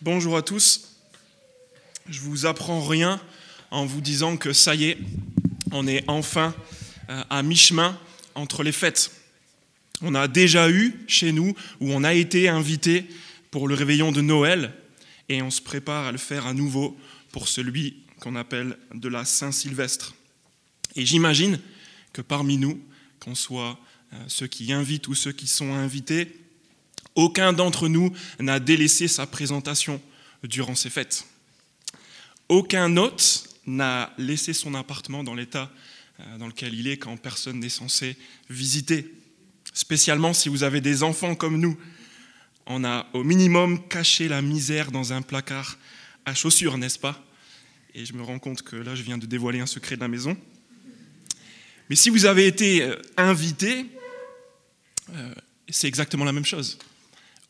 Bonjour 0.00 0.36
à 0.36 0.42
tous. 0.42 0.92
Je 2.08 2.20
vous 2.20 2.46
apprends 2.46 2.86
rien 2.86 3.20
en 3.72 3.84
vous 3.84 4.00
disant 4.00 4.36
que 4.36 4.52
ça 4.52 4.76
y 4.76 4.84
est, 4.84 4.98
on 5.72 5.88
est 5.88 6.04
enfin 6.06 6.54
euh, 7.10 7.24
à 7.28 7.42
mi-chemin 7.42 7.98
entre 8.36 8.62
les 8.62 8.70
fêtes. 8.70 9.10
On 10.00 10.14
a 10.14 10.28
déjà 10.28 10.70
eu 10.70 10.94
chez 11.08 11.32
nous 11.32 11.52
où 11.80 11.90
on 11.90 12.04
a 12.04 12.14
été 12.14 12.48
invité 12.48 13.06
pour 13.50 13.66
le 13.66 13.74
réveillon 13.74 14.12
de 14.12 14.20
Noël 14.20 14.72
et 15.28 15.42
on 15.42 15.50
se 15.50 15.60
prépare 15.60 16.06
à 16.06 16.12
le 16.12 16.18
faire 16.18 16.46
à 16.46 16.54
nouveau 16.54 16.96
pour 17.32 17.48
celui 17.48 17.96
qu'on 18.20 18.36
appelle 18.36 18.78
de 18.94 19.08
la 19.08 19.24
Saint-Sylvestre. 19.24 20.14
Et 20.94 21.04
j'imagine 21.04 21.58
que 22.12 22.22
parmi 22.22 22.56
nous, 22.56 22.80
qu'on 23.18 23.34
soit 23.34 23.76
euh, 24.12 24.16
ceux 24.28 24.46
qui 24.46 24.72
invitent 24.72 25.08
ou 25.08 25.16
ceux 25.16 25.32
qui 25.32 25.48
sont 25.48 25.74
invités, 25.74 26.38
aucun 27.18 27.52
d'entre 27.52 27.88
nous 27.88 28.12
n'a 28.38 28.60
délaissé 28.60 29.08
sa 29.08 29.26
présentation 29.26 30.00
durant 30.44 30.76
ces 30.76 30.88
fêtes. 30.88 31.26
Aucun 32.48 32.96
hôte 32.96 33.48
n'a 33.66 34.14
laissé 34.18 34.52
son 34.52 34.72
appartement 34.74 35.24
dans 35.24 35.34
l'état 35.34 35.68
euh, 36.20 36.38
dans 36.38 36.46
lequel 36.46 36.74
il 36.74 36.86
est 36.86 36.96
quand 36.96 37.16
personne 37.16 37.58
n'est 37.58 37.68
censé 37.68 38.16
visiter. 38.48 39.12
Spécialement 39.74 40.32
si 40.32 40.48
vous 40.48 40.62
avez 40.62 40.80
des 40.80 41.02
enfants 41.02 41.34
comme 41.34 41.58
nous. 41.58 41.76
On 42.66 42.84
a 42.84 43.08
au 43.14 43.24
minimum 43.24 43.88
caché 43.88 44.28
la 44.28 44.40
misère 44.40 44.92
dans 44.92 45.12
un 45.12 45.20
placard 45.20 45.76
à 46.24 46.34
chaussures, 46.34 46.78
n'est-ce 46.78 47.00
pas? 47.00 47.20
Et 47.94 48.06
je 48.06 48.12
me 48.12 48.22
rends 48.22 48.38
compte 48.38 48.62
que 48.62 48.76
là, 48.76 48.94
je 48.94 49.02
viens 49.02 49.18
de 49.18 49.26
dévoiler 49.26 49.58
un 49.58 49.66
secret 49.66 49.96
de 49.96 50.02
la 50.02 50.08
maison. 50.08 50.36
Mais 51.90 51.96
si 51.96 52.10
vous 52.10 52.26
avez 52.26 52.46
été 52.46 52.82
euh, 52.82 52.94
invité, 53.16 53.86
euh, 55.14 55.34
c'est 55.68 55.88
exactement 55.88 56.24
la 56.24 56.32
même 56.32 56.44
chose. 56.44 56.78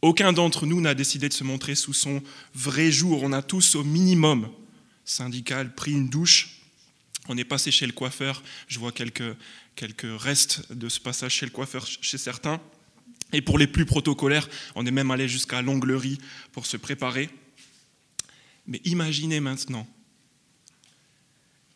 Aucun 0.01 0.33
d'entre 0.33 0.65
nous 0.65 0.81
n'a 0.81 0.95
décidé 0.95 1.29
de 1.29 1.35
se 1.35 1.43
montrer 1.45 1.75
sous 1.75 1.93
son 1.93 2.23
vrai 2.55 2.93
jour. 2.93 3.23
On 3.23 3.33
a 3.33 3.43
tous 3.43 3.75
au 3.75 3.83
minimum 3.83 4.49
syndical 5.05 5.75
pris 5.75 5.93
une 5.93 6.09
douche. 6.09 6.61
On 7.29 7.37
est 7.37 7.45
passé 7.45 7.71
chez 7.73 7.87
le 7.87 7.93
coiffeur. 7.93 8.43
Je 8.69 8.79
vois 8.79 8.93
quelques, 8.93 9.37
quelques 9.75 10.21
restes 10.21 10.73
de 10.73 10.89
ce 10.89 11.01
passage 11.01 11.33
chez 11.33 11.47
le 11.47 11.53
coiffeur 11.53 11.85
chez 11.87 12.19
certains. 12.19 12.61
Et 13.33 13.43
pour 13.43 13.59
les 13.59 13.67
plus 13.67 13.87
protocolaires, 13.87 14.49
on 14.75 14.87
est 14.87 14.93
même 14.93 15.11
allé 15.11 15.29
jusqu'à 15.29 15.63
l'onglerie 15.63 16.19
pour 16.53 16.65
se 16.65 16.77
préparer. 16.77 17.29
Mais 18.67 18.81
imaginez 18.85 19.41
maintenant 19.41 19.87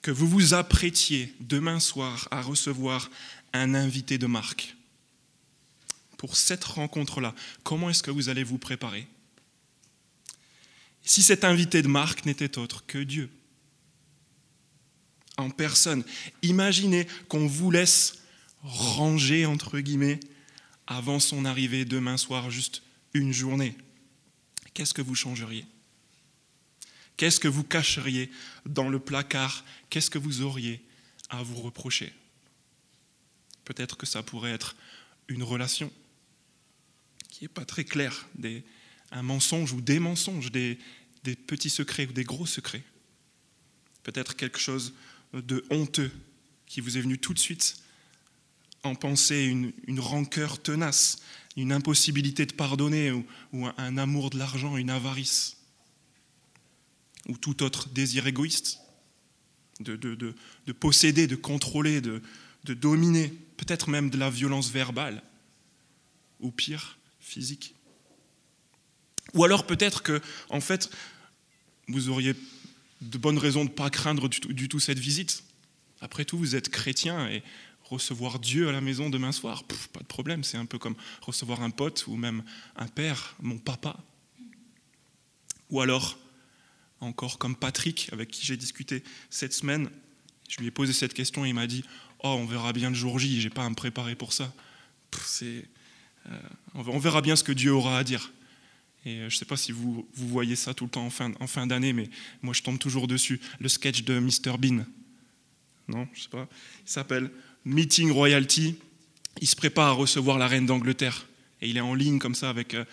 que 0.01 0.11
vous 0.11 0.29
vous 0.29 0.55
apprêtiez 0.55 1.34
demain 1.41 1.81
soir 1.81 2.29
à 2.31 2.41
recevoir 2.41 3.11
un 3.53 3.75
invité 3.75 4.17
de 4.17 4.27
marque 4.27 4.77
pour 6.23 6.37
cette 6.37 6.62
rencontre-là, 6.62 7.34
comment 7.65 7.91
est-ce 7.91 8.05
que 8.05 8.12
vous 8.12 8.28
allez 8.28 8.45
vous 8.45 8.56
préparer? 8.56 9.09
Si 11.03 11.20
cet 11.20 11.42
invité 11.42 11.83
de 11.83 11.89
marque 11.89 12.27
n'était 12.27 12.59
autre 12.59 12.87
que 12.87 12.98
Dieu, 12.98 13.29
en 15.37 15.51
personne, 15.51 16.05
imaginez 16.42 17.09
qu'on 17.27 17.48
vous 17.48 17.73
laisse 17.73 18.23
ranger, 18.62 19.47
entre 19.47 19.81
guillemets, 19.81 20.20
avant 20.87 21.19
son 21.19 21.45
arrivée 21.45 21.84
demain 21.84 22.17
soir, 22.17 22.53
juste 22.53 22.84
une 23.14 23.33
journée. 23.33 23.77
Qu'est-ce 24.75 24.95
que 24.95 25.03
vous 25.03 25.17
changeriez? 25.17 25.67
Qu'est-ce 27.17 27.41
que 27.41 27.48
vous 27.48 27.64
cacheriez 27.64 28.31
dans 28.64 28.89
le 28.89 29.01
placard? 29.01 29.64
Qu'est-ce 29.91 30.09
que 30.09 30.20
vous 30.20 30.42
auriez 30.42 30.84
à 31.31 31.42
vous 31.42 31.61
reprocher? 31.61 32.14
Peut-être 33.64 33.97
que 33.97 34.07
ça 34.07 34.23
pourrait 34.23 34.53
être 34.53 34.77
une 35.27 35.42
relation 35.42 35.92
n'est 37.43 37.48
pas 37.48 37.65
très 37.65 37.85
clair, 37.85 38.27
un 39.11 39.23
mensonge 39.23 39.73
ou 39.73 39.81
des 39.81 39.98
mensonges, 39.98 40.51
des, 40.53 40.79
petits 41.47 41.71
secrets 41.71 42.07
ou 42.07 42.12
des 42.12 42.25
gros 42.25 42.47
secrets. 42.47 42.83
Peut-être 44.05 44.37
quelque 44.37 44.59
chose 44.59 44.95
de 45.33 45.65
honteux 45.70 46.11
qui 46.67 46.81
vous 46.81 46.97
est 46.97 47.01
venu 47.01 47.19
tout 47.19 47.35
de 47.35 47.39
suite. 47.39 47.77
En 48.85 48.95
pensée, 48.95 49.45
une, 49.45 49.73
une 49.86 50.01
rancœur 50.01 50.61
tenace, 50.61 51.19
une 51.57 51.73
impossibilité 51.73 52.47
de 52.47 52.53
pardonner 52.53 53.13
ou, 53.13 53.67
un, 53.77 53.98
amour 53.98 54.30
de 54.30 54.39
l'argent, 54.39 54.77
une 54.77 54.91
avarice. 54.91 55.57
Ou 57.29 57.36
tout 57.36 57.63
autre 57.63 57.89
désir 57.89 58.27
égoïste. 58.27 58.79
De, 59.80 59.97
de, 59.97 60.14
de, 60.14 60.35
de 60.67 60.73
posséder, 60.73 61.27
de 61.27 61.35
contrôler, 61.35 62.01
de 62.01 62.20
dominer, 62.64 63.29
peut-être 63.57 63.91
même 63.91 64.11
de 64.11 64.19
la 64.19 64.30
violence 64.30 64.70
verbale, 64.70 65.23
ou 66.41 66.53
pire, 66.53 66.98
physique. 67.23 67.75
Ou 69.35 69.45
alors 69.45 69.67
peut-être 69.67 70.03
que, 70.03 70.21
en 70.51 70.61
fait, 70.61 70.91
vous 71.89 72.09
auriez 72.09 72.35
de 73.01 73.19
bonnes 73.19 73.39
raisons 73.39 73.65
de 73.65 73.71
ne 73.71 73.75
pas 73.75 73.91
craindre 73.91 74.29
du 74.29 74.69
tout, 74.69 74.81
cette 74.81 74.99
visite. 74.99 75.45
Après 76.01 76.25
tout, 76.25 76.37
vous 76.37 76.55
êtes 76.55 76.69
chrétien 76.69 77.29
et 77.29 77.43
recevoir 77.85 78.39
Dieu 78.39 78.69
à 78.69 78.73
la 78.73 78.81
maison 78.81 79.11
demain 79.11 79.33
soir, 79.33 79.65
pas 79.65 80.01
de 80.01 80.07
problème, 80.07 80.45
c'est 80.45 80.57
un 80.57 80.67
peu 80.67 80.79
comme 80.79 80.95
recevoir 81.21 81.63
un 81.63 81.71
pote 81.71 82.07
ou 82.07 82.17
même 82.17 82.43
un 82.77 82.87
père, 82.87 83.35
mon 83.41 83.59
papa. 83.59 83.99
Ou 85.71 85.81
alors, 85.81 86.19
encore 87.01 87.39
comme 87.39 87.57
Patrick, 87.57 88.09
avec 88.13 88.31
qui 88.31 88.47
j'ai 88.47 88.57
discuté 88.57 89.03
cette 89.31 89.53
semaine, 89.53 89.91
je 90.49 90.59
lui 90.59 90.67
ai 90.67 90.71
posé 90.71 90.93
cette 90.93 91.15
question 91.15 91.45
et 91.45 91.49
il 91.49 91.55
m'a 91.55 91.67
dit 91.67 91.85
Oh, 92.23 92.29
on 92.29 92.47
verra 92.47 92.73
bien 92.73 92.91
le 92.91 92.95
jour 92.95 93.19
J, 93.19 93.41
j'ai 93.41 93.51
pas 93.51 93.65
à 93.65 93.71
me 93.71 93.75
préparer 93.75 94.15
pour 94.15 94.33
ça. 94.33 94.53
C'est 95.25 95.67
on 96.75 96.99
verra 96.99 97.21
bien 97.21 97.37
ce 97.37 97.45
que 97.45 97.53
Dieu 97.53 97.73
aura 97.73 97.99
à 97.99 98.05
dire. 98.05 98.31
Et 99.05 99.17
euh, 99.17 99.29
je 99.29 99.35
ne 99.35 99.39
sais 99.39 99.45
pas 99.45 99.57
si 99.57 99.73
vous, 99.73 100.07
voyez 100.15 100.57
ça 100.57 100.75
tout 100.75 100.85
le 100.85 100.91
temps 100.91 101.05
en 101.05 101.11
fin, 101.11 101.33
en 101.41 101.47
fin 101.47 101.67
d'année, 101.67 101.93
mais 101.93 102.09
moi 102.43 102.55
je 102.55 102.63
tombe 102.63 102.79
toujours 102.79 103.09
dessus. 103.09 103.41
Le 103.59 103.69
sketch 103.69 104.05
de 104.05 104.19
Mr. 104.19 104.59
Bean. 104.59 104.85
Non, 105.89 106.09
je 106.15 106.23
sais 106.23 106.29
pas. 106.29 106.49
Il 106.87 106.91
s'appelle 106.91 107.31
Meeting 107.65 108.11
Royalty. 108.11 108.77
Il 109.41 109.49
se 109.49 109.57
prépare 109.57 109.89
à 109.89 109.93
recevoir 109.93 110.39
la 110.39 110.47
reine 110.47 110.67
d'Angleterre. 110.67 111.27
Et 111.61 111.69
il 111.69 111.77
est 111.77 111.81
en 111.81 111.95
ligne 111.95 112.19
comme 112.19 112.35
ça 112.35 112.51
avec 112.51 112.75
euh, 112.75 112.85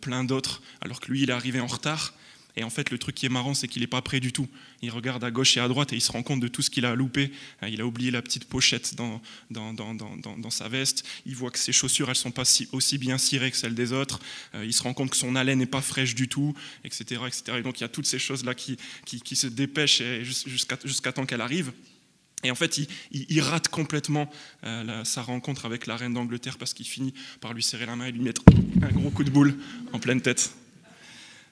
plein 0.00 0.24
d'autres, 0.24 0.62
alors 0.80 1.00
que 1.00 1.10
lui, 1.10 1.22
il 1.22 1.30
est 1.30 1.32
arrivé 1.32 1.60
en 1.60 1.66
retard. 1.66 2.14
Et 2.56 2.64
en 2.64 2.70
fait, 2.70 2.90
le 2.90 2.98
truc 2.98 3.14
qui 3.14 3.26
est 3.26 3.30
marrant, 3.30 3.54
c'est 3.54 3.68
qu'il 3.68 3.82
n'est 3.82 3.86
pas 3.86 4.02
prêt 4.02 4.20
du 4.20 4.32
tout. 4.32 4.48
Il 4.82 4.90
regarde 4.90 5.22
à 5.24 5.30
gauche 5.30 5.56
et 5.56 5.60
à 5.60 5.68
droite 5.68 5.92
et 5.92 5.96
il 5.96 6.00
se 6.00 6.10
rend 6.10 6.22
compte 6.22 6.40
de 6.40 6.48
tout 6.48 6.62
ce 6.62 6.70
qu'il 6.70 6.86
a 6.86 6.94
loupé. 6.94 7.30
Il 7.66 7.80
a 7.80 7.86
oublié 7.86 8.10
la 8.10 8.22
petite 8.22 8.46
pochette 8.46 8.94
dans, 8.94 9.20
dans, 9.50 9.72
dans, 9.74 9.94
dans 9.94 10.50
sa 10.50 10.68
veste. 10.68 11.04
Il 11.26 11.36
voit 11.36 11.50
que 11.50 11.58
ses 11.58 11.72
chaussures, 11.72 12.06
elles 12.06 12.12
ne 12.12 12.14
sont 12.14 12.30
pas 12.30 12.44
si, 12.44 12.68
aussi 12.72 12.98
bien 12.98 13.18
cirées 13.18 13.50
que 13.50 13.56
celles 13.56 13.74
des 13.74 13.92
autres. 13.92 14.20
Il 14.54 14.72
se 14.72 14.82
rend 14.82 14.94
compte 14.94 15.10
que 15.10 15.16
son 15.16 15.36
haleine 15.36 15.58
n'est 15.58 15.66
pas 15.66 15.82
fraîche 15.82 16.14
du 16.14 16.28
tout, 16.28 16.54
etc., 16.84 17.22
etc. 17.26 17.58
Et 17.58 17.62
donc, 17.62 17.78
il 17.78 17.82
y 17.82 17.84
a 17.84 17.88
toutes 17.88 18.06
ces 18.06 18.18
choses-là 18.18 18.54
qui, 18.54 18.78
qui, 19.04 19.20
qui 19.20 19.36
se 19.36 19.46
dépêchent 19.46 20.02
jusqu'à 20.22 20.78
jusqu'à 20.84 21.12
temps 21.12 21.26
qu'elle 21.26 21.40
arrive. 21.40 21.72
Et 22.44 22.50
en 22.50 22.54
fait, 22.54 22.78
il, 23.10 23.40
rate 23.40 23.68
complètement 23.68 24.30
euh, 24.64 25.04
sa 25.04 25.22
rencontre 25.22 25.66
avec 25.66 25.86
la 25.86 25.96
reine 25.96 26.14
d'Angleterre 26.14 26.58
parce 26.58 26.74
qu'il 26.74 26.86
finit 26.86 27.14
par 27.40 27.54
lui 27.54 27.62
serrer 27.62 27.86
la 27.86 27.96
main 27.96 28.06
et 28.06 28.12
lui 28.12 28.20
mettre 28.20 28.42
un 28.82 28.92
gros 28.92 29.10
coup 29.10 29.24
de 29.24 29.30
boule 29.30 29.58
en 29.92 29.98
pleine 29.98 30.20
tête. 30.20 30.52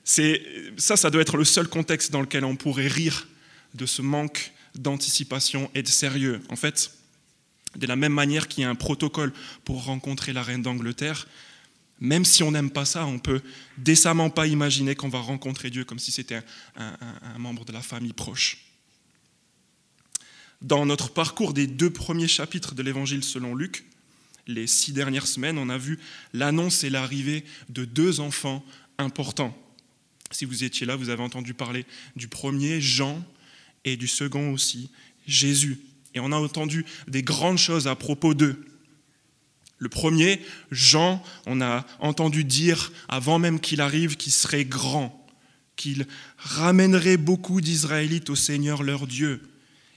Ça, 0.05 0.97
ça 0.97 1.11
doit 1.11 1.23
être 1.23 1.37
le 1.37 1.45
seul 1.45 1.67
contexte 1.67 2.13
dans 2.13 2.21
lequel 2.21 2.45
on 2.45 2.57
pourrait 2.57 2.89
rire 2.89 3.27
de 3.75 3.87
ce 3.87 4.03
manque 4.03 4.53
d'anticipation 4.75 5.71
et 5.75 5.83
de 5.83 5.89
sérieux. 5.89 6.41
En 6.51 6.57
fait, 6.57 6.93
de 7.77 7.87
la 7.87 7.97
même 7.97 8.13
manière 8.13 8.49
qu'il 8.49 8.63
y 8.63 8.65
a 8.65 8.71
un 8.71 8.75
protocole 8.75 9.33
pour 9.65 9.85
rencontrer 9.85 10.33
la 10.33 10.43
reine 10.43 10.63
d'Angleterre, 10.63 11.27
même 12.01 12.25
si 12.25 12.43
on 12.43 12.51
n'aime 12.51 12.71
pas 12.71 12.85
ça, 12.85 13.07
on 13.07 13.19
peut 13.19 13.41
décemment 13.79 14.31
pas 14.31 14.47
imaginer 14.47 14.95
qu'on 14.95 15.09
va 15.09 15.21
rencontrer 15.21 15.71
Dieu 15.71 15.85
comme 15.85 15.99
si 15.99 16.13
c'était 16.13 16.43
un, 16.77 17.39
membre 17.39 17.65
de 17.65 17.73
la 17.73 17.83
famille 17.83 18.13
proche. 18.13 18.59
Dans 20.61 20.87
notre 20.87 21.11
parcours 21.11 21.53
des 21.53 21.67
deux 21.67 21.91
premiers 21.91 22.29
chapitres 22.29 22.75
de 22.75 22.83
l'Évangile 22.83 23.23
selon 23.23 23.55
Luc, 23.55 23.85
les 24.47 24.67
six 24.67 24.93
dernières 24.93 25.27
semaines, 25.27 25.59
on 25.59 25.69
a 25.69 25.79
vu 25.79 25.99
l'annonce 26.33 26.85
et 26.85 26.91
l'arrivée 26.91 27.45
de 27.71 27.85
deux 27.85 28.21
enfants 28.21 28.65
importants. 28.99 29.57
Si 30.35 30.45
vous 30.45 30.65
étiez 30.65 30.85
là, 30.85 30.97
vous 30.97 31.11
avez 31.11 31.23
entendu 31.23 31.55
parler 31.55 31.87
du 32.17 32.27
premier, 32.27 32.81
Jean, 32.81 33.25
et 33.85 33.97
du 33.97 34.09
second 34.09 34.53
aussi, 34.53 34.91
Jésus. 35.27 35.81
Et 36.15 36.21
on 36.21 36.33
a 36.33 36.37
entendu 36.37 36.85
des 37.07 37.23
grandes 37.23 37.59
choses 37.59 37.87
à 37.87 37.95
propos 37.95 38.35
d'eux. 38.35 38.65
Le 39.79 39.89
premier, 39.89 40.41
Jean, 40.71 41.23
on 41.47 41.61
a 41.61 41.87
entendu 42.01 42.45
dire, 42.45 42.93
avant 43.09 43.39
même 43.39 43.61
qu'il 43.61 43.81
arrive, 43.81 44.17
qu'il 44.17 44.33
serait 44.33 44.65
grand, 44.65 45.27
qu'il 45.77 46.07
ramènerait 46.39 47.17
beaucoup 47.17 47.61
d'Israélites 47.61 48.31
au 48.31 48.37
Seigneur 48.37 48.83
leur 48.83 49.07
Dieu, 49.07 49.43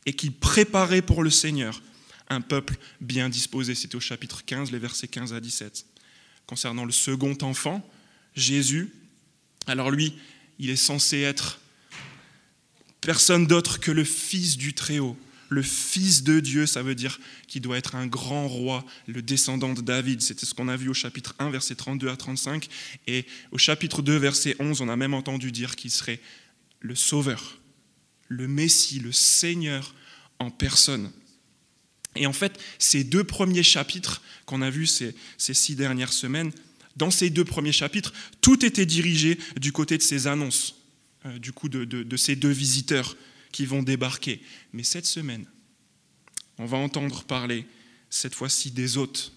et 0.05 0.13
qu'il 0.13 0.33
préparait 0.33 1.01
pour 1.01 1.23
le 1.23 1.29
Seigneur 1.29 1.81
un 2.29 2.41
peuple 2.41 2.75
bien 3.01 3.29
disposé. 3.29 3.75
C'est 3.75 3.95
au 3.95 3.99
chapitre 3.99 4.43
15, 4.45 4.71
les 4.71 4.79
versets 4.79 5.07
15 5.07 5.33
à 5.33 5.39
17. 5.39 5.85
Concernant 6.45 6.85
le 6.85 6.91
second 6.91 7.37
enfant, 7.41 7.87
Jésus, 8.35 8.91
alors 9.67 9.91
lui, 9.91 10.13
il 10.59 10.69
est 10.69 10.75
censé 10.75 11.19
être 11.19 11.59
personne 13.01 13.45
d'autre 13.45 13.79
que 13.79 13.91
le 13.91 14.03
Fils 14.03 14.57
du 14.57 14.73
Très-Haut, 14.73 15.17
le 15.49 15.61
Fils 15.61 16.23
de 16.23 16.39
Dieu, 16.39 16.65
ça 16.65 16.83
veut 16.83 16.95
dire 16.95 17.19
qu'il 17.47 17.61
doit 17.61 17.77
être 17.77 17.95
un 17.95 18.07
grand 18.07 18.47
roi, 18.47 18.85
le 19.07 19.21
descendant 19.21 19.73
de 19.73 19.81
David. 19.81 20.21
C'était 20.21 20.45
ce 20.45 20.53
qu'on 20.53 20.67
a 20.67 20.75
vu 20.75 20.89
au 20.89 20.93
chapitre 20.93 21.35
1, 21.39 21.49
versets 21.49 21.75
32 21.75 22.09
à 22.09 22.17
35. 22.17 22.67
Et 23.07 23.25
au 23.51 23.57
chapitre 23.57 24.01
2, 24.01 24.17
verset 24.17 24.55
11, 24.59 24.81
on 24.81 24.89
a 24.89 24.95
même 24.95 25.13
entendu 25.13 25.51
dire 25.51 25.75
qu'il 25.75 25.91
serait 25.91 26.19
le 26.79 26.95
Sauveur, 26.95 27.59
le 28.27 28.47
Messie, 28.47 28.99
le 28.99 29.11
Seigneur 29.11 29.95
en 30.39 30.51
personne. 30.51 31.11
Et 32.15 32.25
en 32.25 32.33
fait, 32.33 32.59
ces 32.79 33.03
deux 33.03 33.23
premiers 33.23 33.63
chapitres 33.63 34.21
qu'on 34.45 34.61
a 34.61 34.69
vus 34.69 34.87
ces, 34.87 35.15
ces 35.37 35.53
six 35.53 35.75
dernières 35.75 36.13
semaines, 36.13 36.51
dans 36.97 37.11
ces 37.11 37.29
deux 37.29 37.45
premiers 37.45 37.71
chapitres, 37.71 38.13
tout 38.41 38.65
était 38.65 38.85
dirigé 38.85 39.37
du 39.59 39.71
côté 39.71 39.97
de 39.97 40.03
ces 40.03 40.27
annonces, 40.27 40.75
euh, 41.25 41.39
du 41.39 41.51
coup 41.51 41.69
de, 41.69 42.17
ces 42.17 42.35
deux 42.35 42.51
visiteurs 42.51 43.15
qui 43.51 43.65
vont 43.65 43.83
débarquer. 43.83 44.41
Mais 44.73 44.83
cette 44.83 45.05
semaine, 45.05 45.45
on 46.57 46.65
va 46.65 46.77
entendre 46.77 47.23
parler 47.23 47.65
cette 48.09 48.35
fois-ci 48.35 48.71
des 48.71 48.97
hôtes, 48.97 49.33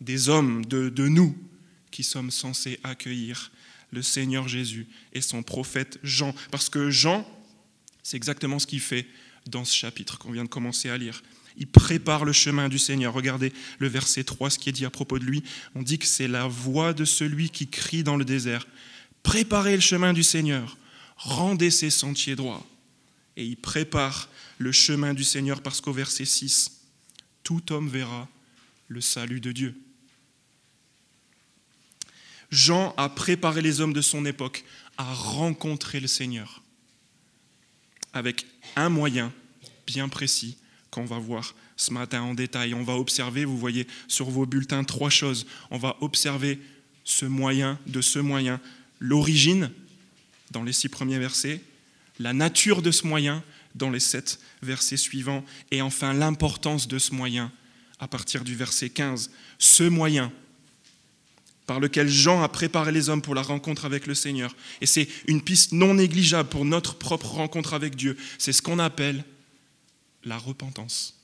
des 0.00 0.28
hommes, 0.28 0.64
de, 0.66 0.88
de 0.88 1.08
nous 1.08 1.36
qui 1.90 2.04
sommes 2.04 2.30
censés 2.30 2.78
accueillir 2.84 3.52
le 3.90 4.02
Seigneur 4.02 4.48
Jésus 4.48 4.86
et 5.12 5.20
son 5.20 5.42
prophète 5.42 5.98
Jean. 6.02 6.34
Parce 6.50 6.68
que 6.68 6.90
Jean, 6.90 7.26
c'est 8.02 8.16
exactement 8.16 8.58
ce 8.58 8.66
qu'il 8.66 8.80
fait 8.80 9.06
dans 9.46 9.64
ce 9.64 9.74
chapitre 9.74 10.18
qu'on 10.18 10.30
vient 10.30 10.44
de 10.44 10.48
commencer 10.48 10.88
à 10.88 10.98
lire. 10.98 11.22
Il 11.56 11.66
prépare 11.66 12.24
le 12.24 12.32
chemin 12.32 12.68
du 12.68 12.78
Seigneur. 12.78 13.12
Regardez 13.12 13.52
le 13.78 13.88
verset 13.88 14.24
3, 14.24 14.50
ce 14.50 14.58
qui 14.58 14.68
est 14.68 14.72
dit 14.72 14.84
à 14.84 14.90
propos 14.90 15.18
de 15.18 15.24
lui. 15.24 15.42
On 15.74 15.82
dit 15.82 15.98
que 15.98 16.06
c'est 16.06 16.28
la 16.28 16.46
voix 16.46 16.92
de 16.92 17.04
celui 17.04 17.50
qui 17.50 17.68
crie 17.68 18.02
dans 18.02 18.16
le 18.16 18.24
désert. 18.24 18.66
Préparez 19.22 19.74
le 19.74 19.80
chemin 19.80 20.12
du 20.12 20.22
Seigneur. 20.22 20.76
Rendez 21.16 21.70
ses 21.70 21.90
sentiers 21.90 22.36
droits. 22.36 22.66
Et 23.36 23.44
il 23.44 23.56
prépare 23.56 24.28
le 24.58 24.72
chemin 24.72 25.14
du 25.14 25.24
Seigneur 25.24 25.62
parce 25.62 25.80
qu'au 25.80 25.92
verset 25.92 26.24
6, 26.24 26.82
tout 27.42 27.72
homme 27.72 27.88
verra 27.88 28.28
le 28.88 29.00
salut 29.00 29.40
de 29.40 29.52
Dieu. 29.52 29.74
Jean 32.50 32.94
a 32.98 33.08
préparé 33.08 33.62
les 33.62 33.80
hommes 33.80 33.94
de 33.94 34.02
son 34.02 34.26
époque 34.26 34.64
à 34.98 35.04
rencontrer 35.14 36.00
le 36.00 36.06
Seigneur 36.06 36.62
avec 38.12 38.46
un 38.76 38.88
moyen 38.88 39.32
bien 39.86 40.08
précis, 40.08 40.58
qu'on 40.92 41.04
va 41.06 41.18
voir 41.18 41.54
ce 41.76 41.90
matin 41.90 42.22
en 42.22 42.34
détail. 42.34 42.74
On 42.74 42.84
va 42.84 42.96
observer, 42.96 43.44
vous 43.44 43.58
voyez 43.58 43.88
sur 44.08 44.30
vos 44.30 44.46
bulletins, 44.46 44.84
trois 44.84 45.10
choses. 45.10 45.46
On 45.70 45.78
va 45.78 45.96
observer 46.02 46.60
ce 47.02 47.24
moyen, 47.24 47.78
de 47.86 48.00
ce 48.00 48.20
moyen, 48.20 48.60
l'origine 49.00 49.72
dans 50.52 50.62
les 50.62 50.72
six 50.72 50.90
premiers 50.90 51.18
versets, 51.18 51.62
la 52.20 52.34
nature 52.34 52.82
de 52.82 52.90
ce 52.90 53.06
moyen 53.06 53.42
dans 53.74 53.88
les 53.88 54.00
sept 54.00 54.38
versets 54.62 54.98
suivants, 54.98 55.44
et 55.70 55.80
enfin 55.80 56.12
l'importance 56.12 56.86
de 56.86 56.98
ce 56.98 57.14
moyen 57.14 57.50
à 57.98 58.06
partir 58.06 58.44
du 58.44 58.54
verset 58.54 58.90
15. 58.90 59.30
Ce 59.58 59.84
moyen 59.84 60.30
par 61.66 61.80
lequel 61.80 62.08
Jean 62.08 62.42
a 62.42 62.48
préparé 62.48 62.92
les 62.92 63.08
hommes 63.08 63.22
pour 63.22 63.34
la 63.34 63.40
rencontre 63.40 63.86
avec 63.86 64.06
le 64.06 64.14
Seigneur. 64.14 64.54
Et 64.82 64.86
c'est 64.86 65.08
une 65.26 65.40
piste 65.40 65.72
non 65.72 65.94
négligeable 65.94 66.50
pour 66.50 66.66
notre 66.66 66.96
propre 66.96 67.28
rencontre 67.28 67.72
avec 67.72 67.96
Dieu. 67.96 68.18
C'est 68.36 68.52
ce 68.52 68.60
qu'on 68.60 68.78
appelle 68.78 69.24
la 70.24 70.38
repentance. 70.38 71.18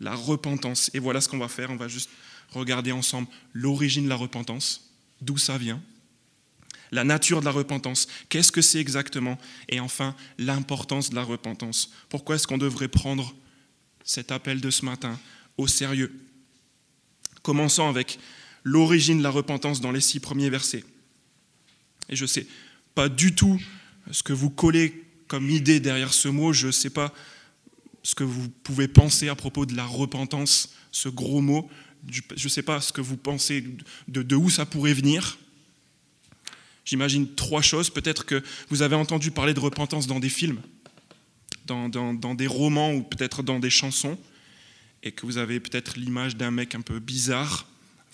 La 0.00 0.14
repentance. 0.14 0.90
Et 0.94 0.98
voilà 0.98 1.20
ce 1.20 1.28
qu'on 1.28 1.38
va 1.38 1.48
faire. 1.48 1.70
On 1.70 1.76
va 1.76 1.88
juste 1.88 2.10
regarder 2.50 2.92
ensemble 2.92 3.28
l'origine 3.52 4.04
de 4.04 4.08
la 4.08 4.16
repentance, 4.16 4.90
d'où 5.20 5.38
ça 5.38 5.58
vient, 5.58 5.82
la 6.92 7.04
nature 7.04 7.40
de 7.40 7.46
la 7.46 7.50
repentance, 7.50 8.06
qu'est-ce 8.28 8.52
que 8.52 8.60
c'est 8.60 8.78
exactement, 8.78 9.38
et 9.70 9.80
enfin 9.80 10.14
l'importance 10.38 11.08
de 11.08 11.14
la 11.14 11.24
repentance. 11.24 11.90
Pourquoi 12.10 12.36
est-ce 12.36 12.46
qu'on 12.46 12.58
devrait 12.58 12.88
prendre 12.88 13.34
cet 14.04 14.30
appel 14.30 14.60
de 14.60 14.70
ce 14.70 14.84
matin 14.84 15.18
au 15.56 15.66
sérieux? 15.66 16.14
Commençons 17.42 17.88
avec 17.88 18.18
l'origine 18.62 19.18
de 19.18 19.22
la 19.22 19.30
repentance 19.30 19.80
dans 19.80 19.90
les 19.90 20.02
six 20.02 20.20
premiers 20.20 20.50
versets. 20.50 20.84
Et 22.10 22.16
je 22.16 22.24
ne 22.24 22.28
sais 22.28 22.46
pas 22.94 23.08
du 23.08 23.34
tout 23.34 23.58
ce 24.10 24.22
que 24.22 24.34
vous 24.34 24.50
collez 24.50 25.02
comme 25.32 25.48
idée 25.48 25.80
derrière 25.80 26.12
ce 26.12 26.28
mot. 26.28 26.52
Je 26.52 26.66
ne 26.66 26.72
sais 26.72 26.90
pas 26.90 27.10
ce 28.02 28.14
que 28.14 28.22
vous 28.22 28.50
pouvez 28.50 28.86
penser 28.86 29.30
à 29.30 29.34
propos 29.34 29.64
de 29.64 29.74
la 29.74 29.86
repentance, 29.86 30.74
ce 30.90 31.08
gros 31.08 31.40
mot. 31.40 31.70
Je 32.06 32.20
ne 32.44 32.48
sais 32.50 32.62
pas 32.62 32.82
ce 32.82 32.92
que 32.92 33.00
vous 33.00 33.16
pensez 33.16 33.64
de, 34.08 34.22
de 34.22 34.36
où 34.36 34.50
ça 34.50 34.66
pourrait 34.66 34.92
venir. 34.92 35.38
J'imagine 36.84 37.34
trois 37.34 37.62
choses. 37.62 37.88
Peut-être 37.88 38.26
que 38.26 38.42
vous 38.68 38.82
avez 38.82 38.94
entendu 38.94 39.30
parler 39.30 39.54
de 39.54 39.60
repentance 39.60 40.06
dans 40.06 40.20
des 40.20 40.28
films, 40.28 40.60
dans, 41.64 41.88
dans, 41.88 42.34
des 42.34 42.46
romans 42.46 42.92
ou 42.92 43.02
peut-être 43.02 43.42
dans 43.42 43.58
des 43.58 43.70
chansons, 43.70 44.18
et 45.02 45.12
que 45.12 45.24
vous 45.24 45.38
avez 45.38 45.60
peut-être 45.60 45.96
l'image 45.96 46.36
d'un 46.36 46.50
mec 46.50 46.74
un 46.74 46.82
peu 46.82 46.98
bizarre, 46.98 47.66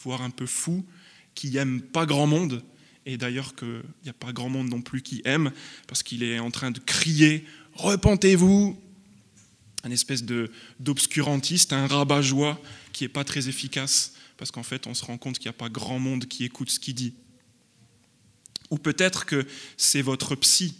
voire 0.04 0.22
un 0.22 0.30
peu 0.30 0.46
fou, 0.46 0.86
qui 1.34 1.56
aime 1.56 1.80
pas 1.80 2.06
grand 2.06 2.28
monde, 2.28 2.62
et 3.08 3.16
d'ailleurs 3.16 3.56
qu'il 3.56 3.82
n'y 4.04 4.10
a 4.10 4.12
pas 4.12 4.34
grand 4.34 4.50
monde 4.50 4.68
non 4.68 4.82
plus 4.82 5.00
qui 5.00 5.22
aime, 5.24 5.50
parce 5.86 6.02
qu'il 6.02 6.22
est 6.22 6.38
en 6.38 6.50
train 6.50 6.70
de 6.70 6.78
crier 6.78 7.44
Repentez-vous 7.72 8.78
Un 9.82 9.90
espèce 9.90 10.24
d'obscurantiste, 10.78 11.72
un 11.72 11.86
rabat-joie 11.86 12.60
qui 12.92 13.04
n'est 13.04 13.08
pas 13.08 13.24
très 13.24 13.48
efficace, 13.48 14.12
parce 14.36 14.50
qu'en 14.50 14.62
fait, 14.62 14.86
on 14.86 14.92
se 14.92 15.04
rend 15.06 15.16
compte 15.16 15.38
qu'il 15.38 15.48
n'y 15.48 15.54
a 15.56 15.58
pas 15.58 15.70
grand 15.70 15.98
monde 15.98 16.26
qui 16.26 16.44
écoute 16.44 16.70
ce 16.70 16.78
qu'il 16.78 16.94
dit. 16.94 17.14
Ou 18.70 18.76
peut-être 18.76 19.24
que 19.24 19.46
c'est 19.78 20.02
votre 20.02 20.34
psy 20.34 20.74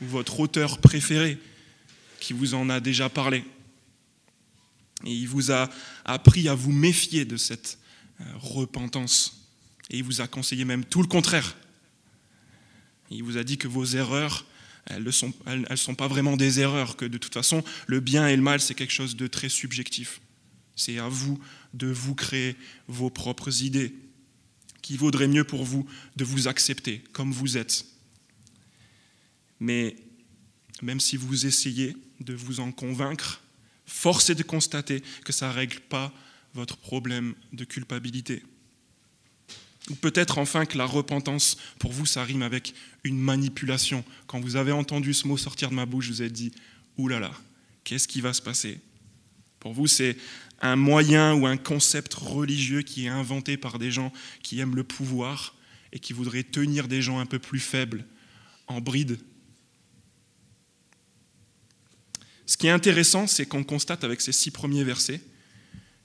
ou 0.00 0.06
votre 0.06 0.38
auteur 0.38 0.78
préféré 0.78 1.38
qui 2.20 2.34
vous 2.34 2.54
en 2.54 2.70
a 2.70 2.78
déjà 2.78 3.08
parlé. 3.08 3.44
Et 5.04 5.12
il 5.12 5.26
vous 5.26 5.50
a 5.50 5.68
appris 6.04 6.48
à 6.48 6.54
vous 6.54 6.72
méfier 6.72 7.24
de 7.24 7.36
cette 7.36 7.78
euh, 8.20 8.24
repentance. 8.36 9.48
Et 9.90 9.98
il 9.98 10.04
vous 10.04 10.20
a 10.20 10.28
conseillé 10.28 10.64
même 10.64 10.84
tout 10.84 11.02
le 11.02 11.08
contraire. 11.08 11.56
Il 13.10 13.22
vous 13.22 13.36
a 13.36 13.44
dit 13.44 13.58
que 13.58 13.68
vos 13.68 13.84
erreurs, 13.84 14.44
elles 14.86 15.02
ne 15.02 15.10
sont, 15.10 15.94
pas 15.94 16.08
vraiment 16.08 16.36
des 16.36 16.60
erreurs, 16.60 16.96
que 16.96 17.04
de 17.04 17.18
toute 17.18 17.34
façon, 17.34 17.62
le 17.86 18.00
bien 18.00 18.28
et 18.28 18.36
le 18.36 18.42
mal, 18.42 18.60
c'est 18.60 18.74
quelque 18.74 18.92
chose 18.92 19.16
de 19.16 19.26
très 19.26 19.48
subjectif. 19.48 20.20
C'est 20.76 20.98
à 20.98 21.08
vous 21.08 21.38
de 21.72 21.86
vous 21.86 22.14
créer 22.14 22.56
vos 22.88 23.10
propres 23.10 23.62
idées, 23.62 23.94
qu'il 24.82 24.98
vaudrait 24.98 25.28
mieux 25.28 25.44
pour 25.44 25.64
vous 25.64 25.86
de 26.16 26.24
vous 26.24 26.48
accepter 26.48 27.02
comme 27.12 27.32
vous 27.32 27.56
êtes. 27.56 27.86
Mais 29.60 29.96
même 30.82 31.00
si 31.00 31.16
vous 31.16 31.46
essayez 31.46 31.96
de 32.20 32.34
vous 32.34 32.60
en 32.60 32.72
convaincre, 32.72 33.40
force 33.86 34.30
est 34.30 34.34
de 34.34 34.42
constater 34.42 35.02
que 35.24 35.32
ça 35.32 35.48
ne 35.48 35.54
règle 35.54 35.80
pas 35.80 36.12
votre 36.54 36.76
problème 36.76 37.34
de 37.52 37.64
culpabilité. 37.64 38.42
Ou 39.90 39.94
peut-être 39.96 40.38
enfin 40.38 40.64
que 40.64 40.78
la 40.78 40.86
repentance, 40.86 41.58
pour 41.78 41.92
vous, 41.92 42.06
ça 42.06 42.24
rime 42.24 42.42
avec 42.42 42.74
une 43.02 43.18
manipulation. 43.18 44.02
Quand 44.26 44.40
vous 44.40 44.56
avez 44.56 44.72
entendu 44.72 45.12
ce 45.12 45.28
mot 45.28 45.36
sortir 45.36 45.70
de 45.70 45.74
ma 45.74 45.84
bouche, 45.84 46.08
vous 46.08 46.22
êtes 46.22 46.32
dit, 46.32 46.52
oulala, 46.96 47.20
là 47.20 47.32
là, 47.32 47.40
qu'est-ce 47.84 48.08
qui 48.08 48.20
va 48.22 48.32
se 48.32 48.40
passer? 48.40 48.80
Pour 49.60 49.74
vous, 49.74 49.86
c'est 49.86 50.16
un 50.60 50.76
moyen 50.76 51.34
ou 51.34 51.46
un 51.46 51.58
concept 51.58 52.14
religieux 52.14 52.82
qui 52.82 53.04
est 53.04 53.08
inventé 53.08 53.56
par 53.56 53.78
des 53.78 53.90
gens 53.90 54.12
qui 54.42 54.60
aiment 54.60 54.76
le 54.76 54.84
pouvoir 54.84 55.54
et 55.92 55.98
qui 55.98 56.12
voudraient 56.12 56.42
tenir 56.42 56.88
des 56.88 57.02
gens 57.02 57.18
un 57.18 57.26
peu 57.26 57.38
plus 57.38 57.60
faibles 57.60 58.06
en 58.66 58.80
bride. 58.80 59.18
Ce 62.46 62.56
qui 62.56 62.66
est 62.66 62.70
intéressant, 62.70 63.26
c'est 63.26 63.46
qu'on 63.46 63.64
constate 63.64 64.04
avec 64.04 64.20
ces 64.20 64.32
six 64.32 64.50
premiers 64.50 64.84
versets 64.84 65.20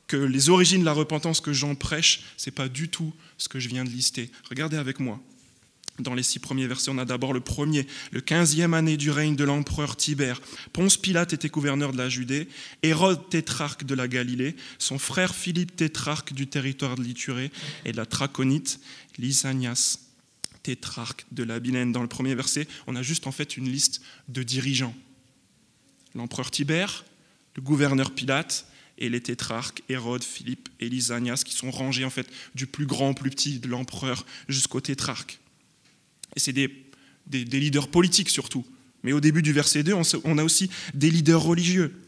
que 0.10 0.18
les 0.18 0.50
origines 0.50 0.82
de 0.82 0.86
la 0.86 0.92
repentance 0.92 1.40
que 1.40 1.54
Jean 1.54 1.76
prêche, 1.76 2.22
ce 2.36 2.50
n'est 2.50 2.54
pas 2.54 2.68
du 2.68 2.90
tout 2.90 3.14
ce 3.38 3.48
que 3.48 3.60
je 3.60 3.70
viens 3.70 3.86
de 3.86 3.90
lister. 3.90 4.32
Regardez 4.50 4.76
avec 4.76 5.00
moi. 5.00 5.22
Dans 6.00 6.16
les 6.16 6.24
six 6.24 6.40
premiers 6.40 6.66
versets, 6.66 6.90
on 6.90 6.98
a 6.98 7.06
d'abord 7.06 7.32
le 7.32 7.42
premier, 7.42 7.86
le 8.12 8.20
quinzième 8.20 8.74
année 8.74 8.98
du 8.98 9.12
règne 9.12 9.36
de 9.36 9.44
l'empereur 9.44 9.96
Tibère. 9.98 10.42
Ponce 10.74 10.98
Pilate 10.98 11.34
était 11.34 11.50
gouverneur 11.50 11.92
de 11.92 11.98
la 11.98 12.10
Judée, 12.10 12.48
Hérode 12.82 13.30
tétrarque 13.30 13.84
de 13.84 13.94
la 13.94 14.08
Galilée, 14.08 14.56
son 14.80 14.98
frère 14.98 15.36
Philippe 15.36 15.76
tétrarque 15.76 16.34
du 16.34 16.48
territoire 16.48 16.96
de 16.96 17.04
l'Iturée 17.04 17.52
et 17.86 17.92
de 17.92 17.98
la 17.98 18.06
Traconite, 18.06 18.80
Lysanias 19.18 20.00
tétrarque 20.64 21.26
de 21.32 21.44
la 21.44 21.60
Bilène. 21.60 21.92
Dans 21.92 22.02
le 22.02 22.08
premier 22.08 22.34
verset, 22.34 22.68
on 22.88 22.96
a 22.96 23.02
juste 23.02 23.28
en 23.28 23.32
fait 23.32 23.58
une 23.58 23.70
liste 23.70 24.02
de 24.28 24.42
dirigeants. 24.42 24.96
L'empereur 26.16 26.50
Tibère, 26.50 27.06
le 27.56 27.62
gouverneur 27.62 28.12
Pilate, 28.12 28.66
et 29.00 29.10
les 29.10 29.22
tétrarques 29.22 29.82
Hérode, 29.90 30.24
Philippe 30.24 30.70
et 30.80 30.90
Lysanias, 30.90 31.42
qui 31.44 31.56
sont 31.56 31.72
rangés 31.72 32.06
en 32.06 32.10
fait 32.10 32.28
du 32.54 32.68
plus 32.68 32.86
grand 32.86 33.10
au 33.10 33.14
plus 33.14 33.30
petit 33.32 33.60
de 33.60 33.68
l'empereur 33.68 34.26
jusqu'au 34.48 34.82
tétrarque. 34.82 35.40
Et 36.36 36.40
c'est 36.40 36.54
des, 36.54 36.86
des, 37.26 37.44
leaders 37.46 37.88
politiques 37.88 38.30
surtout. 38.30 38.66
Mais 39.04 39.14
au 39.14 39.22
début 39.22 39.42
du 39.42 39.54
verset 39.54 39.84
2, 39.84 39.94
on 40.26 40.38
a 40.38 40.44
aussi 40.44 40.70
des 40.94 41.10
leaders 41.10 41.42
religieux. 41.42 42.00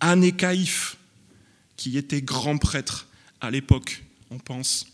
Anne 0.00 0.24
et 0.24 0.32
Caïphe, 0.32 0.96
qui 1.76 1.98
était 1.98 2.22
grand 2.22 2.56
prêtre 2.56 3.06
à 3.40 3.50
l'époque, 3.50 4.02
on 4.30 4.38
pense 4.38 4.86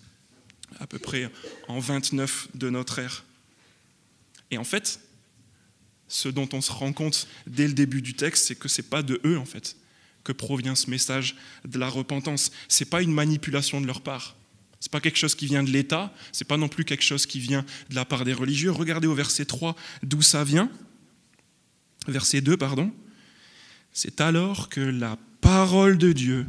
à 0.80 0.86
peu 0.86 0.98
près 0.98 1.30
en 1.68 1.78
29 1.78 2.48
de 2.54 2.68
notre 2.68 2.98
ère. 2.98 3.24
Et 4.50 4.58
en 4.58 4.64
fait, 4.64 5.00
ce 6.08 6.28
dont 6.28 6.48
on 6.52 6.60
se 6.60 6.72
rend 6.72 6.92
compte 6.92 7.28
dès 7.46 7.66
le 7.66 7.74
début 7.74 8.02
du 8.02 8.14
texte, 8.14 8.46
c'est 8.46 8.54
que 8.56 8.68
ce 8.68 8.82
n'est 8.82 8.88
pas 8.88 9.02
de 9.02 9.20
eux, 9.24 9.38
en 9.38 9.44
fait, 9.44 9.76
que 10.26 10.32
provient 10.32 10.74
ce 10.74 10.90
message 10.90 11.36
de 11.64 11.78
la 11.78 11.88
repentance. 11.88 12.50
Ce 12.68 12.82
n'est 12.82 12.90
pas 12.90 13.00
une 13.00 13.12
manipulation 13.12 13.80
de 13.80 13.86
leur 13.86 14.00
part. 14.00 14.36
Ce 14.80 14.88
n'est 14.88 14.90
pas 14.90 15.00
quelque 15.00 15.18
chose 15.18 15.36
qui 15.36 15.46
vient 15.46 15.62
de 15.62 15.70
l'État, 15.70 16.12
ce 16.32 16.42
n'est 16.42 16.48
pas 16.48 16.56
non 16.56 16.68
plus 16.68 16.84
quelque 16.84 17.04
chose 17.04 17.26
qui 17.26 17.38
vient 17.38 17.64
de 17.90 17.94
la 17.94 18.04
part 18.04 18.24
des 18.24 18.32
religieux. 18.32 18.72
Regardez 18.72 19.06
au 19.06 19.14
verset 19.14 19.44
3 19.44 19.76
d'où 20.02 20.22
ça 20.22 20.42
vient. 20.42 20.68
Verset 22.08 22.40
2, 22.40 22.56
pardon. 22.56 22.92
C'est 23.92 24.20
alors 24.20 24.68
que 24.68 24.80
la 24.80 25.16
parole 25.40 25.96
de 25.96 26.12
Dieu 26.12 26.46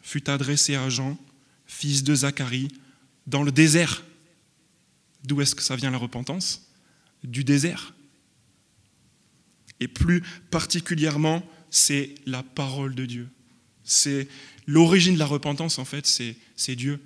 fut 0.00 0.30
adressée 0.30 0.74
à 0.74 0.88
Jean, 0.88 1.18
fils 1.66 2.02
de 2.02 2.14
Zacharie, 2.14 2.68
dans 3.26 3.42
le 3.42 3.52
désert. 3.52 4.02
D'où 5.24 5.42
est-ce 5.42 5.54
que 5.54 5.62
ça 5.62 5.76
vient 5.76 5.90
la 5.90 5.98
repentance? 5.98 6.66
Du 7.22 7.44
désert. 7.44 7.94
Et 9.80 9.86
plus 9.86 10.22
particulièrement, 10.50 11.46
c'est 11.72 12.14
la 12.26 12.44
parole 12.44 12.94
de 12.94 13.06
Dieu. 13.06 13.28
C'est 13.82 14.28
l'origine 14.68 15.14
de 15.14 15.18
la 15.18 15.26
repentance, 15.26 15.80
en 15.80 15.84
fait, 15.84 16.06
c'est 16.06 16.76
Dieu. 16.76 17.00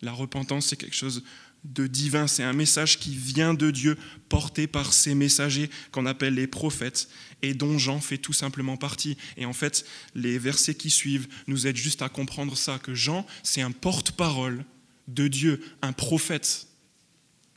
La 0.00 0.12
repentance, 0.12 0.66
c'est 0.66 0.76
quelque 0.76 0.94
chose 0.94 1.24
de 1.64 1.88
divin, 1.88 2.28
c'est 2.28 2.44
un 2.44 2.52
message 2.52 3.00
qui 3.00 3.16
vient 3.16 3.52
de 3.52 3.72
Dieu, 3.72 3.98
porté 4.28 4.68
par 4.68 4.92
ses 4.92 5.16
messagers 5.16 5.68
qu'on 5.90 6.06
appelle 6.06 6.34
les 6.34 6.46
prophètes, 6.46 7.08
et 7.42 7.52
dont 7.52 7.78
Jean 7.78 8.00
fait 8.00 8.18
tout 8.18 8.32
simplement 8.32 8.76
partie. 8.76 9.16
Et 9.36 9.44
en 9.44 9.52
fait, 9.52 9.84
les 10.14 10.38
versets 10.38 10.76
qui 10.76 10.90
suivent 10.90 11.26
nous 11.48 11.66
aident 11.66 11.76
juste 11.76 12.02
à 12.02 12.08
comprendre 12.08 12.56
ça, 12.56 12.78
que 12.78 12.94
Jean, 12.94 13.26
c'est 13.42 13.62
un 13.62 13.72
porte-parole 13.72 14.64
de 15.08 15.26
Dieu, 15.26 15.60
un 15.82 15.92
prophète. 15.92 16.68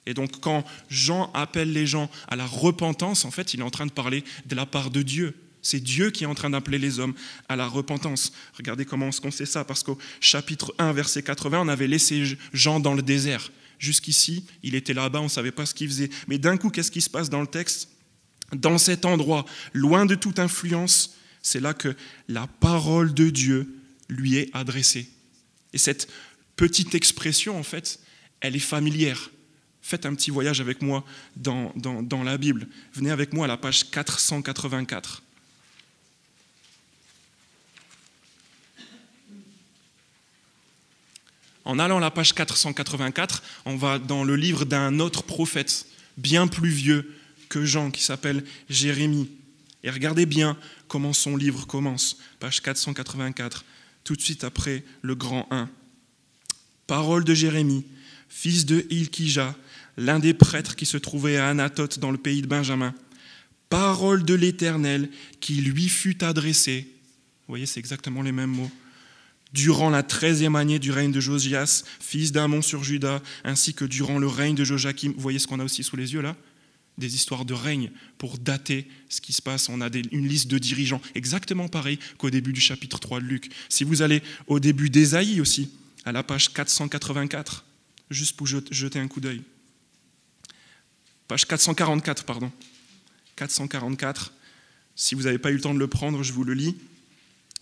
Et 0.07 0.15
donc 0.15 0.39
quand 0.39 0.65
Jean 0.89 1.31
appelle 1.33 1.71
les 1.71 1.85
gens 1.85 2.09
à 2.27 2.35
la 2.35 2.47
repentance, 2.47 3.23
en 3.23 3.31
fait, 3.31 3.53
il 3.53 3.59
est 3.59 3.63
en 3.63 3.69
train 3.69 3.85
de 3.85 3.91
parler 3.91 4.23
de 4.47 4.55
la 4.55 4.65
part 4.65 4.89
de 4.89 5.03
Dieu. 5.03 5.35
C'est 5.61 5.79
Dieu 5.79 6.09
qui 6.11 6.23
est 6.23 6.27
en 6.27 6.35
train 6.35 6.49
d'appeler 6.49 6.79
les 6.79 6.99
hommes 6.99 7.13
à 7.49 7.55
la 7.55 7.67
repentance. 7.67 8.33
Regardez 8.57 8.85
comment 8.85 9.09
on 9.23 9.31
sait 9.31 9.45
ça, 9.45 9.63
parce 9.63 9.83
qu'au 9.83 9.97
chapitre 10.19 10.73
1, 10.77 10.93
verset 10.93 11.23
80, 11.23 11.61
on 11.61 11.67
avait 11.67 11.87
laissé 11.87 12.37
Jean 12.53 12.79
dans 12.79 12.93
le 12.93 13.01
désert. 13.01 13.51
Jusqu'ici, 13.77 14.45
il 14.63 14.75
était 14.75 14.93
là-bas, 14.93 15.21
on 15.21 15.25
ne 15.25 15.29
savait 15.29 15.51
pas 15.51 15.65
ce 15.65 15.73
qu'il 15.73 15.87
faisait. 15.87 16.09
Mais 16.27 16.37
d'un 16.37 16.57
coup, 16.57 16.69
qu'est-ce 16.69 16.91
qui 16.91 17.01
se 17.01 17.09
passe 17.09 17.29
dans 17.29 17.41
le 17.41 17.47
texte? 17.47 17.89
Dans 18.53 18.77
cet 18.77 19.05
endroit, 19.05 19.45
loin 19.73 20.05
de 20.05 20.15
toute 20.15 20.39
influence, 20.39 21.15
c'est 21.41 21.59
là 21.59 21.73
que 21.73 21.95
la 22.27 22.47
parole 22.47 23.13
de 23.13 23.29
Dieu 23.29 23.75
lui 24.09 24.37
est 24.37 24.49
adressée. 24.53 25.09
Et 25.73 25.77
cette 25.77 26.09
petite 26.55 26.93
expression, 26.95 27.57
en 27.57 27.63
fait, 27.63 27.99
elle 28.41 28.55
est 28.55 28.59
familière. 28.59 29.31
Faites 29.81 30.05
un 30.05 30.13
petit 30.13 30.29
voyage 30.29 30.61
avec 30.61 30.81
moi 30.81 31.03
dans, 31.35 31.73
dans, 31.75 32.23
la 32.23 32.37
Bible. 32.37 32.67
Venez 32.93 33.09
avec 33.09 33.33
moi 33.33 33.45
à 33.45 33.47
la 33.47 33.57
page 33.57 33.89
484. 33.89 35.23
En 41.65 41.79
allant 41.79 41.97
à 41.97 42.01
la 42.01 42.11
page 42.11 42.33
484, 42.33 43.43
on 43.65 43.75
va 43.75 43.99
dans 43.99 44.23
le 44.23 44.35
livre 44.35 44.65
d'un 44.65 44.99
autre 44.99 45.23
prophète, 45.23 45.85
bien 46.17 46.47
plus 46.47 46.69
vieux 46.69 47.15
que 47.49 47.65
Jean, 47.65 47.91
qui 47.91 48.03
s'appelle 48.03 48.43
Jérémie. 48.69 49.29
Et 49.83 49.89
regardez 49.89 50.25
bien 50.25 50.57
comment 50.87 51.13
son 51.13 51.35
livre 51.37 51.67
commence, 51.67 52.17
page 52.39 52.61
484, 52.61 53.65
tout 54.03 54.15
de 54.15 54.21
suite 54.21 54.43
après 54.43 54.83
le 55.01 55.15
grand 55.15 55.47
1. 55.51 55.69
Parole 56.87 57.23
de 57.23 57.33
Jérémie, 57.33 57.85
fils 58.29 58.65
de 58.65 58.85
Ilkija, 58.89 59.55
l'un 59.97 60.19
des 60.19 60.33
prêtres 60.33 60.75
qui 60.75 60.85
se 60.85 60.97
trouvait 60.97 61.37
à 61.37 61.49
Anatote 61.49 61.99
dans 61.99 62.11
le 62.11 62.17
pays 62.17 62.41
de 62.41 62.47
Benjamin. 62.47 62.93
Parole 63.69 64.23
de 64.23 64.33
l'Éternel 64.33 65.09
qui 65.39 65.55
lui 65.55 65.87
fut 65.89 66.23
adressée. 66.23 66.87
Vous 67.47 67.53
voyez, 67.53 67.65
c'est 67.65 67.79
exactement 67.79 68.21
les 68.21 68.31
mêmes 68.31 68.49
mots. 68.49 68.71
Durant 69.53 69.89
la 69.89 70.01
treizième 70.01 70.55
année 70.55 70.79
du 70.79 70.91
règne 70.91 71.11
de 71.11 71.19
Josias, 71.19 71.83
fils 71.99 72.31
d'Amon 72.31 72.61
sur 72.61 72.83
Juda, 72.83 73.21
ainsi 73.43 73.73
que 73.73 73.83
durant 73.83 74.17
le 74.17 74.27
règne 74.27 74.55
de 74.55 74.63
Joachim. 74.63 75.11
Vous 75.13 75.21
voyez 75.21 75.39
ce 75.39 75.47
qu'on 75.47 75.59
a 75.59 75.63
aussi 75.63 75.83
sous 75.83 75.97
les 75.97 76.13
yeux 76.13 76.21
là? 76.21 76.37
Des 76.97 77.15
histoires 77.15 77.45
de 77.45 77.53
règne 77.53 77.91
pour 78.17 78.37
dater 78.37 78.87
ce 79.09 79.19
qui 79.21 79.33
se 79.33 79.41
passe. 79.41 79.69
On 79.69 79.81
a 79.81 79.89
une 80.11 80.27
liste 80.27 80.49
de 80.49 80.57
dirigeants, 80.57 81.01
exactement 81.15 81.67
pareil 81.67 81.99
qu'au 82.17 82.29
début 82.29 82.53
du 82.53 82.61
chapitre 82.61 82.99
3 82.99 83.21
de 83.21 83.25
Luc. 83.25 83.51
Si 83.69 83.83
vous 83.83 84.01
allez 84.01 84.21
au 84.47 84.59
début 84.59 84.89
d'Ésaïe 84.89 85.41
aussi, 85.41 85.71
à 86.05 86.11
la 86.11 86.23
page 86.23 86.53
484, 86.53 87.65
juste 88.09 88.35
pour 88.35 88.47
jeter 88.47 88.99
un 88.99 89.07
coup 89.07 89.19
d'œil. 89.19 89.41
Page 91.27 91.45
444, 91.45 92.25
pardon. 92.25 92.51
444. 93.37 94.33
Si 94.95 95.15
vous 95.15 95.23
n'avez 95.23 95.37
pas 95.39 95.51
eu 95.51 95.55
le 95.55 95.61
temps 95.61 95.73
de 95.73 95.79
le 95.79 95.87
prendre, 95.87 96.23
je 96.23 96.33
vous 96.33 96.43
le 96.43 96.53
lis. 96.53 96.75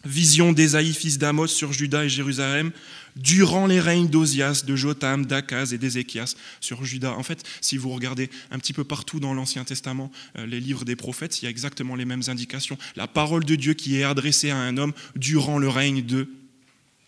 Vision 0.05 0.53
d'Ésaïe, 0.53 0.93
fils 0.93 1.17
d'Amos, 1.17 1.47
sur 1.47 1.73
Juda 1.73 2.05
et 2.05 2.09
Jérusalem, 2.09 2.71
durant 3.17 3.67
les 3.67 3.81
règnes 3.81 4.07
d'Ozias, 4.07 4.63
de 4.65 4.75
Jotam, 4.75 5.25
d'Akaz 5.25 5.73
et 5.73 5.77
d'Ézéchias 5.77 6.35
sur 6.61 6.85
Juda. 6.85 7.13
En 7.13 7.23
fait, 7.23 7.43
si 7.59 7.77
vous 7.77 7.89
regardez 7.89 8.29
un 8.51 8.59
petit 8.59 8.71
peu 8.71 8.85
partout 8.85 9.19
dans 9.19 9.33
l'Ancien 9.33 9.65
Testament, 9.65 10.11
euh, 10.37 10.45
les 10.45 10.61
livres 10.61 10.85
des 10.85 10.95
prophètes, 10.95 11.41
il 11.41 11.45
y 11.45 11.47
a 11.47 11.51
exactement 11.51 11.95
les 11.95 12.05
mêmes 12.05 12.23
indications. 12.27 12.77
La 12.95 13.07
parole 13.07 13.43
de 13.43 13.55
Dieu 13.55 13.73
qui 13.73 13.97
est 13.97 14.03
adressée 14.03 14.51
à 14.51 14.57
un 14.57 14.77
homme 14.77 14.93
durant 15.15 15.57
le 15.57 15.67
règne 15.67 16.05
de 16.05 16.29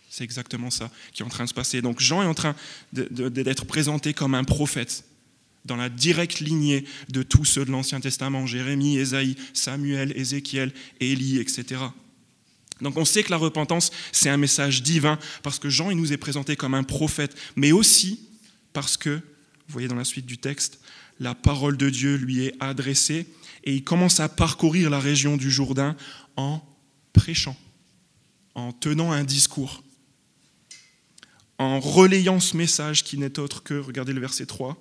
c'est 0.10 0.26
exactement 0.26 0.70
ça 0.70 0.92
qui 1.14 1.22
est 1.22 1.26
en 1.26 1.30
train 1.30 1.46
de 1.46 1.50
se 1.50 1.54
passer. 1.54 1.82
Donc 1.82 2.02
Jean 2.02 2.22
est 2.22 2.26
en 2.26 2.34
train 2.34 2.54
d'être 2.92 3.64
présenté 3.64 4.14
comme 4.14 4.36
un 4.36 4.44
prophète 4.44 5.06
dans 5.64 5.78
la 5.78 5.88
directe 5.88 6.42
lignée 6.42 6.84
de 7.08 7.24
tous 7.24 7.46
ceux 7.46 7.64
de 7.64 7.72
l'Ancien 7.72 8.02
Testament, 8.02 8.46
Jérémie, 8.46 8.98
Ésaïe, 8.98 9.38
Samuel, 9.54 10.12
Ézéchiel, 10.18 10.74
Élie, 11.00 11.40
etc. 11.40 11.82
Donc 12.82 12.98
on 12.98 13.06
sait 13.06 13.24
que 13.24 13.32
la 13.32 13.38
repentance, 13.38 13.92
c'est 14.12 14.30
un 14.30 14.38
message 14.38 14.82
divin, 14.82 15.20
parce 15.44 15.60
que 15.60 15.70
Jean, 15.70 15.92
il 15.92 15.98
nous 15.98 16.14
est 16.14 16.18
présenté 16.18 16.56
comme 16.56 16.74
un 16.74 16.84
prophète, 16.84 17.36
mais 17.56 17.72
aussi 17.72 18.28
parce 18.74 18.98
que, 18.98 19.10
vous 19.10 19.74
voyez 19.74 19.88
dans 19.88 19.96
la 19.96 20.04
suite 20.04 20.26
du 20.26 20.38
texte, 20.38 20.80
la 21.20 21.36
parole 21.36 21.78
de 21.78 21.90
Dieu 21.90 22.16
lui 22.16 22.46
est 22.46 22.56
adressée, 22.60 23.28
et 23.64 23.76
il 23.76 23.84
commence 23.84 24.20
à 24.20 24.28
parcourir 24.28 24.90
la 24.90 25.00
région 25.00 25.38
du 25.38 25.52
Jourdain 25.52 25.96
en 26.36 26.62
prêchant, 27.14 27.58
en 28.56 28.72
tenant 28.72 29.12
un 29.12 29.24
discours, 29.24 29.84
en 31.60 31.80
relayant 31.80 32.40
ce 32.40 32.58
message 32.58 33.04
qui 33.04 33.18
n'est 33.18 33.38
autre 33.38 33.62
que, 33.62 33.76
regardez 33.76 34.14
le 34.14 34.22
verset 34.22 34.48
3, 34.48 34.76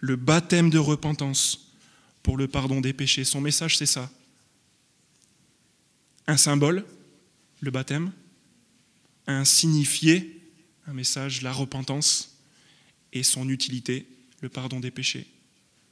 le 0.00 0.16
baptême 0.16 0.68
de 0.68 0.78
repentance 0.78 1.72
pour 2.22 2.36
le 2.36 2.48
pardon 2.48 2.80
des 2.80 2.92
péchés. 2.92 3.24
Son 3.24 3.40
message, 3.40 3.78
c'est 3.78 3.86
ça. 3.86 4.10
Un 6.26 6.36
symbole, 6.36 6.84
le 7.60 7.70
baptême, 7.70 8.12
un 9.26 9.44
signifié, 9.44 10.40
un 10.86 10.92
message, 10.92 11.42
la 11.42 11.52
repentance, 11.52 12.38
et 13.12 13.22
son 13.22 13.48
utilité, 13.48 14.06
le 14.40 14.48
pardon 14.48 14.80
des 14.80 14.90
péchés. 14.90 15.26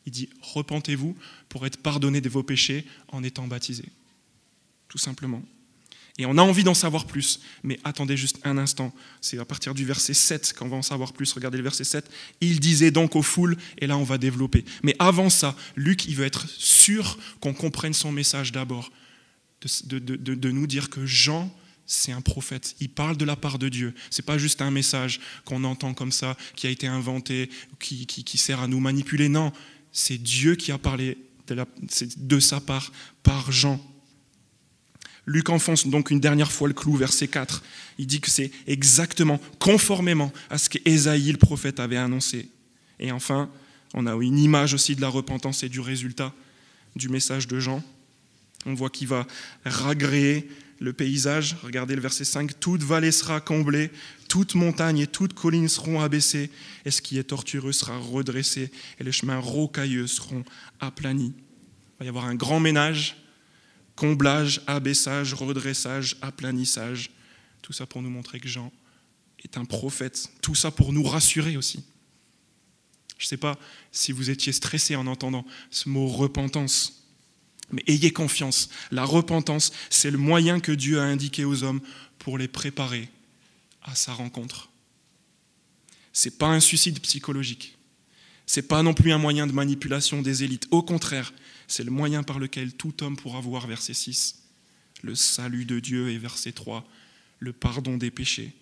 Il 0.06 0.12
dit, 0.12 0.30
repentez-vous 0.40 1.16
pour 1.48 1.66
être 1.66 1.76
pardonné 1.76 2.20
de 2.20 2.28
vos 2.28 2.42
péchés 2.42 2.86
en 3.08 3.22
étant 3.22 3.46
baptisé. 3.46 3.84
Tout 4.88 4.98
simplement. 4.98 5.42
Et 6.18 6.26
on 6.26 6.36
a 6.36 6.42
envie 6.42 6.64
d'en 6.64 6.74
savoir 6.74 7.06
plus, 7.06 7.40
mais 7.62 7.78
attendez 7.84 8.16
juste 8.16 8.40
un 8.44 8.58
instant. 8.58 8.92
C'est 9.20 9.38
à 9.38 9.44
partir 9.44 9.74
du 9.74 9.84
verset 9.84 10.14
7 10.14 10.52
qu'on 10.54 10.68
va 10.68 10.76
en 10.76 10.82
savoir 10.82 11.12
plus. 11.12 11.32
Regardez 11.32 11.58
le 11.58 11.62
verset 11.62 11.84
7. 11.84 12.10
Il 12.40 12.60
disait 12.60 12.90
donc 12.90 13.16
aux 13.16 13.22
foules, 13.22 13.56
et 13.78 13.86
là 13.86 13.96
on 13.96 14.02
va 14.02 14.18
développer. 14.18 14.64
Mais 14.82 14.94
avant 14.98 15.30
ça, 15.30 15.56
Luc, 15.76 16.06
il 16.06 16.16
veut 16.16 16.26
être 16.26 16.48
sûr 16.48 17.18
qu'on 17.40 17.54
comprenne 17.54 17.94
son 17.94 18.12
message 18.12 18.52
d'abord, 18.52 18.90
de, 19.62 20.50
nous 20.50 20.66
dire 20.66 20.90
que 20.90 21.04
Jean, 21.06 21.52
c'est 21.86 22.12
un 22.12 22.20
prophète. 22.20 22.76
Il 22.80 22.88
parle 22.88 23.16
de 23.16 23.24
la 23.24 23.36
part 23.36 23.58
de 23.58 23.68
Dieu. 23.68 23.94
C'est 24.10 24.24
pas 24.24 24.38
juste 24.38 24.62
un 24.62 24.70
message 24.70 25.20
qu'on 25.44 25.64
entend 25.64 25.94
comme 25.94 26.12
ça, 26.12 26.36
qui 26.56 26.66
a 26.66 26.70
été 26.70 26.86
inventé, 26.86 27.50
qui, 27.78 28.38
sert 28.38 28.60
à 28.60 28.68
nous 28.68 28.80
manipuler. 28.80 29.28
Non, 29.28 29.52
c'est 29.92 30.18
Dieu 30.18 30.54
qui 30.54 30.72
a 30.72 30.78
parlé 30.78 31.18
de, 31.48 31.64
de 32.16 32.40
sa 32.40 32.60
part 32.60 32.92
par 33.22 33.50
Jean. 33.50 33.80
Luc 35.26 35.48
enfonce 35.48 35.86
donc 35.86 36.10
une 36.10 36.20
dernière 36.20 36.50
fois 36.50 36.68
le 36.68 36.74
clou, 36.74 36.96
verset 36.96 37.28
4. 37.28 37.62
Il 37.98 38.06
dit 38.06 38.20
que 38.20 38.30
c'est 38.30 38.50
exactement, 38.66 39.38
conformément 39.58 40.32
à 40.48 40.58
ce 40.58 40.68
qu'Ésaïe, 40.70 41.32
le 41.32 41.38
prophète, 41.38 41.80
avait 41.80 41.98
annoncé. 41.98 42.48
Et 42.98 43.12
enfin, 43.12 43.50
on 43.94 44.06
a 44.06 44.14
une 44.14 44.38
image 44.38 44.74
aussi 44.74 44.96
de 44.96 45.00
la 45.00 45.08
repentance 45.08 45.62
et 45.62 45.68
du 45.68 45.80
résultat 45.80 46.32
du 46.96 47.08
message 47.08 47.46
de 47.46 47.60
Jean. 47.60 47.82
On 48.66 48.74
voit 48.74 48.90
qu'il 48.90 49.08
va 49.08 49.26
ragréer 49.64 50.48
le 50.80 50.92
paysage. 50.92 51.56
Regardez 51.62 51.94
le 51.94 52.00
verset 52.00 52.24
5. 52.24 52.58
Toute 52.60 52.82
vallée 52.82 53.12
sera 53.12 53.40
comblée, 53.40 53.90
toute 54.28 54.54
montagne 54.54 54.98
et 54.98 55.06
toute 55.06 55.34
colline 55.34 55.68
seront 55.68 56.00
abaissées, 56.00 56.50
et 56.84 56.90
ce 56.90 57.02
qui 57.02 57.18
est 57.18 57.24
tortueux 57.24 57.72
sera 57.72 57.98
redressé, 57.98 58.70
et 58.98 59.04
les 59.04 59.12
chemins 59.12 59.38
rocailleux 59.38 60.06
seront 60.06 60.44
aplanis. 60.80 61.34
Il 61.36 61.98
va 62.00 62.04
y 62.06 62.08
avoir 62.08 62.24
un 62.24 62.34
grand 62.34 62.60
ménage 62.60 63.16
comblage, 64.00 64.62
abaissage, 64.66 65.34
redressage, 65.34 66.16
aplanissage. 66.22 67.10
Tout 67.60 67.74
ça 67.74 67.84
pour 67.84 68.00
nous 68.00 68.08
montrer 68.08 68.40
que 68.40 68.48
Jean 68.48 68.72
est 69.44 69.58
un 69.58 69.66
prophète. 69.66 70.30
Tout 70.40 70.54
ça 70.54 70.70
pour 70.70 70.94
nous 70.94 71.02
rassurer 71.02 71.58
aussi. 71.58 71.84
Je 73.18 73.26
ne 73.26 73.28
sais 73.28 73.36
pas 73.36 73.58
si 73.92 74.12
vous 74.12 74.30
étiez 74.30 74.54
stressé 74.54 74.96
en 74.96 75.06
entendant 75.06 75.44
ce 75.70 75.90
mot 75.90 76.06
repentance, 76.06 76.99
mais 77.72 77.82
ayez 77.86 78.12
confiance. 78.12 78.70
La 78.90 79.04
repentance, 79.04 79.72
c'est 79.90 80.10
le 80.10 80.18
moyen 80.18 80.60
que 80.60 80.72
Dieu 80.72 81.00
a 81.00 81.04
indiqué 81.04 81.44
aux 81.44 81.62
hommes 81.62 81.80
pour 82.18 82.38
les 82.38 82.48
préparer 82.48 83.08
à 83.82 83.94
sa 83.94 84.12
rencontre. 84.12 84.70
Ce 86.12 86.28
n'est 86.28 86.34
pas 86.34 86.48
un 86.48 86.60
suicide 86.60 87.00
psychologique. 87.00 87.76
Ce 88.46 88.60
n'est 88.60 88.66
pas 88.66 88.82
non 88.82 88.94
plus 88.94 89.12
un 89.12 89.18
moyen 89.18 89.46
de 89.46 89.52
manipulation 89.52 90.22
des 90.22 90.42
élites. 90.42 90.66
Au 90.70 90.82
contraire, 90.82 91.32
c'est 91.68 91.84
le 91.84 91.90
moyen 91.90 92.22
par 92.22 92.38
lequel 92.38 92.72
tout 92.72 93.04
homme 93.04 93.16
pourra 93.16 93.40
voir, 93.40 93.66
verset 93.66 93.94
6, 93.94 94.42
le 95.02 95.14
salut 95.14 95.64
de 95.64 95.78
Dieu 95.78 96.10
et 96.10 96.18
verset 96.18 96.52
3, 96.52 96.84
le 97.38 97.52
pardon 97.52 97.96
des 97.96 98.10
péchés. 98.10 98.52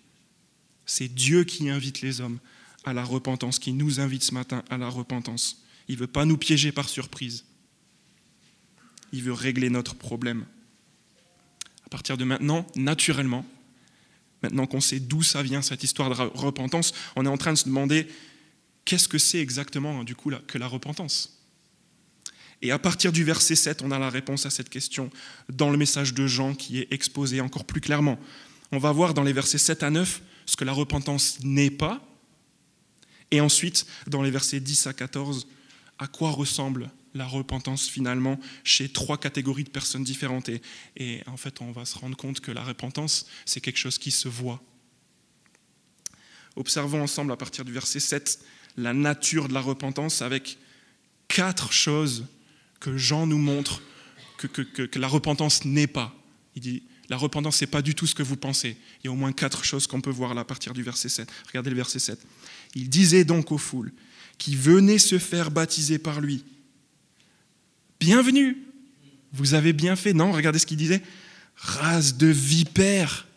C'est 0.85 1.07
Dieu 1.07 1.43
qui 1.43 1.69
invite 1.69 2.01
les 2.01 2.21
hommes 2.21 2.39
à 2.83 2.93
la 2.93 3.03
repentance, 3.03 3.59
qui 3.59 3.73
nous 3.73 3.99
invite 3.99 4.23
ce 4.23 4.33
matin 4.33 4.63
à 4.69 4.77
la 4.77 4.89
repentance. 4.89 5.63
Il 5.87 5.95
ne 5.95 6.01
veut 6.01 6.07
pas 6.07 6.25
nous 6.25 6.37
piéger 6.37 6.71
par 6.71 6.87
surprise. 6.87 7.45
Il 9.11 9.23
veut 9.23 9.33
régler 9.33 9.69
notre 9.69 9.95
problème. 9.95 10.45
À 11.85 11.89
partir 11.89 12.17
de 12.17 12.23
maintenant, 12.23 12.67
naturellement, 12.75 13.45
maintenant 14.43 14.67
qu'on 14.67 14.81
sait 14.81 14.99
d'où 14.99 15.23
ça 15.23 15.41
vient 15.41 15.61
cette 15.61 15.83
histoire 15.83 16.09
de 16.09 16.15
repentance, 16.37 16.93
on 17.15 17.25
est 17.25 17.29
en 17.29 17.37
train 17.37 17.53
de 17.53 17.57
se 17.57 17.65
demander 17.65 18.07
qu'est-ce 18.85 19.07
que 19.07 19.17
c'est 19.17 19.39
exactement 19.39 20.03
du 20.03 20.15
coup 20.15 20.31
que 20.47 20.57
la 20.57 20.67
repentance? 20.67 21.39
Et 22.61 22.71
à 22.71 22.79
partir 22.79 23.11
du 23.11 23.23
verset 23.23 23.55
7, 23.55 23.81
on 23.83 23.91
a 23.91 23.99
la 23.99 24.09
réponse 24.09 24.45
à 24.45 24.49
cette 24.49 24.69
question 24.69 25.09
dans 25.51 25.69
le 25.69 25.77
message 25.77 26.13
de 26.13 26.27
Jean 26.27 26.53
qui 26.53 26.79
est 26.79 26.91
exposé 26.91 27.39
encore 27.39 27.65
plus 27.65 27.81
clairement. 27.81 28.19
On 28.71 28.77
va 28.77 28.91
voir 28.91 29.13
dans 29.13 29.23
les 29.23 29.33
versets 29.33 29.57
7 29.57 29.83
à 29.83 29.89
9 29.89 30.21
ce 30.45 30.57
que 30.57 30.65
la 30.65 30.73
repentance 30.73 31.39
n'est 31.43 31.71
pas. 31.71 32.05
Et 33.31 33.41
ensuite, 33.41 33.85
dans 34.07 34.21
les 34.21 34.31
versets 34.31 34.59
10 34.59 34.87
à 34.87 34.93
14, 34.93 35.47
à 35.99 36.07
quoi 36.07 36.31
ressemble 36.31 36.89
la 37.13 37.25
repentance 37.25 37.87
finalement 37.87 38.39
chez 38.63 38.89
trois 38.89 39.17
catégories 39.17 39.63
de 39.63 39.69
personnes 39.69 40.03
différentes. 40.03 40.49
Et, 40.97 41.21
en 41.27 41.37
fait, 41.37 41.61
on 41.61 41.71
va 41.71 41.85
se 41.85 41.97
rendre 41.97 42.17
compte 42.17 42.39
que 42.39 42.51
la 42.51 42.63
repentance, 42.63 43.27
c'est 43.45 43.61
quelque 43.61 43.77
chose 43.77 43.97
qui 43.97 44.11
se 44.11 44.27
voit. 44.27 44.61
Observons 46.55 47.01
ensemble 47.01 47.31
à 47.31 47.37
partir 47.37 47.65
du 47.65 47.71
verset 47.71 47.99
7 47.99 48.39
la 48.77 48.93
nature 48.93 49.47
de 49.47 49.53
la 49.53 49.61
repentance 49.61 50.21
avec 50.21 50.57
quatre 51.27 51.71
choses 51.71 52.25
que 52.79 52.97
Jean 52.97 53.27
nous 53.27 53.37
montre 53.37 53.81
que, 54.37 54.47
que, 54.47 54.99
la 54.99 55.07
repentance 55.07 55.65
n'est 55.65 55.87
pas. 55.87 56.15
Il 56.55 56.61
dit, 56.61 56.83
la 57.09 57.17
repentance, 57.17 57.59
n'est 57.61 57.67
pas 57.67 57.81
du 57.81 57.95
tout 57.95 58.07
ce 58.07 58.15
que 58.15 58.23
vous 58.23 58.37
pensez. 58.37 58.77
Il 59.03 59.07
y 59.07 59.09
a 59.09 59.11
au 59.11 59.15
moins 59.15 59.33
quatre 59.33 59.63
choses 59.63 59.87
qu'on 59.87 60.01
peut 60.01 60.09
voir 60.09 60.33
là 60.33 60.41
à 60.41 60.45
partir 60.45 60.73
du 60.73 60.83
verset 60.83 61.09
7. 61.09 61.29
Regardez 61.47 61.71
le 61.71 61.75
verset 61.75 61.99
7. 61.99 62.19
Il 62.75 62.89
disait 62.89 63.25
donc 63.25 63.51
aux 63.51 63.57
foules 63.57 63.91
qui 64.37 64.55
venaient 64.55 64.99
se 64.99 65.19
faire 65.19 65.51
baptiser 65.51 65.99
par 65.99 66.21
lui, 66.21 66.45
Bienvenue, 67.99 68.57
vous 69.33 69.53
avez 69.53 69.73
bien 69.73 69.95
fait. 69.95 70.13
Non, 70.13 70.31
regardez 70.31 70.59
ce 70.59 70.65
qu'il 70.65 70.77
disait. 70.77 71.01
Race 71.57 72.15
de 72.15 72.27
vipères, 72.27 73.27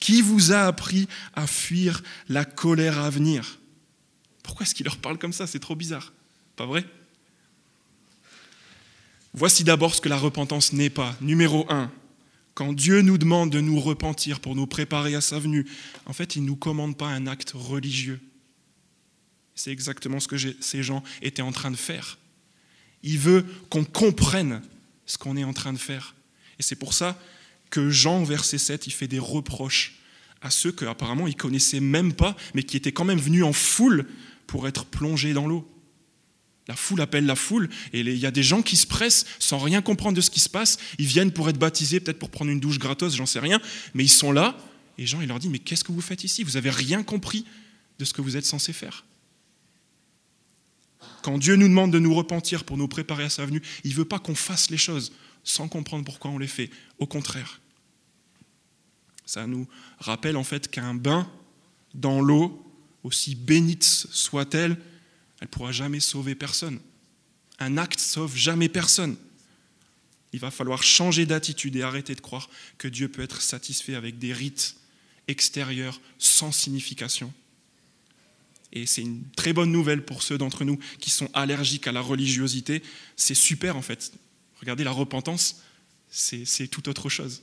qui 0.00 0.22
vous 0.22 0.52
a 0.52 0.62
appris 0.62 1.06
à 1.34 1.46
fuir 1.46 2.02
la 2.28 2.44
colère 2.44 2.98
à 2.98 3.10
venir? 3.10 3.58
Pourquoi 4.42 4.64
est-ce 4.64 4.74
qu'il 4.74 4.84
leur 4.84 4.96
parle 4.96 5.18
comme 5.18 5.32
ça? 5.32 5.46
C'est 5.46 5.58
trop 5.58 5.76
bizarre. 5.76 6.12
Pas 6.56 6.66
vrai? 6.66 6.84
Voici 9.34 9.64
d'abord 9.64 9.94
ce 9.94 10.00
que 10.00 10.08
la 10.08 10.16
repentance 10.16 10.72
n'est 10.72 10.88
pas. 10.88 11.14
Numéro 11.20 11.66
un, 11.70 11.92
quand 12.54 12.72
Dieu 12.72 13.02
nous 13.02 13.18
demande 13.18 13.50
de 13.50 13.60
nous 13.60 13.78
repentir 13.78 14.40
pour 14.40 14.56
nous 14.56 14.66
préparer 14.66 15.14
à 15.14 15.20
sa 15.20 15.38
venue, 15.38 15.66
en 16.06 16.14
fait, 16.14 16.36
il 16.36 16.42
ne 16.42 16.46
nous 16.46 16.56
commande 16.56 16.96
pas 16.96 17.08
un 17.08 17.26
acte 17.26 17.52
religieux. 17.54 18.20
C'est 19.54 19.72
exactement 19.72 20.20
ce 20.20 20.28
que 20.28 20.36
ces 20.60 20.82
gens 20.82 21.02
étaient 21.20 21.42
en 21.42 21.52
train 21.52 21.70
de 21.70 21.76
faire. 21.76 22.16
Il 23.02 23.18
veut 23.18 23.44
qu'on 23.70 23.84
comprenne 23.84 24.62
ce 25.06 25.18
qu'on 25.18 25.36
est 25.36 25.44
en 25.44 25.52
train 25.52 25.72
de 25.72 25.78
faire. 25.78 26.14
Et 26.58 26.62
c'est 26.62 26.76
pour 26.76 26.94
ça 26.94 27.18
que 27.70 27.90
Jean, 27.90 28.24
verset 28.24 28.58
7, 28.58 28.86
il 28.86 28.92
fait 28.92 29.08
des 29.08 29.18
reproches 29.18 29.94
à 30.42 30.50
ceux 30.50 30.72
qu'apparemment 30.72 31.26
il 31.26 31.36
connaissait 31.36 31.80
même 31.80 32.12
pas, 32.12 32.36
mais 32.54 32.62
qui 32.62 32.76
étaient 32.76 32.92
quand 32.92 33.04
même 33.04 33.18
venus 33.18 33.44
en 33.44 33.52
foule 33.52 34.06
pour 34.46 34.68
être 34.68 34.84
plongés 34.84 35.32
dans 35.32 35.46
l'eau. 35.46 35.68
La 36.68 36.74
foule 36.74 37.00
appelle 37.00 37.26
la 37.26 37.36
foule, 37.36 37.68
et 37.92 38.00
il 38.00 38.16
y 38.16 38.26
a 38.26 38.32
des 38.32 38.42
gens 38.42 38.60
qui 38.60 38.76
se 38.76 38.86
pressent 38.86 39.24
sans 39.38 39.58
rien 39.58 39.82
comprendre 39.82 40.16
de 40.16 40.20
ce 40.20 40.30
qui 40.30 40.40
se 40.40 40.48
passe. 40.48 40.78
Ils 40.98 41.06
viennent 41.06 41.30
pour 41.30 41.48
être 41.48 41.58
baptisés, 41.58 42.00
peut-être 42.00 42.18
pour 42.18 42.30
prendre 42.30 42.50
une 42.50 42.58
douche 42.58 42.78
gratos, 42.78 43.14
j'en 43.14 43.26
sais 43.26 43.38
rien, 43.38 43.60
mais 43.94 44.04
ils 44.04 44.08
sont 44.08 44.32
là, 44.32 44.56
et 44.98 45.06
Jean 45.06 45.20
il 45.20 45.28
leur 45.28 45.38
dit, 45.38 45.48
mais 45.48 45.60
qu'est-ce 45.60 45.84
que 45.84 45.92
vous 45.92 46.00
faites 46.00 46.24
ici? 46.24 46.42
Vous 46.42 46.52
n'avez 46.52 46.70
rien 46.70 47.02
compris 47.04 47.44
de 47.98 48.04
ce 48.04 48.12
que 48.12 48.20
vous 48.20 48.36
êtes 48.36 48.46
censé 48.46 48.72
faire. 48.72 49.04
Quand 51.26 51.38
Dieu 51.38 51.56
nous 51.56 51.66
demande 51.66 51.90
de 51.90 51.98
nous 51.98 52.14
repentir 52.14 52.62
pour 52.62 52.76
nous 52.76 52.86
préparer 52.86 53.24
à 53.24 53.28
sa 53.28 53.44
venue, 53.44 53.60
il 53.82 53.90
ne 53.90 53.96
veut 53.96 54.04
pas 54.04 54.20
qu'on 54.20 54.36
fasse 54.36 54.70
les 54.70 54.76
choses 54.76 55.10
sans 55.42 55.66
comprendre 55.66 56.04
pourquoi 56.04 56.30
on 56.30 56.38
les 56.38 56.46
fait. 56.46 56.70
Au 57.00 57.06
contraire. 57.08 57.60
Ça 59.24 59.48
nous 59.48 59.66
rappelle 59.98 60.36
en 60.36 60.44
fait 60.44 60.70
qu'un 60.70 60.94
bain 60.94 61.28
dans 61.94 62.20
l'eau, 62.20 62.64
aussi 63.02 63.34
bénite 63.34 63.82
soit-elle, 63.82 64.78
elle 65.40 65.48
ne 65.48 65.50
pourra 65.50 65.72
jamais 65.72 65.98
sauver 65.98 66.36
personne. 66.36 66.78
Un 67.58 67.76
acte 67.76 67.98
sauve 67.98 68.36
jamais 68.36 68.68
personne. 68.68 69.16
Il 70.32 70.38
va 70.38 70.52
falloir 70.52 70.84
changer 70.84 71.26
d'attitude 71.26 71.74
et 71.74 71.82
arrêter 71.82 72.14
de 72.14 72.20
croire 72.20 72.48
que 72.78 72.86
Dieu 72.86 73.08
peut 73.08 73.22
être 73.22 73.42
satisfait 73.42 73.96
avec 73.96 74.20
des 74.20 74.32
rites 74.32 74.76
extérieurs 75.26 76.00
sans 76.18 76.52
signification. 76.52 77.34
Et 78.76 78.84
c'est 78.84 79.00
une 79.00 79.24
très 79.36 79.54
bonne 79.54 79.72
nouvelle 79.72 80.04
pour 80.04 80.22
ceux 80.22 80.36
d'entre 80.36 80.62
nous 80.66 80.78
qui 81.00 81.08
sont 81.08 81.30
allergiques 81.32 81.86
à 81.86 81.92
la 81.92 82.02
religiosité. 82.02 82.82
C'est 83.16 83.34
super 83.34 83.74
en 83.74 83.80
fait. 83.80 84.12
Regardez, 84.60 84.84
la 84.84 84.90
repentance, 84.90 85.62
c'est 86.10 86.68
tout 86.68 86.86
autre 86.90 87.08
chose. 87.08 87.42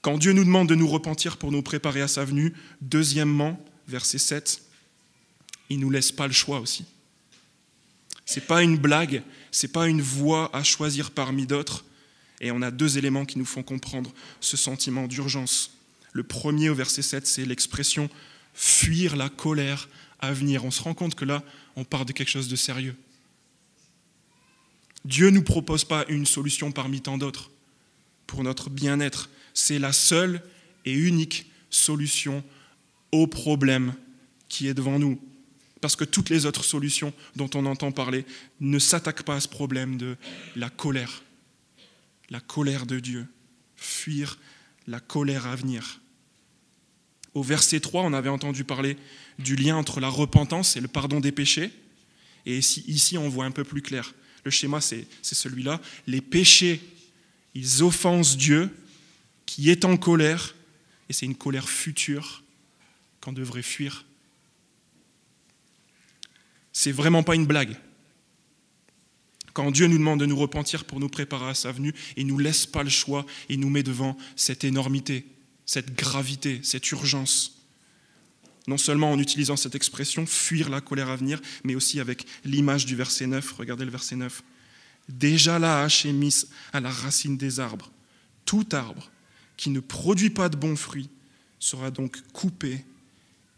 Quand 0.00 0.16
Dieu 0.16 0.32
nous 0.32 0.44
demande 0.44 0.68
de 0.68 0.76
nous 0.76 0.86
repentir 0.86 1.38
pour 1.38 1.50
nous 1.50 1.60
préparer 1.60 2.02
à 2.02 2.06
sa 2.06 2.24
venue, 2.24 2.54
deuxièmement, 2.82 3.60
verset 3.88 4.18
7, 4.18 4.62
il 5.70 5.78
ne 5.78 5.82
nous 5.82 5.90
laisse 5.90 6.12
pas 6.12 6.28
le 6.28 6.32
choix 6.32 6.60
aussi. 6.60 6.84
Ce 8.26 8.38
n'est 8.38 8.46
pas 8.46 8.62
une 8.62 8.78
blague, 8.78 9.24
ce 9.50 9.66
n'est 9.66 9.72
pas 9.72 9.88
une 9.88 10.02
voie 10.02 10.54
à 10.54 10.62
choisir 10.62 11.10
parmi 11.10 11.46
d'autres. 11.46 11.84
Et 12.40 12.52
on 12.52 12.62
a 12.62 12.70
deux 12.70 12.96
éléments 12.96 13.26
qui 13.26 13.40
nous 13.40 13.44
font 13.44 13.64
comprendre 13.64 14.14
ce 14.40 14.56
sentiment 14.56 15.08
d'urgence. 15.08 15.72
Le 16.12 16.22
premier 16.22 16.68
au 16.68 16.76
verset 16.76 17.02
7, 17.02 17.26
c'est 17.26 17.44
l'expression 17.44 18.08
fuir 18.54 19.16
la 19.16 19.28
colère 19.28 19.88
à 20.18 20.32
venir. 20.32 20.64
On 20.64 20.70
se 20.70 20.82
rend 20.82 20.94
compte 20.94 21.14
que 21.14 21.24
là, 21.24 21.42
on 21.76 21.84
part 21.84 22.04
de 22.04 22.12
quelque 22.12 22.28
chose 22.28 22.48
de 22.48 22.56
sérieux. 22.56 22.96
Dieu 25.04 25.26
ne 25.26 25.36
nous 25.36 25.42
propose 25.42 25.84
pas 25.84 26.04
une 26.08 26.26
solution 26.26 26.72
parmi 26.72 27.00
tant 27.00 27.18
d'autres 27.18 27.50
pour 28.26 28.44
notre 28.44 28.68
bien-être. 28.68 29.30
C'est 29.54 29.78
la 29.78 29.92
seule 29.92 30.42
et 30.84 30.92
unique 30.92 31.50
solution 31.70 32.44
au 33.12 33.26
problème 33.26 33.94
qui 34.48 34.68
est 34.68 34.74
devant 34.74 34.98
nous 34.98 35.20
parce 35.80 35.96
que 35.96 36.04
toutes 36.04 36.28
les 36.28 36.46
autres 36.46 36.64
solutions 36.64 37.12
dont 37.36 37.50
on 37.54 37.66
entend 37.66 37.92
parler 37.92 38.26
ne 38.60 38.78
s'attaquent 38.78 39.22
pas 39.22 39.36
à 39.36 39.40
ce 39.40 39.48
problème 39.48 39.96
de 39.96 40.16
la 40.56 40.68
colère, 40.68 41.22
la 42.28 42.40
colère 42.40 42.86
de 42.86 43.00
Dieu, 43.00 43.26
fuir 43.76 44.38
la 44.86 45.00
colère 45.00 45.46
à 45.46 45.56
venir. 45.56 45.99
Au 47.34 47.42
verset 47.42 47.80
3, 47.80 48.02
on 48.02 48.12
avait 48.12 48.28
entendu 48.28 48.64
parler 48.64 48.96
du 49.38 49.56
lien 49.56 49.76
entre 49.76 50.00
la 50.00 50.08
repentance 50.08 50.76
et 50.76 50.80
le 50.80 50.88
pardon 50.88 51.20
des 51.20 51.32
péchés. 51.32 51.70
Et 52.46 52.58
ici, 52.58 53.18
on 53.18 53.28
voit 53.28 53.44
un 53.44 53.50
peu 53.50 53.64
plus 53.64 53.82
clair. 53.82 54.14
Le 54.44 54.50
schéma, 54.50 54.80
c'est 54.80 55.06
celui-là. 55.22 55.80
Les 56.06 56.20
péchés, 56.20 56.80
ils 57.54 57.82
offensent 57.82 58.36
Dieu, 58.36 58.70
qui 59.46 59.70
est 59.70 59.84
en 59.84 59.96
colère, 59.96 60.54
et 61.08 61.12
c'est 61.12 61.26
une 61.26 61.36
colère 61.36 61.68
future 61.68 62.42
qu'on 63.20 63.32
devrait 63.32 63.62
fuir 63.62 64.04
c'est 66.72 66.92
vraiment 66.92 67.22
pas 67.22 67.34
une 67.34 67.46
blague. 67.46 67.76
Quand 69.52 69.70
Dieu 69.70 69.86
nous 69.86 69.98
demande 69.98 70.20
de 70.20 70.26
nous 70.26 70.36
repentir 70.36 70.84
pour 70.84 71.00
nous 71.00 71.08
préparer 71.08 71.50
à 71.50 71.54
sa 71.54 71.72
venue, 71.72 71.92
il 72.16 72.26
ne 72.26 72.32
nous 72.32 72.38
laisse 72.38 72.66
pas 72.66 72.82
le 72.82 72.90
choix, 72.90 73.26
il 73.48 73.60
nous 73.60 73.68
met 73.68 73.82
devant 73.82 74.16
cette 74.36 74.64
énormité, 74.64 75.26
cette 75.70 75.94
gravité, 75.94 76.58
cette 76.64 76.90
urgence. 76.90 77.52
Non 78.66 78.76
seulement 78.76 79.12
en 79.12 79.20
utilisant 79.20 79.54
cette 79.54 79.76
expression, 79.76 80.26
fuir 80.26 80.68
la 80.68 80.80
colère 80.80 81.10
à 81.10 81.14
venir, 81.14 81.40
mais 81.62 81.76
aussi 81.76 82.00
avec 82.00 82.26
l'image 82.44 82.86
du 82.86 82.96
verset 82.96 83.28
9. 83.28 83.52
Regardez 83.52 83.84
le 83.84 83.92
verset 83.92 84.16
9. 84.16 84.42
Déjà 85.08 85.60
la 85.60 85.82
hache 85.84 86.06
est 86.06 86.12
mise 86.12 86.48
à 86.72 86.80
la 86.80 86.90
racine 86.90 87.36
des 87.36 87.60
arbres. 87.60 87.92
Tout 88.44 88.66
arbre 88.72 89.12
qui 89.56 89.70
ne 89.70 89.78
produit 89.78 90.30
pas 90.30 90.48
de 90.48 90.56
bons 90.56 90.74
fruits 90.74 91.08
sera 91.60 91.92
donc 91.92 92.20
coupé 92.32 92.84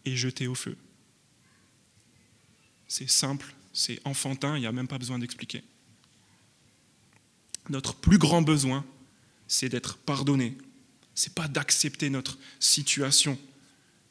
et 0.04 0.14
jeté 0.14 0.46
au 0.48 0.54
feu. 0.54 0.76
C'est 2.88 3.08
simple, 3.08 3.54
c'est 3.72 4.00
enfantin, 4.04 4.58
il 4.58 4.60
n'y 4.60 4.66
a 4.66 4.72
même 4.72 4.86
pas 4.86 4.98
besoin 4.98 5.18
d'expliquer. 5.18 5.64
Notre 7.70 7.94
plus 7.94 8.18
grand 8.18 8.42
besoin, 8.42 8.84
c'est 9.48 9.70
d'être 9.70 9.96
pardonné. 9.96 10.58
C'est 11.14 11.34
pas 11.34 11.48
d'accepter 11.48 12.10
notre 12.10 12.38
situation. 12.60 13.38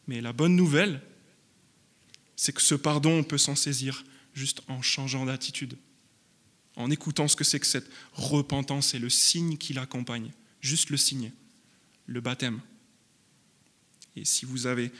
Mais 0.07 0.21
la 0.21 0.33
bonne 0.33 0.55
nouvelle, 0.55 1.01
c'est 2.35 2.53
que 2.53 2.61
ce 2.61 2.75
pardon, 2.75 3.19
on 3.19 3.23
peut 3.23 3.37
s'en 3.37 3.55
saisir 3.55 4.03
juste 4.33 4.61
en 4.67 4.81
changeant 4.81 5.25
d'attitude, 5.25 5.77
en 6.75 6.89
écoutant 6.89 7.27
ce 7.27 7.35
que 7.35 7.43
c'est 7.43 7.59
que 7.59 7.67
cette 7.67 7.89
repentance 8.13 8.93
et 8.93 8.99
le 8.99 9.09
signe 9.09 9.57
qui 9.57 9.73
l'accompagne, 9.73 10.31
juste 10.61 10.89
le 10.89 10.97
signe, 10.97 11.31
le 12.07 12.21
baptême. 12.21 12.61
Et 14.15 14.25
si 14.25 14.45
vous 14.45 14.67
avez 14.67 14.91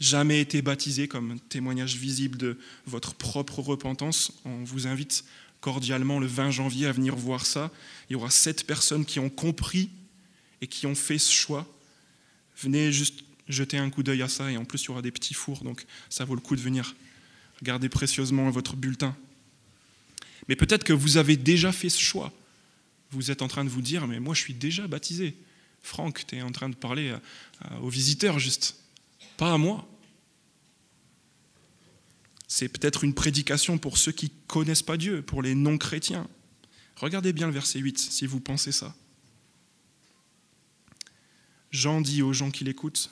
jamais 0.00 0.40
été 0.40 0.62
baptisé 0.62 1.08
comme 1.08 1.40
témoignage 1.40 1.96
visible 1.96 2.38
de 2.38 2.58
votre 2.86 3.14
propre 3.14 3.60
repentance, 3.60 4.32
on 4.44 4.64
vous 4.64 4.86
invite 4.86 5.24
cordialement 5.60 6.20
le 6.20 6.26
20 6.26 6.50
janvier 6.50 6.86
à 6.86 6.92
venir 6.92 7.16
voir 7.16 7.46
ça. 7.46 7.70
Il 8.08 8.12
y 8.12 8.16
aura 8.16 8.30
sept 8.30 8.66
personnes 8.66 9.04
qui 9.04 9.18
ont 9.18 9.30
compris 9.30 9.90
et 10.60 10.66
qui 10.66 10.86
ont 10.86 10.94
fait 10.94 11.18
ce 11.18 11.32
choix. 11.32 11.66
Venez 12.56 12.92
juste 12.92 13.24
jeter 13.48 13.78
un 13.78 13.88
coup 13.90 14.02
d'œil 14.02 14.22
à 14.22 14.28
ça 14.28 14.50
et 14.50 14.56
en 14.56 14.64
plus 14.64 14.82
il 14.82 14.86
y 14.86 14.90
aura 14.90 15.02
des 15.02 15.10
petits 15.10 15.34
fours, 15.34 15.62
donc 15.62 15.86
ça 16.10 16.24
vaut 16.24 16.34
le 16.34 16.40
coup 16.40 16.56
de 16.56 16.60
venir. 16.60 16.94
Regardez 17.60 17.88
précieusement 17.88 18.50
votre 18.50 18.76
bulletin. 18.76 19.16
Mais 20.48 20.56
peut-être 20.56 20.84
que 20.84 20.92
vous 20.92 21.16
avez 21.16 21.36
déjà 21.36 21.72
fait 21.72 21.88
ce 21.88 22.00
choix. 22.00 22.32
Vous 23.10 23.30
êtes 23.30 23.42
en 23.42 23.48
train 23.48 23.64
de 23.64 23.70
vous 23.70 23.82
dire, 23.82 24.06
mais 24.06 24.20
moi 24.20 24.34
je 24.34 24.40
suis 24.40 24.54
déjà 24.54 24.86
baptisé. 24.86 25.34
Franck, 25.82 26.24
tu 26.26 26.36
es 26.36 26.42
en 26.42 26.50
train 26.50 26.68
de 26.68 26.74
parler 26.74 27.14
aux 27.80 27.88
visiteurs 27.88 28.38
juste, 28.38 28.76
pas 29.36 29.52
à 29.52 29.58
moi. 29.58 29.88
C'est 32.48 32.68
peut-être 32.68 33.04
une 33.04 33.14
prédication 33.14 33.78
pour 33.78 33.98
ceux 33.98 34.12
qui 34.12 34.26
ne 34.26 34.46
connaissent 34.46 34.82
pas 34.82 34.96
Dieu, 34.96 35.22
pour 35.22 35.42
les 35.42 35.54
non-chrétiens. 35.54 36.26
Regardez 36.96 37.32
bien 37.32 37.46
le 37.46 37.52
verset 37.52 37.78
8 37.78 37.98
si 37.98 38.26
vous 38.26 38.40
pensez 38.40 38.72
ça. 38.72 38.94
Jean 41.70 42.00
dit 42.00 42.22
aux 42.22 42.32
gens 42.32 42.50
qui 42.50 42.64
l'écoutent, 42.64 43.10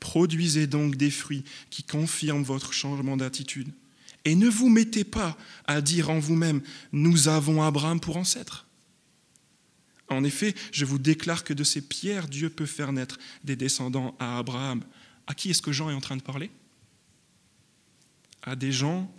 Produisez 0.00 0.66
donc 0.66 0.96
des 0.96 1.10
fruits 1.10 1.44
qui 1.70 1.82
confirment 1.82 2.44
votre 2.44 2.72
changement 2.72 3.16
d'attitude. 3.16 3.72
Et 4.24 4.34
ne 4.34 4.48
vous 4.48 4.68
mettez 4.68 5.04
pas 5.04 5.36
à 5.66 5.80
dire 5.80 6.10
en 6.10 6.18
vous-même, 6.18 6.62
nous 6.92 7.28
avons 7.28 7.62
Abraham 7.62 8.00
pour 8.00 8.16
ancêtre. 8.16 8.66
En 10.08 10.24
effet, 10.24 10.54
je 10.72 10.84
vous 10.84 10.98
déclare 10.98 11.44
que 11.44 11.52
de 11.52 11.64
ces 11.64 11.82
pierres, 11.82 12.28
Dieu 12.28 12.48
peut 12.48 12.66
faire 12.66 12.92
naître 12.92 13.18
des 13.44 13.56
descendants 13.56 14.16
à 14.18 14.38
Abraham. 14.38 14.84
À 15.26 15.34
qui 15.34 15.50
est-ce 15.50 15.62
que 15.62 15.72
Jean 15.72 15.90
est 15.90 15.94
en 15.94 16.00
train 16.00 16.16
de 16.16 16.22
parler? 16.22 16.50
À 18.42 18.56
des 18.56 18.72
gens 18.72 19.12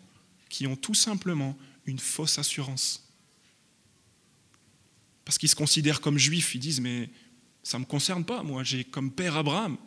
qui 0.50 0.66
ont 0.66 0.76
tout 0.76 0.96
simplement 0.96 1.58
une 1.86 2.00
fausse 2.00 2.40
assurance. 2.40 3.06
Parce 5.26 5.38
qu'ils 5.38 5.50
se 5.50 5.56
considèrent 5.56 6.02
comme 6.02 6.18
juifs, 6.18 6.56
ils 6.56 6.60
disent, 6.60 6.82
mais 6.82 7.10
ça 7.70 7.78
ne 7.78 7.84
me 7.84 7.88
concerne 7.88 8.26
pas, 8.26 8.42
moi 8.42 8.64
j'ai 8.64 8.84
comme 8.84 9.12
père 9.12 9.38
Abraham. 9.38 9.78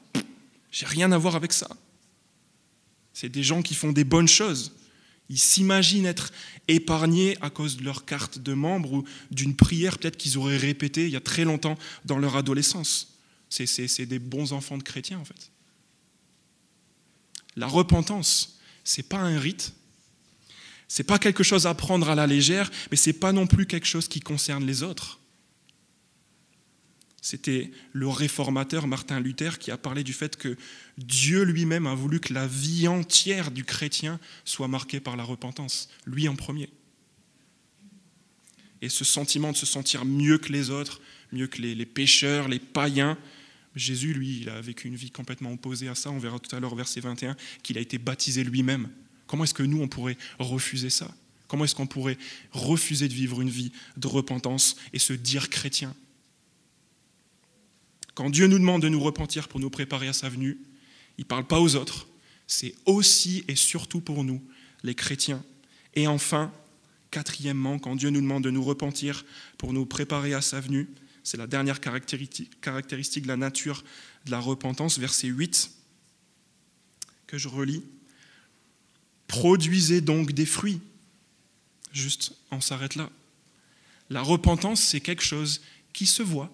J'ai 0.71 0.87
rien 0.87 1.11
à 1.11 1.19
voir 1.19 1.35
avec 1.35 1.53
ça. 1.53 1.69
C'est 3.13 3.29
des 3.29 3.43
gens 3.43 3.61
qui 3.61 3.75
font 3.75 3.91
des 3.91 4.05
bonnes 4.05 4.29
choses. 4.29 4.71
Ils 5.29 5.41
s'imaginent 5.41 6.07
être 6.07 6.31
épargnés 6.69 7.37
à 7.41 7.51
cause 7.51 7.79
de 7.79 7.83
leur 7.83 8.05
carte 8.05 8.39
de 8.39 8.55
membre 8.55 8.93
ou 8.93 9.05
d'une 9.33 9.57
prière 9.57 9.99
peut-être 9.99 10.17
qu'ils 10.17 10.39
auraient 10.39 10.59
répétée 10.59 11.07
il 11.07 11.11
y 11.11 11.17
a 11.17 11.21
très 11.21 11.43
longtemps 11.43 11.77
dans 12.05 12.19
leur 12.19 12.37
adolescence. 12.37 13.19
C'est 13.49 14.07
des 14.07 14.21
bons 14.21 14.53
enfants 14.53 14.79
de 14.79 14.85
chrétiens 14.85 15.19
en 15.19 15.25
fait. 15.25 15.51
La 17.57 17.67
repentance, 17.67 18.61
c'est 18.85 19.09
pas 19.09 19.19
un 19.19 19.41
rite, 19.41 19.73
c'est 20.87 21.03
pas 21.03 21.19
quelque 21.19 21.43
chose 21.43 21.67
à 21.67 21.75
prendre 21.75 22.09
à 22.09 22.15
la 22.15 22.29
légère, 22.29 22.71
mais 22.93 22.97
c'est 22.97 23.13
pas 23.13 23.33
non 23.33 23.49
plus 23.49 23.67
quelque 23.67 23.89
chose 23.89 24.07
qui 24.07 24.21
concerne 24.21 24.65
les 24.65 24.85
autres. 24.85 25.19
C'était 27.23 27.71
le 27.93 28.09
réformateur 28.09 28.89
Martin 28.89 29.21
Luther 29.21 29.61
qui 29.61 29.71
a 29.71 29.77
parlé 29.79 30.03
du 30.03 30.13
fait 30.13 30.37
que 30.37 30.57
Dieu 30.99 31.45
lui-même 31.45 31.87
a 31.87 31.95
voulu 31.95 32.19
que 32.19 32.35
la 32.35 32.49
vie 32.49 32.89
entière 32.89 33.53
du 33.53 33.65
chrétien 33.65 34.19
soit 34.45 34.67
marquée 34.67 34.99
par 34.99 35.17
la 35.17 35.23
repentance, 35.23 35.89
lui 36.05 36.29
en 36.29 36.35
premier. 36.35 36.69
Et 38.83 38.89
ce 38.89 39.05
sentiment 39.05 39.53
de 39.53 39.57
se 39.57 39.67
sentir 39.67 40.05
mieux 40.05 40.37
que 40.37 40.53
les 40.53 40.71
autres, 40.71 41.01
mieux 41.31 41.47
que 41.47 41.63
les, 41.63 41.87
pécheurs, 41.87 42.49
les 42.49 42.59
païens, 42.59 43.17
Jésus, 43.77 44.13
lui, 44.13 44.41
il 44.41 44.51
a 44.51 44.61
vécu 44.61 44.89
une 44.89 44.97
vie 44.97 45.13
complètement 45.13 45.53
opposée 45.53 45.87
à 45.87 45.95
ça. 45.95 46.11
On 46.11 46.19
verra 46.19 46.41
tout 46.41 46.55
à 46.55 46.59
l'heure, 46.59 46.75
verset 46.75 46.99
21, 46.99 47.37
qu'il 47.63 47.79
a 47.79 47.81
été 47.81 47.99
baptisé 47.99 48.43
lui-même. 48.43 48.89
Comment 49.29 49.45
est-ce 49.45 49.55
que 49.55 49.63
nous, 49.63 49.81
on 49.81 49.87
pourrait 49.87 50.19
refuser 50.41 50.91
ça? 50.91 51.15
Comment 51.47 51.65
est-ce 51.65 51.77
qu'on 51.77 51.87
pourrait 51.87 52.19
refuser 52.51 53.07
de 53.07 53.15
vivre 53.15 53.41
une 53.41 53.49
vie 53.49 53.71
de 53.97 54.09
repentance 54.09 54.77
et 54.93 54.99
se 54.99 55.13
dire 55.13 55.49
chrétien? 55.49 55.95
Quand 58.15 58.31
Dieu 58.31 58.47
nous 58.47 58.59
demande 58.59 58.83
de 58.83 58.89
nous 58.89 59.01
repentir 59.01 59.49
pour 59.49 59.61
nous 59.61 59.71
préparer 59.71 60.09
à 60.09 60.13
sa 60.13 60.29
venue, 60.29 60.59
il 61.19 61.23
ne 61.23 61.27
parle 61.27 61.47
pas 61.47 61.61
aux 61.61 61.77
autres. 61.77 62.07
C'est 62.47 62.75
aussi 62.85 63.45
et 63.49 63.57
surtout 63.57 64.01
pour 64.01 64.25
nous, 64.25 64.43
les 64.83 64.95
chrétiens. 64.95 65.43
Et 65.95 66.07
enfin, 66.07 66.53
quatrièmement, 67.11 67.79
quand 67.79 67.97
Dieu 67.97 68.11
nous 68.11 68.21
demande 68.21 68.45
de 68.45 68.51
nous 68.51 68.65
repentir 68.65 69.25
pour 69.59 69.73
nous 69.73 69.87
préparer 69.87 70.35
à 70.35 70.43
sa 70.43 70.61
venue, 70.61 70.89
c'est 71.25 71.37
la 71.37 71.47
dernière 71.47 71.81
caractéristique 71.81 73.23
de 73.23 73.29
la 73.29 73.37
nature 73.37 73.85
de 74.27 74.31
la 74.31 74.41
repentance, 74.41 74.99
verset 74.99 75.29
8, 75.29 75.71
que 77.27 77.39
je 77.39 77.49
relis. 77.49 77.83
Produisez 79.29 80.01
donc 80.01 80.33
des 80.33 80.47
fruits. 80.47 80.81
Juste, 81.93 82.35
on 82.51 82.61
s'arrête 82.61 82.97
là. 82.97 83.09
La 84.11 84.21
repentance, 84.21 84.83
c'est 84.83 85.01
quelque 85.01 85.23
chose 85.23 85.63
qui 85.93 86.07
se 86.07 86.23
voit, 86.23 86.51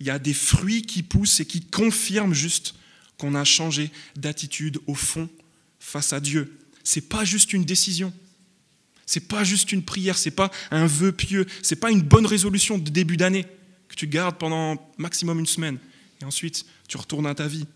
il 0.00 0.06
y 0.06 0.10
a 0.10 0.18
des 0.18 0.34
fruits 0.34 0.82
qui 0.82 1.02
poussent 1.02 1.40
et 1.40 1.46
qui 1.46 1.62
confirment 1.62 2.34
juste 2.34 2.74
qu'on 3.18 3.34
a 3.34 3.44
changé 3.44 3.90
d'attitude 4.14 4.78
au 4.86 4.94
fond 4.94 5.28
face 5.78 6.12
à 6.12 6.20
Dieu. 6.20 6.58
C'est 6.84 7.08
pas 7.08 7.24
juste 7.24 7.52
une 7.52 7.64
décision. 7.64 8.12
C'est 9.06 9.28
pas 9.28 9.44
juste 9.44 9.72
une 9.72 9.84
prière, 9.84 10.18
c'est 10.18 10.32
pas 10.32 10.50
un 10.72 10.86
vœu 10.86 11.12
pieux, 11.12 11.46
c'est 11.62 11.76
pas 11.76 11.92
une 11.92 12.02
bonne 12.02 12.26
résolution 12.26 12.76
de 12.76 12.90
début 12.90 13.16
d'année 13.16 13.46
que 13.88 13.94
tu 13.94 14.08
gardes 14.08 14.36
pendant 14.36 14.92
maximum 14.98 15.38
une 15.38 15.46
semaine 15.46 15.78
et 16.20 16.24
ensuite 16.24 16.66
tu 16.88 16.96
retournes 16.96 17.26
à 17.26 17.34
ta 17.34 17.46
vie. 17.46 17.66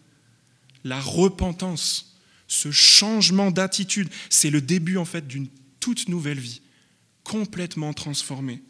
La 0.82 1.00
repentance, 1.00 2.16
ce 2.48 2.72
changement 2.72 3.52
d'attitude, 3.52 4.08
c'est 4.28 4.50
le 4.50 4.60
début 4.60 4.96
en 4.96 5.04
fait 5.04 5.26
d'une 5.28 5.46
toute 5.78 6.08
nouvelle 6.08 6.40
vie, 6.40 6.62
complètement 7.22 7.92
transformée. 7.92 8.60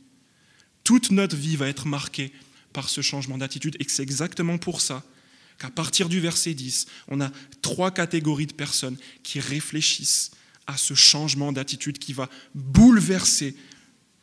Toute 0.84 1.10
notre 1.10 1.36
vie 1.36 1.56
va 1.56 1.68
être 1.68 1.86
marquée 1.86 2.32
par 2.72 2.88
ce 2.88 3.00
changement 3.00 3.38
d'attitude 3.38 3.76
et 3.80 3.87
c'est 3.88 4.02
exactement 4.02 4.59
pour 4.59 4.80
ça 4.80 5.02
qu'à 5.59 5.70
partir 5.70 6.09
du 6.09 6.20
verset 6.20 6.54
10, 6.54 6.87
on 7.09 7.20
a 7.20 7.30
trois 7.61 7.90
catégories 7.90 8.46
de 8.46 8.54
personnes 8.54 8.96
qui 9.22 9.40
réfléchissent 9.40 10.30
à 10.66 10.76
ce 10.76 10.94
changement 10.94 11.52
d'attitude 11.52 11.98
qui 11.98 12.12
va 12.12 12.28
bouleverser 12.54 13.56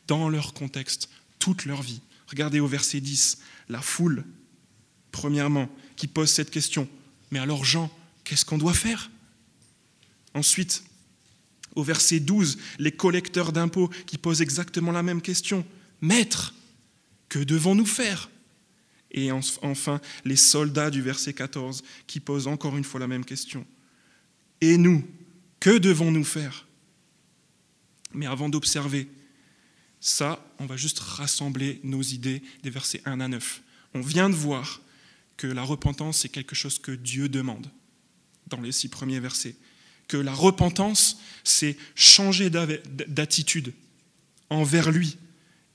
dans 0.06 0.28
leur 0.28 0.52
contexte 0.52 1.08
toute 1.38 1.64
leur 1.64 1.82
vie. 1.82 2.00
Regardez 2.26 2.58
au 2.58 2.66
verset 2.66 3.00
10, 3.00 3.38
la 3.68 3.80
foule, 3.80 4.24
premièrement, 5.12 5.68
qui 5.96 6.06
pose 6.06 6.30
cette 6.30 6.50
question. 6.50 6.88
Mais 7.30 7.38
alors 7.38 7.64
Jean, 7.64 7.90
qu'est-ce 8.24 8.44
qu'on 8.44 8.58
doit 8.58 8.74
faire? 8.74 9.10
Ensuite, 10.34 10.82
au 11.74 11.82
verset 11.82 12.20
12, 12.20 12.58
les 12.78 12.92
collecteurs 12.92 13.52
d'impôts 13.52 13.90
qui 14.06 14.18
posent 14.18 14.42
exactement 14.42 14.92
la 14.92 15.02
même 15.02 15.22
question. 15.22 15.64
Maître, 16.00 16.54
que 17.28 17.38
devons-nous 17.38 17.86
faire? 17.86 18.30
Et 19.10 19.30
enfin, 19.32 20.00
les 20.24 20.36
soldats 20.36 20.90
du 20.90 21.02
verset 21.02 21.32
14 21.32 21.82
qui 22.06 22.20
posent 22.20 22.46
encore 22.46 22.76
une 22.76 22.84
fois 22.84 23.00
la 23.00 23.06
même 23.06 23.24
question. 23.24 23.66
Et 24.60 24.76
nous, 24.76 25.06
que 25.60 25.78
devons-nous 25.78 26.24
faire? 26.24 26.66
Mais 28.12 28.26
avant 28.26 28.48
d'observer 28.48 29.08
ça, 30.00 30.44
on 30.58 30.66
va 30.66 30.76
juste 30.76 31.00
rassembler 31.00 31.80
nos 31.82 32.02
idées 32.02 32.42
des 32.62 32.70
versets 32.70 33.02
1 33.04 33.20
à 33.20 33.28
9. 33.28 33.62
On 33.94 34.00
vient 34.00 34.30
de 34.30 34.34
voir 34.34 34.80
que 35.36 35.46
la 35.46 35.62
repentance, 35.62 36.18
c'est 36.18 36.28
quelque 36.28 36.54
chose 36.54 36.78
que 36.78 36.92
Dieu 36.92 37.28
demande 37.28 37.70
dans 38.46 38.60
les 38.60 38.72
six 38.72 38.88
premiers 38.88 39.20
versets. 39.20 39.56
Que 40.06 40.16
la 40.16 40.32
repentance, 40.32 41.20
c'est 41.44 41.76
changer 41.94 42.50
d'attitude 42.50 43.72
envers 44.50 44.90
lui. 44.90 45.16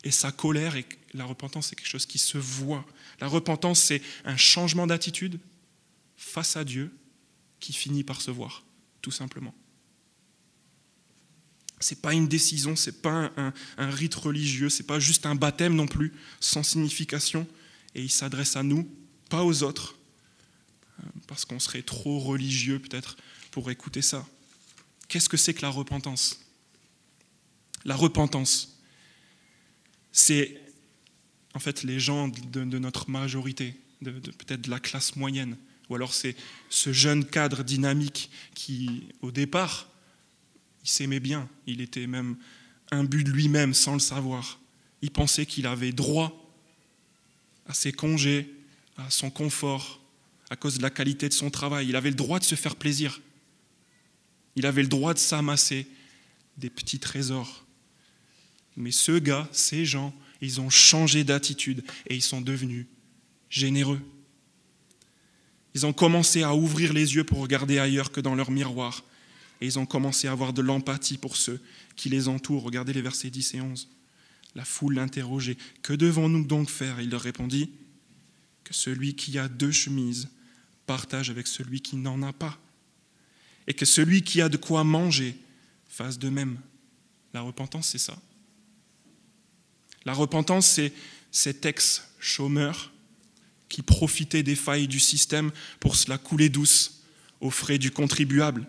Et 0.03 0.11
sa 0.11 0.31
colère, 0.31 0.75
et 0.75 0.85
la 1.13 1.25
repentance, 1.25 1.67
c'est 1.67 1.75
quelque 1.75 1.87
chose 1.87 2.05
qui 2.05 2.17
se 2.17 2.37
voit. 2.37 2.85
La 3.23 3.29
repentance, 3.29 3.81
c'est 3.81 4.01
un 4.25 4.36
changement 4.36 4.86
d'attitude 4.86 5.39
face 6.17 6.57
à 6.57 6.65
Dieu 6.65 6.93
qui 7.62 7.71
finit 7.71 8.03
par 8.03 8.19
se 8.19 8.31
voir, 8.31 8.65
tout 9.01 9.12
simplement. 9.12 9.55
Ce 11.79 11.93
n'est 11.93 12.01
pas 12.01 12.12
une 12.12 12.27
décision, 12.27 12.75
ce 12.75 12.89
n'est 12.89 12.97
pas 12.97 13.31
un, 13.38 13.53
rite 13.77 14.15
religieux, 14.15 14.67
ce 14.67 14.81
n'est 14.81 14.88
pas 14.88 14.99
juste 14.99 15.25
un 15.25 15.36
baptême 15.36 15.73
non 15.73 15.88
plus, 15.88 16.12
sans 16.41 16.63
signification. 16.63 17.47
Et 17.95 18.03
il 18.03 18.12
s'adresse 18.12 18.57
à 18.57 18.63
nous, 18.63 18.93
pas 19.29 19.45
aux 19.45 19.63
autres, 19.63 19.95
euh, 20.99 21.07
parce 21.25 21.45
qu'on 21.45 21.62
serait 21.62 21.81
trop 21.81 22.19
religieux 22.19 22.79
peut-être 22.79 23.15
pour 23.51 23.71
écouter 23.71 24.01
ça. 24.01 24.27
Qu'est-ce 25.07 25.29
que 25.29 25.38
c'est 25.38 25.53
que 25.53 25.62
la 25.62 25.69
repentance? 25.69 26.41
La 27.86 27.95
repentance, 27.95 28.81
c'est 30.12 30.62
en 31.53 31.59
fait 31.59 31.83
les 31.83 31.99
gens 31.99 32.27
de, 32.27 32.63
notre 32.63 33.09
majorité, 33.09 33.75
de, 34.01 34.11
peut-être 34.11 34.61
de 34.61 34.69
la 34.69 34.79
classe 34.79 35.15
moyenne, 35.15 35.57
Ou 35.89 35.95
alors 35.95 36.13
c'est 36.13 36.35
ce 36.69 36.93
jeune 36.93 37.25
cadre 37.25 37.63
dynamique 37.63 38.29
qui, 38.55 39.03
au 39.21 39.31
départ, 39.31 39.87
il 40.83 40.89
s'aimait 40.89 41.19
bien, 41.19 41.47
il 41.67 41.81
était 41.81 42.07
même 42.07 42.37
imbu 42.91 43.23
de 43.23 43.31
lui-même 43.31 43.73
sans 43.73 43.93
le 43.93 43.99
savoir. 43.99 44.59
Il 45.01 45.11
pensait 45.11 45.45
qu'il 45.45 45.67
avait 45.67 45.91
droit 45.91 46.39
à 47.67 47.73
ses 47.73 47.91
congés, 47.91 48.53
à 48.97 49.09
son 49.09 49.29
confort, 49.29 50.01
à 50.49 50.55
cause 50.55 50.77
de 50.77 50.81
la 50.81 50.89
qualité 50.89 51.29
de 51.29 51.33
son 51.33 51.49
travail. 51.49 51.87
Il 51.89 51.95
avait 51.95 52.09
le 52.09 52.15
droit 52.15 52.39
de 52.39 52.43
se 52.43 52.55
faire 52.55 52.75
plaisir. 52.75 53.21
Il 54.55 54.65
avait 54.65 54.81
le 54.81 54.87
droit 54.87 55.13
de 55.13 55.19
s'amasser 55.19 55.87
des 56.57 56.69
petits 56.69 56.99
trésors. 56.99 57.65
Mais 58.77 58.91
ce 58.91 59.17
gars, 59.17 59.47
ces 59.51 59.85
gens, 59.85 60.13
ils 60.45 60.62
ont 60.62 60.69
changé 60.69 61.23
d'attitude 61.23 61.84
et 62.08 62.15
ils 62.15 62.21
sont 62.21 62.41
devenus 62.41 62.86
généreux. 63.49 64.01
Ils 65.73 65.86
ont 65.86 65.93
commencé 65.93 66.43
à 66.43 66.53
ouvrir 66.53 66.93
les 66.93 67.15
yeux 67.15 67.23
pour 67.23 67.39
regarder 67.39 67.79
ailleurs 67.79 68.12
que 68.12 68.21
dans 68.21 68.36
leur 68.36 68.51
miroir. 68.51 69.03
Et 69.62 69.65
ils 69.65 69.79
ont 69.79 69.86
commencé 69.86 70.27
à 70.27 70.34
avoir 70.34 70.53
de 70.53 70.62
l'empathie 70.62 71.17
pour 71.17 71.38
ceux 71.38 71.62
qui 71.95 72.10
les 72.10 72.27
entourent. 72.27 72.63
Regardez 72.63 72.93
les 72.93 73.01
versets 73.01 73.29
10 73.29 73.56
et 73.56 73.62
11. 73.62 73.89
La 74.56 74.65
foule 74.65 74.95
l'interrogeait. 74.95 75.58
Que 75.82 75.93
devons-nous 75.93 76.45
donc 76.45 76.69
faire? 76.69 76.99
Il 76.99 77.10
leur 77.10 77.21
répondit 77.21 77.71
que 78.63 78.73
celui 78.73 79.15
qui 79.15 79.39
a 79.39 79.47
deux 79.47 79.71
chemises 79.71 80.29
partage 80.86 81.29
avec 81.29 81.47
celui 81.47 81.82
qui 81.82 81.95
n'en 81.95 82.21
a 82.21 82.34
pas. 82.34 82.60
Et 83.67 83.73
que 83.73 83.86
celui 83.86 84.23
qui 84.23 84.41
a 84.41 84.49
de 84.49 84.58
quoi 84.58 84.84
manger 84.84 85.36
fasse 85.88 86.19
de 86.19 86.29
même. 86.29 86.60
La 87.34 87.41
repentance, 87.41 87.88
c'est 87.88 87.97
ça. 87.97 88.21
La 90.05 90.13
repentance, 90.13 90.67
c'est 90.67 90.93
cet 91.31 91.65
ex-chômeur 91.65 92.91
qui 93.69 93.81
profitait 93.81 94.43
des 94.43 94.55
failles 94.55 94.87
du 94.87 94.99
système 94.99 95.51
pour 95.79 95.95
se 95.95 96.09
la 96.09 96.17
couler 96.17 96.49
douce 96.49 97.01
aux 97.41 97.49
frais 97.49 97.77
du 97.77 97.91
contribuable, 97.91 98.67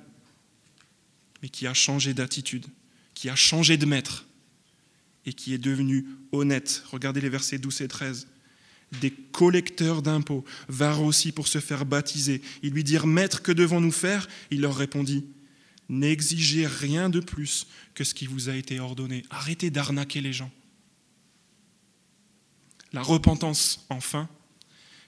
mais 1.42 1.48
qui 1.48 1.66
a 1.66 1.74
changé 1.74 2.14
d'attitude, 2.14 2.66
qui 3.12 3.28
a 3.28 3.36
changé 3.36 3.76
de 3.76 3.86
maître 3.86 4.26
et 5.26 5.32
qui 5.32 5.54
est 5.54 5.58
devenu 5.58 6.06
honnête. 6.32 6.84
Regardez 6.90 7.20
les 7.20 7.28
versets 7.28 7.58
12 7.58 7.82
et 7.82 7.88
13. 7.88 8.28
Des 9.00 9.10
collecteurs 9.10 10.02
d'impôts 10.02 10.44
vinrent 10.68 11.02
aussi 11.02 11.32
pour 11.32 11.48
se 11.48 11.58
faire 11.58 11.84
baptiser. 11.84 12.42
Ils 12.62 12.72
lui 12.72 12.84
dirent 12.84 13.06
Maître, 13.06 13.42
que 13.42 13.52
devons-nous 13.52 13.92
faire? 13.92 14.28
Il 14.50 14.60
leur 14.60 14.76
répondit 14.76 15.24
N'exigez 15.88 16.66
rien 16.66 17.10
de 17.10 17.20
plus 17.20 17.66
que 17.94 18.04
ce 18.04 18.14
qui 18.14 18.26
vous 18.26 18.48
a 18.48 18.56
été 18.56 18.80
ordonné. 18.80 19.22
Arrêtez 19.28 19.70
d'arnaquer 19.70 20.20
les 20.20 20.32
gens. 20.32 20.50
La 22.94 23.02
repentance, 23.02 23.84
enfin, 23.90 24.28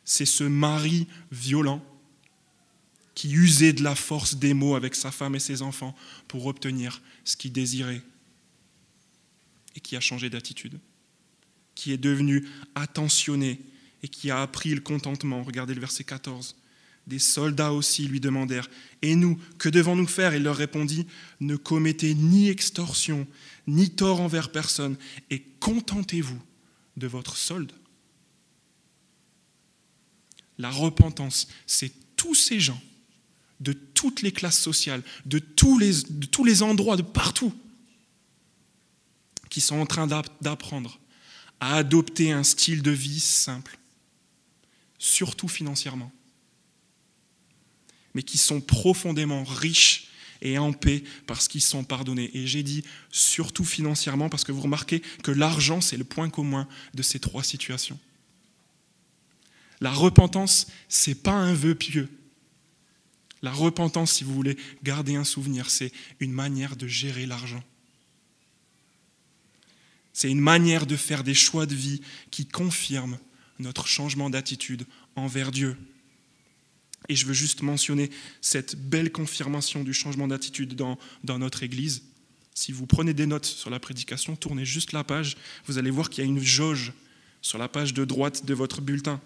c'est 0.04 0.26
ce 0.26 0.42
mari 0.42 1.06
violent 1.30 1.80
qui 3.14 3.32
usait 3.32 3.72
de 3.72 3.84
la 3.84 3.94
force 3.94 4.34
des 4.34 4.54
mots 4.54 4.74
avec 4.74 4.96
sa 4.96 5.12
femme 5.12 5.36
et 5.36 5.40
ses 5.40 5.62
enfants 5.62 5.94
pour 6.26 6.46
obtenir 6.46 7.00
ce 7.24 7.36
qu'il 7.36 7.52
désirait 7.52 8.02
et 9.76 9.80
qui 9.80 9.94
a 9.94 10.00
changé 10.00 10.28
d'attitude, 10.28 10.80
qui 11.76 11.92
est 11.92 11.96
devenu 11.96 12.48
attentionné 12.74 13.60
et 14.02 14.08
qui 14.08 14.32
a 14.32 14.42
appris 14.42 14.74
le 14.74 14.80
contentement. 14.80 15.44
Regardez 15.44 15.72
le 15.72 15.80
verset 15.80 16.02
14. 16.02 16.56
Des 17.06 17.20
soldats 17.20 17.72
aussi 17.72 18.08
lui 18.08 18.18
demandèrent 18.18 18.68
Et 19.00 19.14
nous, 19.14 19.38
que 19.58 19.68
devons-nous 19.68 20.08
faire? 20.08 20.34
Il 20.34 20.42
leur 20.42 20.56
répondit 20.56 21.06
Ne 21.38 21.54
commettez 21.54 22.16
ni 22.16 22.48
extorsion, 22.48 23.28
ni 23.68 23.90
tort 23.90 24.20
envers 24.20 24.50
personne, 24.50 24.96
et 25.30 25.44
contentez-vous 25.60 26.42
de 26.96 27.06
votre 27.06 27.36
solde. 27.36 27.72
La 30.58 30.70
repentance, 30.70 31.48
c'est 31.66 31.92
tous 32.16 32.34
ces 32.34 32.60
gens, 32.60 32.80
de 33.60 33.72
toutes 33.72 34.22
les 34.22 34.32
classes 34.32 34.58
sociales, 34.58 35.02
de 35.26 35.38
tous 35.38 35.78
les, 35.78 36.62
endroits, 36.62 36.96
de 36.96 37.02
partout, 37.02 37.54
qui 39.50 39.60
sont 39.60 39.76
en 39.76 39.86
train 39.86 40.06
d'apprendre 40.40 40.98
à 41.60 41.76
adopter 41.76 42.32
un 42.32 42.42
style 42.42 42.82
de 42.82 42.90
vie 42.90 43.20
simple, 43.20 43.78
surtout 44.98 45.48
financièrement, 45.48 46.12
mais 48.14 48.22
qui 48.22 48.38
sont 48.38 48.60
profondément 48.60 49.44
riches 49.44 50.08
et 50.42 50.58
en 50.58 50.72
paix 50.72 51.02
parce 51.26 51.48
qu'ils 51.48 51.62
sont 51.62 51.84
pardonnés. 51.84 52.30
Et 52.34 52.46
j'ai 52.46 52.62
dit 52.62 52.84
surtout 53.10 53.64
financièrement 53.64 54.28
parce 54.28 54.44
que 54.44 54.52
vous 54.52 54.62
remarquez 54.62 55.02
que 55.22 55.30
l'argent, 55.30 55.80
c'est 55.80 55.96
le 55.96 56.04
point 56.04 56.30
commun 56.30 56.68
de 56.94 57.02
ces 57.02 57.20
trois 57.20 57.42
situations. 57.42 57.98
La 59.80 59.90
repentance, 59.92 60.68
c'est 60.88 61.22
pas 61.22 61.32
un 61.32 61.54
vœu 61.54 61.74
pieux. 61.74 62.08
La 63.42 63.52
repentance, 63.52 64.12
si 64.12 64.24
vous 64.24 64.34
voulez 64.34 64.56
garder 64.82 65.16
un 65.16 65.24
souvenir, 65.24 65.70
c'est 65.70 65.92
une 66.20 66.32
manière 66.32 66.76
de 66.76 66.86
gérer 66.86 67.26
l'argent. 67.26 67.62
C'est 70.12 70.30
une 70.30 70.40
manière 70.40 70.86
de 70.86 70.96
faire 70.96 71.22
des 71.22 71.34
choix 71.34 71.66
de 71.66 71.74
vie 71.74 72.00
qui 72.30 72.46
confirment 72.46 73.18
notre 73.58 73.86
changement 73.86 74.30
d'attitude 74.30 74.86
envers 75.14 75.50
Dieu. 75.50 75.76
Et 77.08 77.16
je 77.16 77.26
veux 77.26 77.34
juste 77.34 77.62
mentionner 77.62 78.10
cette 78.40 78.76
belle 78.76 79.12
confirmation 79.12 79.84
du 79.84 79.94
changement 79.94 80.28
d'attitude 80.28 80.74
dans, 80.74 80.98
dans 81.24 81.38
notre 81.38 81.62
Église. 81.62 82.02
Si 82.54 82.72
vous 82.72 82.86
prenez 82.86 83.12
des 83.12 83.26
notes 83.26 83.44
sur 83.44 83.70
la 83.70 83.78
prédication, 83.78 84.34
tournez 84.34 84.64
juste 84.64 84.92
la 84.92 85.04
page, 85.04 85.36
vous 85.66 85.78
allez 85.78 85.90
voir 85.90 86.08
qu'il 86.08 86.24
y 86.24 86.26
a 86.26 86.30
une 86.30 86.42
jauge 86.42 86.92
sur 87.42 87.58
la 87.58 87.68
page 87.68 87.94
de 87.94 88.04
droite 88.04 88.46
de 88.46 88.54
votre 88.54 88.80
bulletin. 88.80 89.20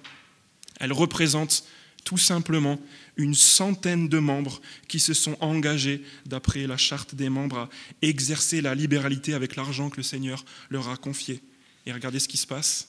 Elle 0.81 0.93
représente 0.93 1.65
tout 2.05 2.19
simplement 2.19 2.81
une 3.17 3.35
centaine 3.35 4.09
de 4.09 4.19
membres 4.19 4.61
qui 4.89 4.99
se 4.99 5.15
sont 5.15 5.37
engagés, 5.41 6.03
d'après 6.27 6.67
la 6.67 6.77
charte 6.77 7.15
des 7.15 7.29
membres, 7.29 7.59
à 7.59 7.71
exercer 8.03 8.61
la 8.61 8.75
libéralité 8.75 9.35
avec 9.35 9.57
l'argent 9.57 9.91
que 9.91 9.99
le 9.99 10.03
Seigneur 10.03 10.45
leur 10.71 10.89
a 10.89 10.97
confié. 10.97 11.41
Et 11.87 11.93
regardez 11.93 12.19
ce 12.19 12.29
qui 12.29 12.37
se 12.37 12.47
passe. 12.47 12.89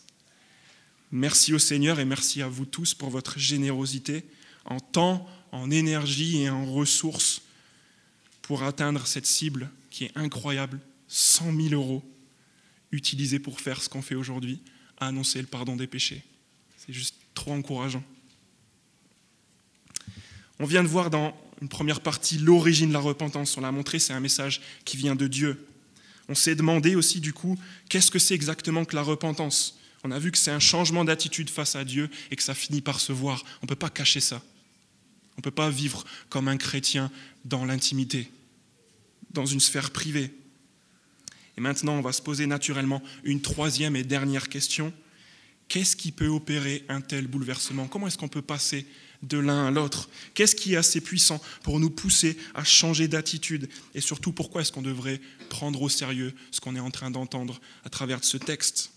Merci 1.11 1.53
au 1.53 1.59
Seigneur 1.59 1.99
et 1.99 2.05
merci 2.05 2.41
à 2.41 2.47
vous 2.47 2.65
tous 2.65 2.93
pour 2.93 3.09
votre 3.09 3.37
générosité 3.37 4.23
en 4.65 4.79
temps, 4.79 5.27
en 5.51 5.69
énergie 5.71 6.41
et 6.41 6.49
en 6.49 6.65
ressources 6.65 7.41
pour 8.41 8.63
atteindre 8.63 9.07
cette 9.07 9.25
cible 9.25 9.69
qui 9.89 10.05
est 10.05 10.11
incroyable, 10.15 10.79
100 11.07 11.53
000 11.53 11.69
euros 11.73 12.03
utilisés 12.91 13.39
pour 13.39 13.59
faire 13.59 13.81
ce 13.81 13.89
qu'on 13.89 14.01
fait 14.01 14.15
aujourd'hui, 14.15 14.61
annoncer 14.99 15.39
le 15.41 15.47
pardon 15.47 15.75
des 15.75 15.87
péchés. 15.87 16.23
C'est 16.77 16.93
juste 16.93 17.15
trop 17.33 17.53
encourageant. 17.53 18.03
On 20.59 20.65
vient 20.65 20.83
de 20.83 20.87
voir 20.87 21.09
dans 21.09 21.35
une 21.61 21.69
première 21.69 22.01
partie 22.01 22.37
l'origine 22.37 22.89
de 22.89 22.93
la 22.93 22.99
repentance. 22.99 23.57
On 23.57 23.61
l'a 23.61 23.71
montré, 23.71 23.99
c'est 23.99 24.13
un 24.13 24.19
message 24.19 24.61
qui 24.85 24.97
vient 24.97 25.15
de 25.15 25.27
Dieu. 25.27 25.67
On 26.27 26.35
s'est 26.35 26.55
demandé 26.55 26.95
aussi 26.95 27.19
du 27.19 27.33
coup, 27.33 27.57
qu'est-ce 27.89 28.11
que 28.11 28.19
c'est 28.19 28.35
exactement 28.35 28.85
que 28.85 28.95
la 28.95 29.01
repentance? 29.01 29.77
On 30.03 30.11
a 30.11 30.19
vu 30.19 30.31
que 30.31 30.37
c'est 30.37 30.51
un 30.51 30.59
changement 30.59 31.05
d'attitude 31.05 31.49
face 31.49 31.75
à 31.75 31.83
Dieu 31.83 32.09
et 32.31 32.35
que 32.35 32.43
ça 32.43 32.53
finit 32.55 32.81
par 32.81 32.99
se 32.99 33.11
voir. 33.11 33.43
On 33.61 33.65
ne 33.65 33.67
peut 33.67 33.75
pas 33.75 33.89
cacher 33.89 34.19
ça. 34.19 34.41
On 35.37 35.39
ne 35.39 35.43
peut 35.43 35.51
pas 35.51 35.69
vivre 35.69 36.05
comme 36.29 36.47
un 36.47 36.57
chrétien 36.57 37.11
dans 37.45 37.65
l'intimité, 37.65 38.29
dans 39.31 39.45
une 39.45 39.59
sphère 39.59 39.91
privée. 39.91 40.33
Et 41.57 41.61
maintenant, 41.61 41.93
on 41.93 42.01
va 42.01 42.11
se 42.11 42.21
poser 42.21 42.45
naturellement 42.45 43.01
une 43.23 43.41
troisième 43.41 43.95
et 43.95 44.03
dernière 44.03 44.49
question. 44.49 44.93
Qu'est-ce 45.67 45.95
qui 45.95 46.11
peut 46.11 46.27
opérer 46.27 46.83
un 46.89 47.01
tel 47.01 47.27
bouleversement? 47.27 47.87
Comment 47.87 48.07
est-ce 48.07 48.17
qu'on 48.17 48.27
peut 48.27 48.41
passer 48.41 48.85
de 49.23 49.37
l'un 49.37 49.67
à 49.67 49.71
l'autre? 49.71 50.09
Qu'est-ce 50.33 50.55
qui 50.55 50.73
est 50.73 50.77
assez 50.77 50.99
puissant 50.99 51.41
pour 51.63 51.79
nous 51.79 51.89
pousser 51.89 52.37
à 52.53 52.63
changer 52.63 53.07
d'attitude? 53.07 53.69
Et 53.95 54.01
surtout, 54.01 54.33
pourquoi 54.33 54.61
est-ce 54.61 54.71
qu'on 54.71 54.81
devrait 54.81 55.21
prendre 55.49 55.81
au 55.81 55.89
sérieux 55.89 56.33
ce 56.51 56.59
qu'on 56.59 56.75
est 56.75 56.81
en 56.81 56.91
train 56.91 57.09
d'entendre 57.09 57.61
à 57.85 57.89
travers 57.89 58.23
ce 58.23 58.37
texte? 58.37 58.91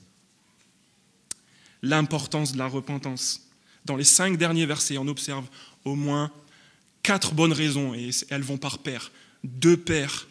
L'importance 1.83 2.53
de 2.53 2.59
la 2.59 2.67
repentance. 2.67 3.44
Dans 3.85 3.97
les 3.97 4.05
cinq 4.05 4.39
derniers 4.39 4.67
versets, 4.67 4.99
on 4.99 5.09
observe 5.09 5.45
au 5.85 5.95
moins 5.95 6.31
quatre 7.03 7.35
bonnes 7.35 7.53
raisons, 7.53 7.95
et 7.95 8.11
elles 8.31 8.43
vont 8.43 8.57
par 8.57 8.79
paire. 8.79 9.13
Deux 9.45 9.77
paires 9.77 10.27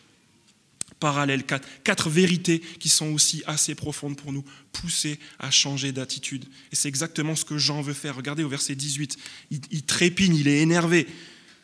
parallèles, 1.04 1.44
quatre, 1.44 2.10
vérités 2.10 2.62
qui 2.80 2.88
sont 2.88 3.12
aussi 3.12 3.44
assez 3.46 3.76
profondes 3.76 4.16
pour 4.16 4.32
nous 4.32 4.46
pousser 4.72 5.20
à 5.38 5.52
changer 5.52 5.92
d'attitude. 5.92 6.46
Et 6.72 6.78
c'est 6.78 6.88
exactement 6.88 7.36
ce 7.36 7.44
que 7.44 7.58
Jean 7.58 7.82
veut 7.82 7.94
faire. 7.94 8.16
Regardez 8.16 8.42
au 8.42 8.48
verset 8.48 8.74
18, 8.74 9.18
il, 9.52 9.84
trépigne, 9.84 10.34
il 10.34 10.48
est 10.48 10.62
énervé. 10.62 11.06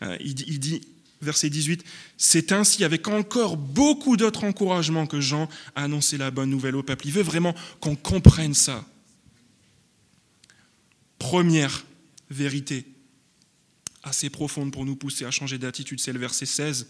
Euh, 0.01 0.17
il, 0.19 0.41
il 0.41 0.59
dit, 0.59 0.81
verset 1.21 1.49
18, 1.49 1.85
c'est 2.17 2.51
ainsi 2.51 2.83
avec 2.83 3.07
encore 3.07 3.55
beaucoup 3.55 4.17
d'autres 4.17 4.43
encouragements 4.43 5.07
que 5.07 5.21
Jean 5.21 5.47
a 5.73 5.85
annoncé 5.85 6.17
la 6.17 6.31
bonne 6.31 6.49
nouvelle 6.49 6.75
au 6.75 6.83
peuple. 6.83 7.07
Il 7.07 7.13
veut 7.13 7.23
vraiment 7.23 7.55
qu'on 7.79 7.95
comprenne 7.95 8.53
ça. 8.53 8.85
Première 11.19 11.85
vérité 12.29 12.87
assez 14.01 14.29
profonde 14.29 14.71
pour 14.71 14.85
nous 14.85 14.95
pousser 14.95 15.25
à 15.25 15.31
changer 15.31 15.57
d'attitude, 15.57 15.99
c'est 15.99 16.13
le 16.13 16.19
verset 16.19 16.45
16 16.45 16.87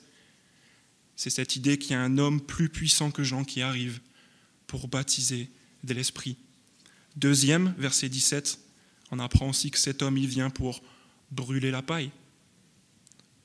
c'est 1.19 1.29
cette 1.29 1.57
idée 1.57 1.77
qu'il 1.77 1.91
y 1.91 1.95
a 1.95 2.01
un 2.01 2.17
homme 2.17 2.39
plus 2.39 2.69
puissant 2.69 3.11
que 3.11 3.25
Jean 3.25 3.43
qui 3.43 3.61
arrive 3.61 3.99
pour 4.67 4.87
baptiser 4.87 5.49
de 5.83 5.93
l'Esprit. 5.93 6.37
Deuxième, 7.17 7.75
verset 7.77 8.07
17, 8.07 8.57
on 9.11 9.19
apprend 9.19 9.49
aussi 9.49 9.69
que 9.69 9.77
cet 9.77 10.01
homme, 10.01 10.17
il 10.17 10.27
vient 10.27 10.49
pour 10.49 10.81
brûler 11.31 11.71
la 11.71 11.81
paille. 11.81 12.11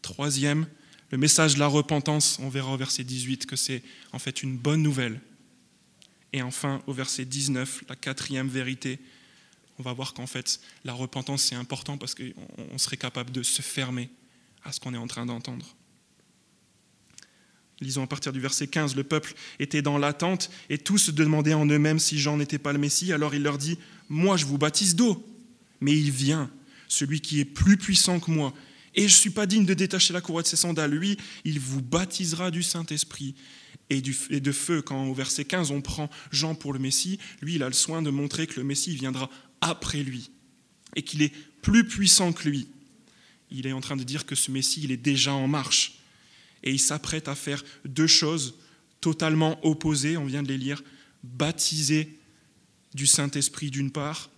Troisième, 0.02 0.68
le 1.10 1.18
message 1.18 1.54
de 1.54 1.58
la 1.58 1.66
repentance, 1.66 2.38
on 2.40 2.48
verra 2.48 2.72
au 2.72 2.76
verset 2.76 3.02
18 3.02 3.44
que 3.46 3.56
c'est 3.56 3.82
en 4.12 4.20
fait 4.20 4.44
une 4.44 4.56
bonne 4.56 4.82
nouvelle. 4.82 5.20
Et 6.32 6.42
enfin, 6.42 6.80
au 6.86 6.92
verset 6.92 7.24
19, 7.24 7.86
la 7.88 7.96
quatrième 7.96 8.46
vérité, 8.46 9.00
on 9.78 9.82
va 9.82 9.92
voir 9.92 10.14
qu'en 10.14 10.26
fait, 10.26 10.60
la 10.84 10.92
repentance, 10.92 11.42
c'est 11.42 11.54
important 11.54 11.98
parce 11.98 12.14
qu'on 12.14 12.78
serait 12.78 12.96
capable 12.96 13.32
de 13.32 13.42
se 13.42 13.62
fermer 13.62 14.10
à 14.62 14.72
ce 14.72 14.80
qu'on 14.80 14.94
est 14.94 14.98
en 14.98 15.06
train 15.06 15.26
d'entendre. 15.26 15.76
Lisons 17.80 18.04
à 18.04 18.06
partir 18.06 18.32
du 18.32 18.40
verset 18.40 18.68
15, 18.68 18.94
le 18.94 19.04
peuple 19.04 19.34
était 19.58 19.82
dans 19.82 19.98
l'attente 19.98 20.50
et 20.70 20.78
tous 20.78 20.98
se 20.98 21.10
demandaient 21.10 21.54
en 21.54 21.66
eux-mêmes 21.66 21.98
si 21.98 22.18
Jean 22.18 22.36
n'était 22.36 22.58
pas 22.58 22.72
le 22.72 22.78
Messie. 22.78 23.12
Alors 23.12 23.34
il 23.34 23.42
leur 23.42 23.58
dit, 23.58 23.78
moi 24.08 24.36
je 24.36 24.46
vous 24.46 24.58
baptise 24.58 24.94
d'eau, 24.94 25.26
mais 25.80 25.92
il 25.92 26.10
vient, 26.10 26.50
celui 26.88 27.20
qui 27.20 27.40
est 27.40 27.44
plus 27.44 27.76
puissant 27.76 28.20
que 28.20 28.30
moi, 28.30 28.54
et 28.94 29.02
je 29.02 29.14
ne 29.14 29.20
suis 29.20 29.30
pas 29.30 29.46
digne 29.46 29.64
de 29.64 29.74
détacher 29.74 30.12
la 30.12 30.20
courroie 30.20 30.42
de 30.42 30.46
ses 30.46 30.56
sandales. 30.56 30.92
Lui, 30.92 31.16
il 31.44 31.58
vous 31.58 31.82
baptisera 31.82 32.50
du 32.50 32.62
Saint-Esprit 32.62 33.34
et, 33.90 34.00
de 34.00 34.52
feu. 34.52 34.82
Quand 34.82 35.06
au 35.06 35.14
verset 35.14 35.44
15 35.44 35.70
on 35.70 35.80
prend 35.80 36.08
Jean 36.30 36.54
pour 36.54 36.72
le 36.72 36.78
Messie, 36.78 37.18
lui, 37.40 37.56
il 37.56 37.62
a 37.62 37.66
le 37.66 37.74
soin 37.74 38.02
de 38.02 38.10
montrer 38.10 38.46
que 38.46 38.60
le 38.60 38.64
Messie 38.64 38.94
viendra 38.94 39.30
après 39.64 40.02
lui 40.02 40.30
et 40.94 41.02
qu'il 41.02 41.22
est 41.22 41.32
plus 41.62 41.86
puissant 41.86 42.32
que 42.32 42.48
lui. 42.48 42.68
Il 43.50 43.66
est 43.66 43.72
en 43.72 43.80
train 43.80 43.96
de 43.96 44.04
dire 44.04 44.26
que 44.26 44.34
ce 44.34 44.50
Messie, 44.50 44.82
il 44.84 44.92
est 44.92 44.96
déjà 44.96 45.32
en 45.32 45.48
marche. 45.48 45.98
Et 46.62 46.72
il 46.72 46.78
s'apprête 46.80 47.28
à 47.28 47.34
faire 47.34 47.64
deux 47.84 48.06
choses 48.06 48.54
totalement 49.00 49.58
opposées, 49.66 50.16
on 50.16 50.24
vient 50.24 50.42
de 50.42 50.48
les 50.48 50.58
lire, 50.58 50.82
baptiser 51.22 52.18
du 52.94 53.06
Saint-Esprit 53.06 53.70
d'une 53.70 53.90
part 53.90 54.30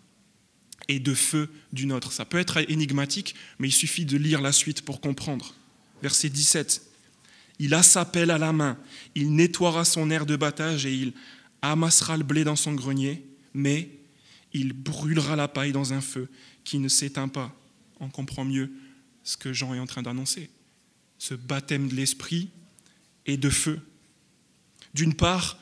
et 0.89 0.99
de 0.99 1.15
feu 1.15 1.49
d'une 1.73 1.93
autre. 1.93 2.13
Ça 2.13 2.25
peut 2.25 2.39
être 2.39 2.59
énigmatique, 2.71 3.35
mais 3.59 3.69
il 3.69 3.73
suffit 3.73 4.05
de 4.05 4.17
lire 4.17 4.41
la 4.41 4.53
suite 4.53 4.83
pour 4.83 5.01
comprendre. 5.01 5.55
Verset 6.03 6.31
17. 6.31 6.83
Il 7.59 7.75
a 7.75 7.83
sa 7.83 8.05
pelle 8.05 8.31
à 8.31 8.39
la 8.39 8.53
main, 8.53 8.79
il 9.15 9.35
nettoiera 9.35 9.85
son 9.85 10.11
air 10.11 10.27
de 10.27 10.37
battage 10.37 10.85
et 10.85 10.93
il 10.93 11.13
amassera 11.63 12.17
le 12.17 12.25
blé 12.25 12.45
dans 12.45 12.57
son 12.57 12.75
grenier, 12.75 13.25
mais 13.55 13.96
il 14.57 14.73
brûlera 14.73 15.37
la 15.37 15.49
paille 15.49 15.73
dans 15.73 15.93
un 15.93 16.01
feu 16.01 16.29
qui 16.65 16.79
ne 16.79 16.89
s'éteint 16.89 17.29
pas. 17.29 17.55
On 18.01 18.09
comprend 18.09 18.45
mieux 18.45 18.71
ce 19.23 19.37
que 19.37 19.53
Jean 19.53 19.75
est 19.75 19.79
en 19.79 19.87
train 19.87 20.03
d'annoncer. 20.03 20.51
Ce 21.19 21.35
baptême 21.35 21.89
de 21.89 21.95
l'esprit 21.95 22.51
et 23.25 23.37
de 23.37 23.51
feu. 23.51 23.81
D'une 24.95 25.15
part, 25.15 25.59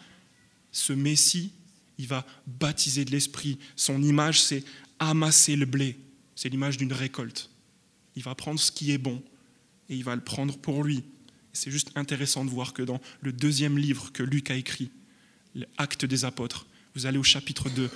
ce 0.72 0.92
Messie, 0.92 1.52
il 1.98 2.06
va 2.06 2.26
baptiser 2.46 3.04
de 3.04 3.10
l'esprit. 3.10 3.58
Son 3.76 4.02
image, 4.02 4.42
c'est 4.42 4.64
amasser 4.98 5.56
le 5.56 5.66
blé. 5.66 5.96
C'est 6.34 6.48
l'image 6.48 6.76
d'une 6.76 6.92
récolte. 6.92 7.50
Il 8.16 8.22
va 8.22 8.34
prendre 8.34 8.60
ce 8.60 8.72
qui 8.72 8.90
est 8.90 8.98
bon 8.98 9.22
et 9.88 9.96
il 9.96 10.04
va 10.04 10.14
le 10.14 10.22
prendre 10.22 10.58
pour 10.58 10.84
lui. 10.84 11.04
C'est 11.52 11.70
juste 11.70 11.90
intéressant 11.94 12.44
de 12.44 12.50
voir 12.50 12.72
que 12.72 12.82
dans 12.82 13.00
le 13.20 13.32
deuxième 13.32 13.78
livre 13.78 14.12
que 14.12 14.22
Luc 14.22 14.50
a 14.50 14.56
écrit, 14.56 14.90
l'Acte 15.54 16.04
des 16.04 16.24
apôtres, 16.24 16.66
vous 16.94 17.06
allez 17.06 17.18
au 17.18 17.22
chapitre 17.22 17.70
2 17.70 17.88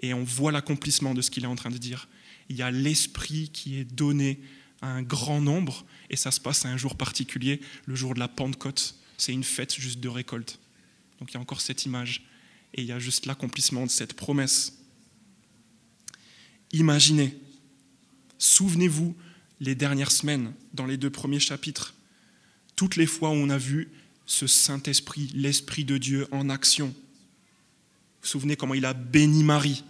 et 0.00 0.14
on 0.14 0.24
voit 0.24 0.50
l'accomplissement 0.50 1.14
de 1.14 1.22
ce 1.22 1.30
qu'il 1.30 1.44
est 1.44 1.48
en 1.48 1.56
train 1.56 1.70
de 1.70 1.78
dire. 1.78 2.08
Il 2.48 2.56
y 2.56 2.62
a 2.62 2.70
l'esprit 2.70 3.50
qui 3.52 3.78
est 3.78 3.84
donné 3.84 4.40
à 4.82 4.88
un 4.88 5.02
grand 5.02 5.40
nombre 5.40 5.84
et 6.08 6.16
ça 6.16 6.30
se 6.30 6.40
passe 6.40 6.64
à 6.64 6.68
un 6.68 6.76
jour 6.76 6.96
particulier, 6.96 7.60
le 7.86 7.94
jour 7.94 8.14
de 8.14 8.18
la 8.18 8.28
Pentecôte. 8.28 8.96
C'est 9.18 9.32
une 9.32 9.44
fête 9.44 9.74
juste 9.74 10.00
de 10.00 10.08
récolte. 10.08 10.58
Donc 11.18 11.30
il 11.30 11.34
y 11.34 11.36
a 11.36 11.40
encore 11.40 11.60
cette 11.60 11.84
image 11.84 12.24
et 12.74 12.80
il 12.80 12.86
y 12.86 12.92
a 12.92 12.98
juste 12.98 13.26
l'accomplissement 13.26 13.84
de 13.84 13.90
cette 13.90 14.14
promesse. 14.14 14.78
Imaginez, 16.72 17.36
souvenez-vous 18.38 19.14
les 19.60 19.74
dernières 19.74 20.12
semaines, 20.12 20.54
dans 20.72 20.86
les 20.86 20.96
deux 20.96 21.10
premiers 21.10 21.40
chapitres, 21.40 21.94
toutes 22.76 22.96
les 22.96 23.06
fois 23.06 23.30
où 23.30 23.34
on 23.34 23.50
a 23.50 23.58
vu 23.58 23.90
ce 24.24 24.46
Saint-Esprit, 24.46 25.30
l'Esprit 25.34 25.84
de 25.84 25.98
Dieu 25.98 26.26
en 26.30 26.48
action. 26.48 26.86
Vous 26.86 26.94
vous 28.22 28.28
souvenez 28.28 28.56
comment 28.56 28.74
il 28.74 28.86
a 28.86 28.94
béni 28.94 29.44
Marie, 29.44 29.84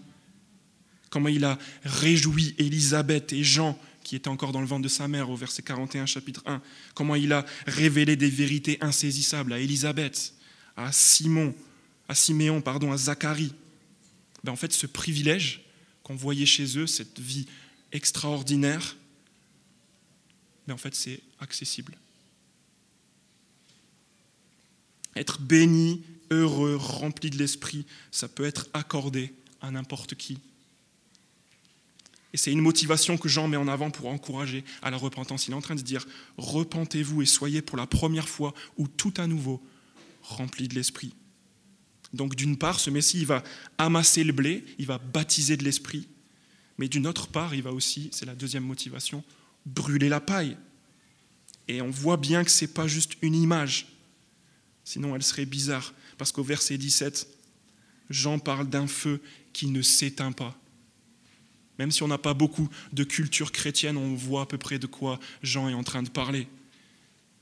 comment 1.11 1.29
il 1.29 1.44
a 1.44 1.59
réjoui 1.85 2.55
Élisabeth 2.59 3.33
et 3.33 3.44
Jean, 3.44 3.79
qui 4.03 4.16
étaient 4.16 4.29
encore 4.29 4.53
dans 4.53 4.61
le 4.61 4.66
ventre 4.66 4.83
de 4.83 4.88
sa 4.88 5.09
mère, 5.09 5.29
au 5.29 5.37
verset 5.37 5.62
41, 5.62 6.07
chapitre 6.07 6.42
1, 6.46 6.62
comment 6.94 7.16
il 7.16 7.33
a 7.33 7.44
révélé 7.66 8.16
des 8.16 8.31
vérités 8.31 8.79
insaisissables 8.81 9.53
à 9.53 9.59
Élisabeth, 9.59 10.33
à 10.77 10.90
Simon, 10.92 11.55
à 12.09 12.14
Siméon, 12.14 12.62
pardon, 12.62 12.92
à 12.92 12.96
Zacharie. 12.96 13.53
Ben 14.42 14.53
en 14.53 14.57
fait, 14.57 14.73
ce 14.73 14.87
privilège, 14.87 15.64
qu'on 16.03 16.16
voyait 16.16 16.46
chez 16.46 16.79
eux, 16.79 16.87
cette 16.87 17.20
vie 17.20 17.46
extraordinaire, 17.92 18.96
mais 20.66 20.73
en 20.73 20.79
fait 20.79 20.94
c'est 20.94 21.20
accessible. 21.40 21.96
Être 25.16 25.40
béni, 25.40 26.03
heureux, 26.31 26.77
rempli 26.77 27.31
de 27.31 27.37
l'esprit, 27.37 27.85
ça 28.11 28.29
peut 28.29 28.44
être 28.44 28.68
accordé 28.73 29.35
à 29.61 29.70
n'importe 29.70 30.14
qui. 30.14 30.38
Et 32.33 32.37
c'est 32.37 32.53
une 32.53 32.61
motivation 32.61 33.19
que 33.19 33.29
Jean 33.29 33.49
met 33.49 33.57
en 33.57 33.66
avant 33.66 33.90
pour 33.90 34.07
encourager 34.07 34.64
à 34.83 34.90
la 34.90 34.97
repentance. 34.97 35.49
Il 35.49 35.51
est 35.53 35.55
en 35.55 35.61
train 35.61 35.75
de 35.75 35.83
dire, 35.83 36.07
repentez-vous 36.37 37.23
et 37.23 37.27
soyez 37.27 37.61
pour 37.61 37.77
la 37.77 37.87
première 37.87 38.29
fois 38.29 38.55
ou 38.77 38.87
tout 38.87 39.14
à 39.16 39.27
nouveau 39.27 39.61
rempli 40.23 40.69
de 40.69 40.75
l'esprit. 40.75 41.14
Donc 42.12 42.35
d'une 42.35 42.57
part, 42.57 42.81
ce 42.81 42.90
Messie, 42.90 43.21
il 43.21 43.27
va 43.27 43.43
amasser 43.79 44.25
le 44.25 44.33
blé, 44.33 44.64
il 44.79 44.87
va 44.87 44.99
baptiser 44.99 45.57
de 45.57 45.64
l'esprit, 45.64 46.09
mais 46.79 46.88
d'une 46.88 47.07
autre 47.07 47.29
part, 47.29 47.55
il 47.55 47.62
va 47.62 47.73
aussi, 47.73 48.09
c'est 48.12 48.27
la 48.27 48.35
deuxième 48.35 48.64
motivation, 48.64 49.23
brûler 49.66 50.09
la 50.09 50.21
paille. 50.21 50.57
Et 51.69 51.83
on 51.83 51.90
voit 51.90 52.16
bien 52.16 52.43
que 52.43 52.51
ce 52.51 52.64
n'est 52.64 52.73
pas 52.73 52.88
juste 52.88 53.16
une 53.23 53.35
image, 53.35 53.87
sinon 54.85 55.14
elle 55.14 55.23
serait 55.23 55.47
bizarre, 55.47 55.95
parce 56.19 56.33
qu'au 56.33 56.43
verset 56.43 56.79
17, 56.79 57.29
Jean 58.09 58.38
parle 58.40 58.69
d'un 58.69 58.88
feu 58.88 59.21
qui 59.53 59.66
ne 59.66 59.83
s'éteint 59.83 60.33
pas. 60.33 60.60
Même 61.81 61.90
si 61.90 62.03
on 62.03 62.09
n'a 62.09 62.19
pas 62.19 62.35
beaucoup 62.35 62.69
de 62.93 63.05
culture 63.05 63.53
chrétienne, 63.53 63.97
on 63.97 64.14
voit 64.14 64.43
à 64.43 64.47
peu 64.47 64.59
près 64.59 64.79
de 64.79 64.87
quoi 64.87 65.19
Jean 65.43 65.66
est 65.66 65.73
en 65.73 65.83
train 65.83 66.03
de 66.03 66.11
parler. 66.11 66.47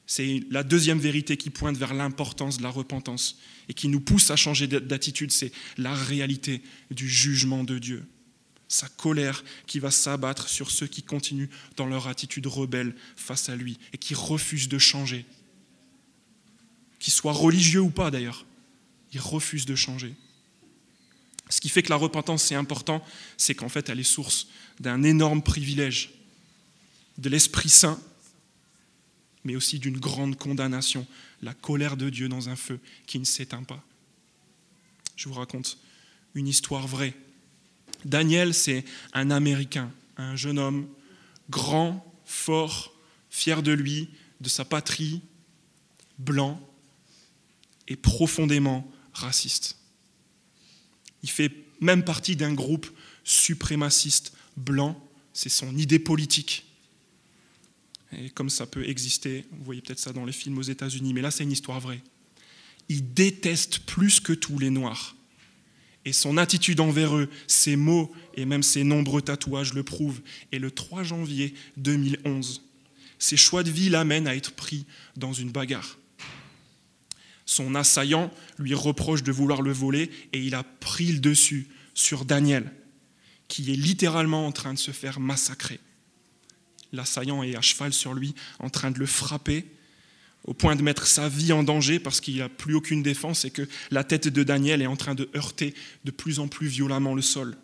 C'est 0.07 0.44
la 0.48 0.62
deuxième 0.62 1.01
vérité 1.01 1.37
qui 1.37 1.51
pointe 1.51 1.77
vers 1.77 1.92
l'importance 1.92 2.59
de 2.59 2.62
la 2.62 2.70
repentance 2.70 3.40
et 3.68 3.74
qui 3.74 3.88
nous 3.88 3.98
pousse 3.98 4.31
à 4.31 4.37
changer 4.37 4.68
d'attitude, 4.68 5.33
c'est 5.33 5.51
la 5.77 5.92
réalité 5.92 6.62
du 6.92 7.09
jugement 7.09 7.64
de 7.64 7.81
Dieu. 7.81 8.07
Sa 8.68 8.88
colère 8.88 9.42
qui 9.66 9.81
va 9.81 9.90
s'abattre 9.90 10.48
sur 10.48 10.70
ceux 10.70 10.87
qui 10.87 11.03
continuent 11.03 11.51
dans 11.77 11.87
leur 11.87 12.07
attitude 12.07 12.46
rebelle 12.46 12.94
face 13.16 13.48
à 13.48 13.57
lui 13.57 13.77
et 13.92 13.98
qui 13.98 14.14
refusent 14.14 14.68
de 14.68 14.79
changer. 14.79 15.27
Qu'ils 17.01 17.12
soient 17.12 17.33
religieux 17.33 17.81
ou 17.81 17.90
pas 17.90 18.12
d'ailleurs, 18.12 18.46
ils 19.12 19.20
refusent 19.20 19.66
de 19.66 19.74
changer. 19.74 20.14
Ce 21.48 21.61
qui 21.61 21.68
fait 21.68 21.82
que 21.82 21.90
la 21.90 21.96
repentance, 21.96 22.42
c'est 22.42 22.54
important, 22.54 23.04
c'est 23.37 23.54
qu'en 23.54 23.68
fait, 23.68 23.88
elle 23.88 24.00
est 24.00 24.04
source 24.04 24.48
d'un 24.80 25.02
énorme 25.02 25.42
privilège, 25.42 26.11
de 27.16 27.28
l'Esprit 27.28 27.68
Saint 27.68 27.98
mais 29.48 29.56
aussi 29.56 29.78
d'une 29.78 29.98
grande 29.98 30.37
condamnation, 30.37 31.06
la 31.40 31.54
colère 31.54 31.96
de 31.96 32.11
Dieu 32.11 32.28
dans 32.28 32.50
un 32.50 32.56
feu 32.56 32.78
qui 33.06 33.18
ne 33.18 33.24
s'éteint 33.24 33.62
pas. 33.62 33.82
Je 35.16 35.26
vous 35.26 35.34
raconte 35.34 35.78
une 36.34 36.46
histoire 36.46 36.87
vraie. 36.87 37.14
Daniel, 38.04 38.52
c'est 38.52 38.84
un 39.14 39.30
Américain, 39.30 39.90
un 40.18 40.37
jeune 40.37 40.58
homme 40.58 40.87
grand, 41.48 42.04
fort, 42.26 42.92
fier 43.30 43.62
de 43.62 43.72
lui, 43.72 44.11
de 44.42 44.50
sa 44.50 44.66
patrie, 44.66 45.22
blanc 46.18 46.61
et 47.88 47.96
profondément 47.96 48.92
raciste. 49.14 49.77
Il 51.22 51.31
fait 51.31 51.52
même 51.81 52.04
partie 52.04 52.37
d'un 52.37 52.54
groupe 52.54 52.88
suprémaciste 53.24 54.33
blanc, 54.57 55.00
c'est 55.33 55.48
son 55.48 55.76
idée 55.76 55.98
politique 55.98 56.64
et 58.16 58.31
comme 58.31 58.50
ça 58.50 58.66
peut 58.66 58.88
exister, 58.88 59.44
vous 59.52 59.64
voyez 59.64 59.83
peut-être 59.83 59.98
ça 59.98 60.12
dans 60.12 60.24
les 60.24 60.33
films 60.33 60.59
aux 60.59 60.62
États-Unis, 60.62 61.12
mais 61.12 61.20
là 61.20 61.31
c'est 61.31 61.44
une 61.44 61.52
histoire 61.52 61.81
vraie. 61.81 62.00
Il 62.88 63.12
déteste 63.12 63.81
plus 63.81 64.20
que 64.20 64.33
tous 64.33 64.59
les 64.59 64.70
Noirs. 64.70 65.14
Et 66.04 66.12
son 66.14 66.38
attitude 66.38 66.81
envers 66.81 67.14
eux, 67.14 67.28
ses 67.46 67.76
mots 67.76 68.11
et 68.35 68.46
même 68.46 68.62
ses 68.62 68.83
nombreux 68.83 69.20
tatouages 69.20 69.74
le 69.74 69.83
prouvent. 69.83 70.22
Et 70.52 70.59
le 70.59 70.70
3 70.70 71.02
janvier 71.02 71.52
2011, 71.76 72.62
ses 73.18 73.36
choix 73.36 73.62
de 73.62 73.70
vie 73.70 73.90
l'amènent 73.90 74.26
à 74.26 74.34
être 74.34 74.53
pris 74.53 74.86
dans 75.16 75.34
une 75.34 75.51
bagarre. 75.51 75.99
Son 77.49 77.74
assaillant 77.74 78.30
lui 78.59 78.74
reproche 78.74 79.22
de 79.22 79.32
vouloir 79.32 79.62
le 79.62 79.72
voler 79.72 80.11
et 80.34 80.38
il 80.38 80.55
a 80.55 80.62
pris 80.62 81.12
le 81.12 81.18
dessus 81.18 81.66
sur 81.94 82.26
Daniel, 82.26 82.70
qui 83.49 83.72
est 83.72 83.76
littéralement 83.76 84.46
en 84.46 84.53
train 84.53 84.74
de 84.74 84.78
se 84.78 84.90
faire 84.90 85.18
massacrer. 85.18 85.80
L'assaillant 86.92 87.42
est 87.42 87.57
à 87.57 87.62
cheval 87.62 87.94
sur 87.94 88.12
lui, 88.12 88.34
en 88.59 88.68
train 88.68 88.90
de 88.90 88.99
le 88.99 89.07
frapper, 89.07 89.64
au 90.44 90.53
point 90.53 90.76
de 90.76 90.82
mettre 90.82 91.07
sa 91.07 91.30
vie 91.30 91.55
en 91.55 91.62
danger 91.62 91.99
parce 91.99 92.20
qu'il 92.20 92.36
n'a 92.36 92.51
plus 92.51 92.74
aucune 92.74 93.03
défense 93.03 93.46
et 93.46 93.51
que 93.51 93.66
la 93.90 94.05
tête 94.05 94.28
de 94.28 94.42
Daniel 94.42 94.82
est 94.82 94.86
en 94.86 94.96
train 94.96 95.14
de 95.14 95.30
heurter 95.34 95.72
de 96.05 96.11
plus 96.11 96.40
en 96.40 96.49
plus 96.49 96.66
violemment 96.66 97.14
le 97.14 97.22
sol. 97.22 97.57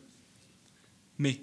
Mais, 1.18 1.42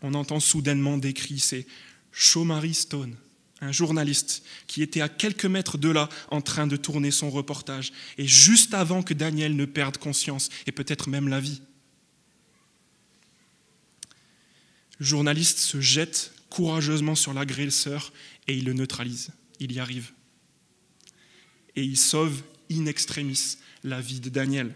on 0.00 0.14
entend 0.14 0.40
soudainement 0.40 0.96
décrit, 0.96 1.40
c'est 1.40 1.66
Shomari 2.10 2.72
Stone, 2.72 3.16
un 3.60 3.72
journaliste 3.72 4.42
qui 4.66 4.82
était 4.82 5.00
à 5.00 5.08
quelques 5.08 5.46
mètres 5.46 5.78
de 5.78 5.90
là 5.90 6.08
en 6.30 6.40
train 6.40 6.66
de 6.66 6.76
tourner 6.76 7.10
son 7.10 7.30
reportage, 7.30 7.92
et 8.18 8.26
juste 8.26 8.74
avant 8.74 9.02
que 9.02 9.14
Daniel 9.14 9.56
ne 9.56 9.64
perde 9.64 9.98
conscience, 9.98 10.48
et 10.66 10.72
peut-être 10.72 11.08
même 11.08 11.28
la 11.28 11.40
vie. 11.40 11.60
Le 14.98 15.06
journaliste 15.06 15.58
se 15.58 15.80
jette 15.80 16.32
courageusement 16.50 17.14
sur 17.14 17.32
l'agresseur 17.32 18.12
et 18.46 18.56
il 18.56 18.64
le 18.64 18.74
neutralise. 18.74 19.30
Il 19.58 19.72
y 19.72 19.80
arrive. 19.80 20.12
Et 21.74 21.82
il 21.82 21.96
sauve 21.96 22.42
in 22.70 22.84
extremis 22.84 23.56
la 23.82 24.00
vie 24.00 24.20
de 24.20 24.28
Daniel. 24.28 24.74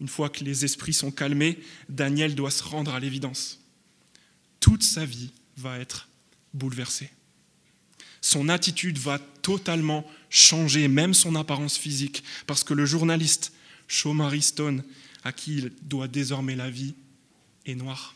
Une 0.00 0.08
fois 0.08 0.30
que 0.30 0.44
les 0.44 0.64
esprits 0.64 0.92
sont 0.92 1.10
calmés, 1.10 1.58
Daniel 1.88 2.34
doit 2.34 2.50
se 2.52 2.62
rendre 2.62 2.94
à 2.94 3.00
l'évidence. 3.00 3.60
Toute 4.60 4.84
sa 4.84 5.04
vie 5.04 5.32
va 5.56 5.78
être 5.78 6.08
bouleversée. 6.54 7.10
Son 8.20 8.48
attitude 8.48 8.98
va 8.98 9.18
totalement 9.18 10.08
changer, 10.28 10.88
même 10.88 11.14
son 11.14 11.34
apparence 11.34 11.78
physique, 11.78 12.22
parce 12.46 12.64
que 12.64 12.74
le 12.74 12.86
journaliste 12.86 13.52
Shomari 13.88 14.42
Stone, 14.42 14.84
à 15.24 15.32
qui 15.32 15.58
il 15.58 15.72
doit 15.82 16.08
désormais 16.08 16.56
la 16.56 16.70
vie, 16.70 16.94
est 17.66 17.74
noir. 17.74 18.14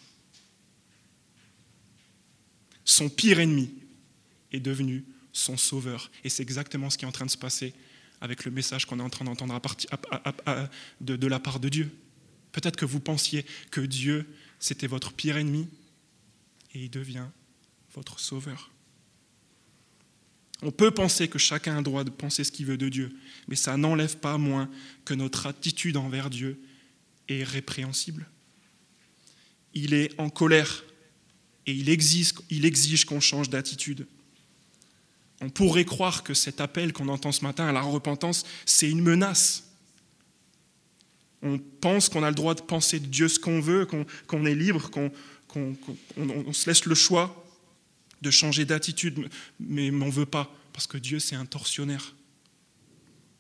Son 2.84 3.08
pire 3.08 3.40
ennemi 3.40 3.70
est 4.52 4.60
devenu 4.60 5.04
son 5.32 5.56
sauveur. 5.56 6.10
Et 6.22 6.28
c'est 6.28 6.42
exactement 6.42 6.90
ce 6.90 6.98
qui 6.98 7.04
est 7.04 7.08
en 7.08 7.12
train 7.12 7.26
de 7.26 7.30
se 7.30 7.38
passer 7.38 7.74
avec 8.20 8.44
le 8.44 8.50
message 8.50 8.86
qu'on 8.86 9.00
est 9.00 9.02
en 9.02 9.10
train 9.10 9.24
d'entendre 9.24 9.60
de, 11.00 11.16
de 11.16 11.26
la 11.26 11.40
part 11.40 11.60
de 11.60 11.68
Dieu. 11.68 11.90
Peut-être 12.52 12.76
que 12.76 12.84
vous 12.84 13.00
pensiez 13.00 13.44
que 13.70 13.80
Dieu, 13.80 14.32
c'était 14.60 14.86
votre 14.86 15.12
pire 15.12 15.36
ennemi, 15.36 15.68
et 16.72 16.84
il 16.84 16.90
devient 16.90 17.26
votre 17.94 18.20
sauveur. 18.20 18.70
On 20.64 20.70
peut 20.70 20.90
penser 20.90 21.28
que 21.28 21.38
chacun 21.38 21.74
a 21.74 21.76
le 21.76 21.82
droit 21.82 22.04
de 22.04 22.10
penser 22.10 22.42
ce 22.42 22.50
qu'il 22.50 22.64
veut 22.64 22.78
de 22.78 22.88
Dieu, 22.88 23.14
mais 23.48 23.54
ça 23.54 23.76
n'enlève 23.76 24.16
pas 24.16 24.38
moins 24.38 24.70
que 25.04 25.12
notre 25.12 25.46
attitude 25.46 25.98
envers 25.98 26.30
Dieu 26.30 26.58
est 27.28 27.42
répréhensible. 27.42 28.26
Il 29.74 29.92
est 29.92 30.18
en 30.18 30.30
colère 30.30 30.84
et 31.66 31.72
il 31.72 31.90
exige, 31.90 33.04
qu'on 33.04 33.20
change 33.20 33.50
d'attitude. 33.50 34.06
On 35.42 35.50
pourrait 35.50 35.84
croire 35.84 36.22
que 36.22 36.32
cet 36.32 36.62
appel 36.62 36.94
qu'on 36.94 37.08
entend 37.08 37.32
ce 37.32 37.42
matin 37.42 37.66
à 37.66 37.72
la 37.72 37.82
repentance, 37.82 38.44
c'est 38.64 38.88
une 38.88 39.02
menace. 39.02 39.64
On 41.42 41.58
pense 41.58 42.08
qu'on 42.08 42.22
a 42.22 42.30
le 42.30 42.34
droit 42.34 42.54
de 42.54 42.62
penser 42.62 43.00
de 43.00 43.06
Dieu 43.06 43.28
ce 43.28 43.38
qu'on 43.38 43.60
veut, 43.60 43.86
qu'on 44.26 44.46
est 44.46 44.54
libre, 44.54 44.90
qu'on 44.90 46.52
se 46.54 46.70
laisse 46.70 46.86
le 46.86 46.94
choix 46.94 47.43
de 48.22 48.30
changer 48.30 48.64
d'attitude, 48.64 49.28
mais 49.60 49.90
on 49.90 50.06
ne 50.06 50.10
veut 50.10 50.26
pas, 50.26 50.54
parce 50.72 50.86
que 50.86 50.98
Dieu 50.98 51.18
c'est 51.18 51.36
un 51.36 51.46
tortionnaire. 51.46 52.14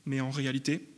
Mais 0.06 0.20
en 0.20 0.30
réalité, 0.30 0.88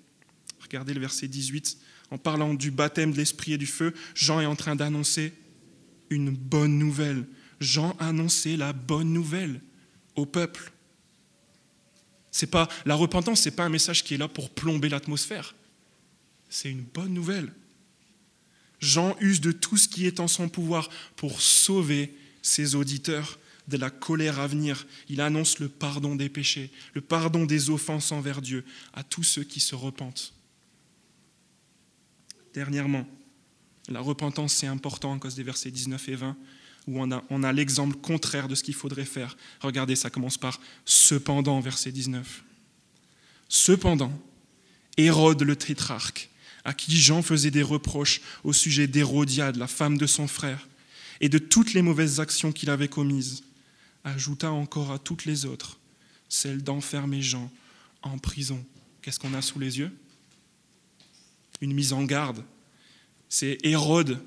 regardez 0.61 0.95
le 0.95 1.01
verset 1.01 1.29
18, 1.29 1.79
en 2.11 2.18
parlant 2.18 2.55
du 2.55 2.70
baptême 2.70 3.12
de 3.12 3.16
l'Esprit 3.16 3.53
et 3.53 3.59
du 3.59 3.66
feu, 3.66 3.95
Jean 4.14 4.41
est 4.41 4.47
en 4.47 4.57
train 4.57 4.77
d'annoncer 4.77 5.33
une 6.11 6.31
bonne 6.31 6.79
nouvelle. 6.79 7.27
Jean 7.61 7.97
annonçait 7.99 8.57
la 8.57 8.72
bonne 8.72 9.12
nouvelle 9.12 9.61
au 10.14 10.27
peuple. 10.27 10.72
C'est 12.31 12.51
pas 12.51 12.68
la 12.85 12.95
repentance, 12.95 13.41
c'est 13.41 13.51
pas 13.51 13.64
un 13.64 13.70
message 13.70 14.05
qui 14.05 14.14
est 14.14 14.18
là 14.18 14.29
pour 14.29 14.51
plomber 14.51 14.89
l'atmosphère. 14.89 15.55
C'est 16.49 16.70
une 16.70 16.83
bonne 16.83 17.14
nouvelle. 17.14 17.53
Jean 18.79 19.16
use 19.20 19.41
de 19.41 19.53
tout 19.53 19.77
ce 19.77 19.89
qui 19.89 20.07
est 20.07 20.20
en 20.20 20.29
son 20.29 20.49
pouvoir 20.49 20.91
pour 21.16 21.41
sauver 21.41 22.14
ses 22.43 22.74
auditeurs 22.74 23.39
de 23.68 23.76
la 23.76 23.90
colère 23.90 24.38
à 24.40 24.46
venir. 24.46 24.86
Il 25.08 25.20
annonce 25.20 25.58
le 25.58 25.68
pardon 25.68 26.16
des 26.16 26.28
péchés, 26.28 26.70
le 26.94 27.00
pardon 27.00 27.46
des 27.46 27.70
offenses 27.70 28.12
envers 28.12 28.42
Dieu 28.42 28.64
à 28.94 29.02
tous 29.02 29.22
ceux 29.22 29.44
qui 29.44 29.60
se 29.60 29.74
repentent. 29.74 30.34
Dernièrement, 32.54 33.06
la 33.88 34.00
repentance, 34.00 34.54
c'est 34.54 34.66
important 34.66 35.14
à 35.14 35.18
cause 35.18 35.34
des 35.34 35.42
versets 35.42 35.70
19 35.70 36.08
et 36.08 36.14
20, 36.14 36.36
où 36.86 37.00
on 37.00 37.10
a, 37.12 37.24
on 37.30 37.42
a 37.42 37.52
l'exemple 37.52 37.96
contraire 37.96 38.48
de 38.48 38.54
ce 38.54 38.62
qu'il 38.62 38.74
faudrait 38.74 39.04
faire. 39.04 39.36
Regardez, 39.60 39.96
ça 39.96 40.10
commence 40.10 40.38
par 40.38 40.60
cependant, 40.84 41.60
verset 41.60 41.92
19. 41.92 42.44
Cependant, 43.48 44.12
Hérode 44.96 45.42
le 45.42 45.56
tétrarque, 45.56 46.30
à 46.64 46.72
qui 46.72 46.96
Jean 46.96 47.22
faisait 47.22 47.50
des 47.50 47.62
reproches 47.62 48.20
au 48.42 48.52
sujet 48.52 48.86
d'Hérodiade, 48.86 49.56
la 49.56 49.66
femme 49.66 49.98
de 49.98 50.06
son 50.06 50.26
frère, 50.26 50.66
et 51.20 51.28
de 51.28 51.38
toutes 51.38 51.74
les 51.74 51.82
mauvaises 51.82 52.20
actions 52.20 52.52
qu'il 52.52 52.70
avait 52.70 52.88
commises, 52.88 53.44
ajouta 54.07 54.50
encore 54.50 54.90
à 54.90 54.98
toutes 54.98 55.24
les 55.24 55.44
autres 55.44 55.78
celle 56.28 56.62
d'enfermer 56.62 57.22
Jean 57.22 57.50
en 58.02 58.18
prison. 58.18 58.64
Qu'est-ce 59.02 59.20
qu'on 59.20 59.34
a 59.34 59.42
sous 59.42 59.59
les 59.59 59.78
yeux? 59.78 59.96
Une 61.61 61.72
mise 61.72 61.92
en 61.92 62.04
garde. 62.04 62.44
C'est 63.28 63.59
Hérode, 63.62 64.20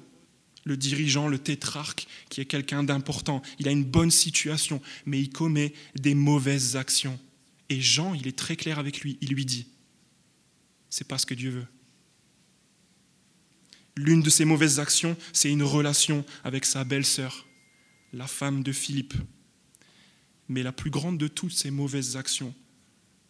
le 0.64 0.78
dirigeant, 0.78 1.28
le 1.28 1.40
tétrarque, 1.40 2.08
qui 2.30 2.42
est 2.42 2.46
quelqu'un 2.46 2.84
d'important. 2.84 3.42
Il 3.60 3.68
a 3.68 3.72
une 3.72 3.84
bonne 3.84 4.12
situation, 4.12 4.82
mais 5.06 5.20
il 5.20 5.30
commet 5.30 5.74
des 5.96 6.14
mauvaises 6.14 6.76
actions. 6.76 7.20
Et 7.70 7.82
Jean, 7.82 8.14
il 8.14 8.28
est 8.28 8.38
très 8.38 8.56
clair 8.56 8.80
avec 8.80 9.02
lui. 9.02 9.18
Il 9.22 9.30
lui 9.30 9.46
dit 9.46 9.68
c'est 10.90 11.08
pas 11.08 11.18
ce 11.18 11.26
que 11.26 11.34
Dieu 11.34 11.52
veut. 11.52 11.68
L'une 13.96 14.22
de 14.22 14.30
ses 14.30 14.46
mauvaises 14.46 14.80
actions, 14.80 15.16
c'est 15.34 15.52
une 15.52 15.64
relation 15.64 16.26
avec 16.44 16.66
sa 16.66 16.84
belle-sœur, 16.84 17.46
la 18.14 18.28
femme 18.28 18.64
de 18.64 18.72
Philippe. 18.72 19.14
Mais 20.50 20.64
la 20.64 20.72
plus 20.72 20.90
grande 20.90 21.18
de 21.18 21.28
toutes 21.28 21.54
ces 21.54 21.72
mauvaises 21.72 22.18
actions, 22.18 22.54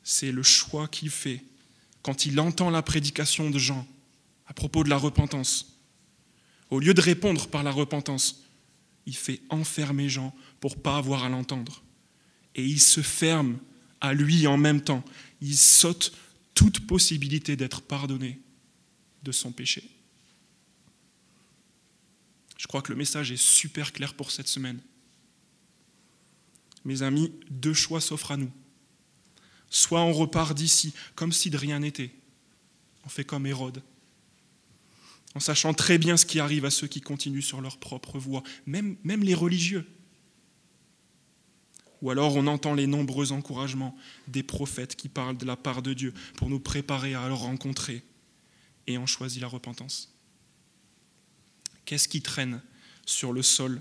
c'est 0.04 0.32
le 0.32 0.44
choix 0.44 0.88
qu'il 0.88 1.10
fait 1.10 1.44
quand 2.02 2.26
il 2.26 2.40
entend 2.40 2.70
la 2.70 2.82
prédication 2.82 3.50
de 3.50 3.60
Jean 3.60 3.86
à 4.48 4.54
propos 4.54 4.84
de 4.84 4.90
la 4.90 4.98
repentance. 4.98 5.78
Au 6.70 6.80
lieu 6.80 6.94
de 6.94 7.02
répondre 7.02 7.48
par 7.48 7.64
la 7.64 7.72
repentance, 7.72 8.44
il 9.06 9.16
fait 9.16 9.42
enfermer 9.50 10.10
Jean 10.10 10.34
pour 10.60 10.82
pas 10.82 10.98
avoir 10.98 11.24
à 11.24 11.30
l'entendre. 11.30 11.84
Et 12.56 12.66
il 12.66 12.80
se 12.80 13.02
ferme 13.02 13.60
à 14.02 14.14
lui 14.14 14.48
en 14.48 14.58
même 14.58 14.82
temps. 14.82 15.04
Il 15.42 15.58
saute 15.58 16.14
toute 16.54 16.86
possibilité 16.88 17.56
d'être 17.56 17.82
pardonné 17.82 18.40
de 19.24 19.32
son 19.32 19.52
péché. 19.52 19.84
Je 22.58 22.68
crois 22.68 22.82
que 22.82 22.92
le 22.92 22.98
message 22.98 23.32
est 23.32 23.42
super 23.42 23.94
clair 23.94 24.14
pour 24.14 24.32
cette 24.32 24.48
semaine. 24.48 24.80
Mes 26.90 27.04
amis, 27.04 27.32
deux 27.52 27.76
choix 27.76 28.02
s'offrent 28.02 28.32
à 28.32 28.38
nous. 28.38 28.52
Soit 29.70 30.02
on 30.02 30.12
repart 30.12 30.58
d'ici 30.58 30.92
comme 31.14 31.32
si 31.32 31.52
de 31.52 31.58
rien 31.58 31.82
n'était. 31.82 32.10
On 33.06 33.10
fait 33.10 33.24
comme 33.24 33.46
Hérode. 33.46 33.84
En 35.36 35.40
sachant 35.40 35.76
très 35.76 36.00
bien 36.00 36.18
ce 36.18 36.26
qui 36.26 36.40
arrive 36.40 36.66
à 36.66 36.72
ceux 36.72 36.88
qui 36.88 37.00
continuent 37.00 37.44
sur 37.44 37.62
leur 37.62 37.78
propre 37.78 38.18
voie, 38.18 38.42
même, 38.66 38.98
les 39.06 39.36
religieux. 39.36 39.88
Ou 42.02 42.10
alors 42.10 42.36
on 42.36 42.48
entend 42.48 42.74
les 42.74 42.88
nombreux 42.88 43.34
encouragements 43.34 43.96
des 44.28 44.42
prophètes 44.42 44.96
qui 44.96 45.10
parlent 45.10 45.38
de 45.38 45.46
la 45.46 45.58
part 45.58 45.84
de 45.84 45.94
Dieu 45.94 46.12
pour 46.38 46.50
nous 46.50 46.60
préparer 46.60 47.14
à 47.14 47.28
le 47.28 47.36
rencontrer 47.36 48.02
et 48.88 48.98
on 48.98 49.06
choisit 49.06 49.44
la 49.44 49.48
repentance. 49.48 50.12
Qu'est-ce 51.86 52.08
qui 52.08 52.24
traîne 52.24 52.64
sur 53.06 53.32
le 53.32 53.44
sol 53.44 53.80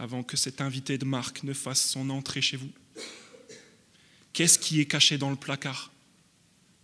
avant 0.00 0.22
que 0.22 0.38
cet 0.38 0.62
invité 0.62 0.96
de 0.96 1.04
Marc 1.04 1.42
ne 1.42 1.52
fasse 1.52 1.82
son 1.82 2.08
entrée 2.08 2.40
chez 2.40 2.56
vous. 2.56 2.70
Qu'est-ce 4.32 4.58
qui 4.58 4.80
est 4.80 4.86
caché 4.86 5.18
dans 5.18 5.28
le 5.28 5.36
placard? 5.36 5.92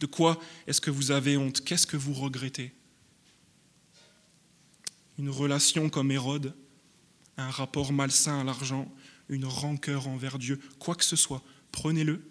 De 0.00 0.06
quoi 0.06 0.38
est-ce 0.66 0.82
que 0.82 0.90
vous 0.90 1.12
avez 1.12 1.38
honte? 1.38 1.64
Qu'est-ce 1.64 1.86
que 1.86 1.96
vous 1.96 2.12
regrettez? 2.12 2.74
Une 5.18 5.30
relation 5.30 5.88
comme 5.88 6.10
Hérode, 6.10 6.54
un 7.38 7.48
rapport 7.48 7.90
malsain 7.90 8.38
à 8.38 8.44
l'argent, 8.44 8.94
une 9.30 9.46
rancœur 9.46 10.08
envers 10.08 10.38
Dieu, 10.38 10.60
quoi 10.78 10.94
que 10.94 11.04
ce 11.04 11.16
soit, 11.16 11.42
prenez-le, 11.72 12.22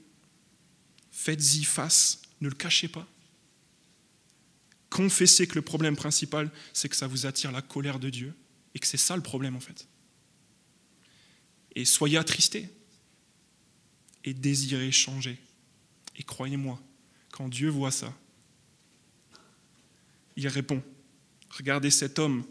faites-y 1.12 1.64
face, 1.64 2.22
ne 2.42 2.48
le 2.48 2.54
cachez 2.54 2.90
pas. 2.90 3.08
Confessez 4.92 5.48
que 5.48 5.56
le 5.56 5.64
problème 5.64 5.96
principal, 5.96 6.52
c'est 6.74 6.90
que 6.90 6.96
ça 6.96 7.08
vous 7.08 7.26
attire 7.26 7.52
la 7.52 7.64
colère 7.64 7.98
de 7.98 8.12
Dieu 8.12 8.36
et 8.76 8.80
que 8.80 8.86
c'est 8.86 8.98
ça 8.98 9.16
le 9.16 9.24
problème 9.24 9.56
en 9.56 9.60
fait 9.60 9.88
et 11.76 11.86
soyez 11.86 12.18
attristés 12.18 12.70
et 14.24 14.34
désirez 14.34 14.92
changer. 14.92 15.38
Et 16.16 16.24
croyez-moi, 16.24 16.82
quand 17.32 17.50
Dieu 17.50 17.70
voit 17.70 17.92
ça, 17.92 18.14
il 20.36 20.48
répond. 20.48 20.82
Regardez 21.50 21.92
cet 21.92 22.20
homme 22.20 22.46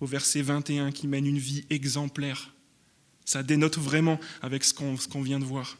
au 0.00 0.06
verset 0.06 0.42
21 0.42 0.92
qui 0.92 1.06
mène 1.06 1.26
une 1.26 1.38
vie 1.38 1.64
exemplaire. 1.70 2.54
Ça 3.24 3.42
dénote 3.42 3.78
vraiment 3.78 4.20
avec 4.42 4.64
ce 4.64 4.74
qu'on 4.74 5.22
vient 5.22 5.38
de 5.38 5.44
voir. 5.44 5.78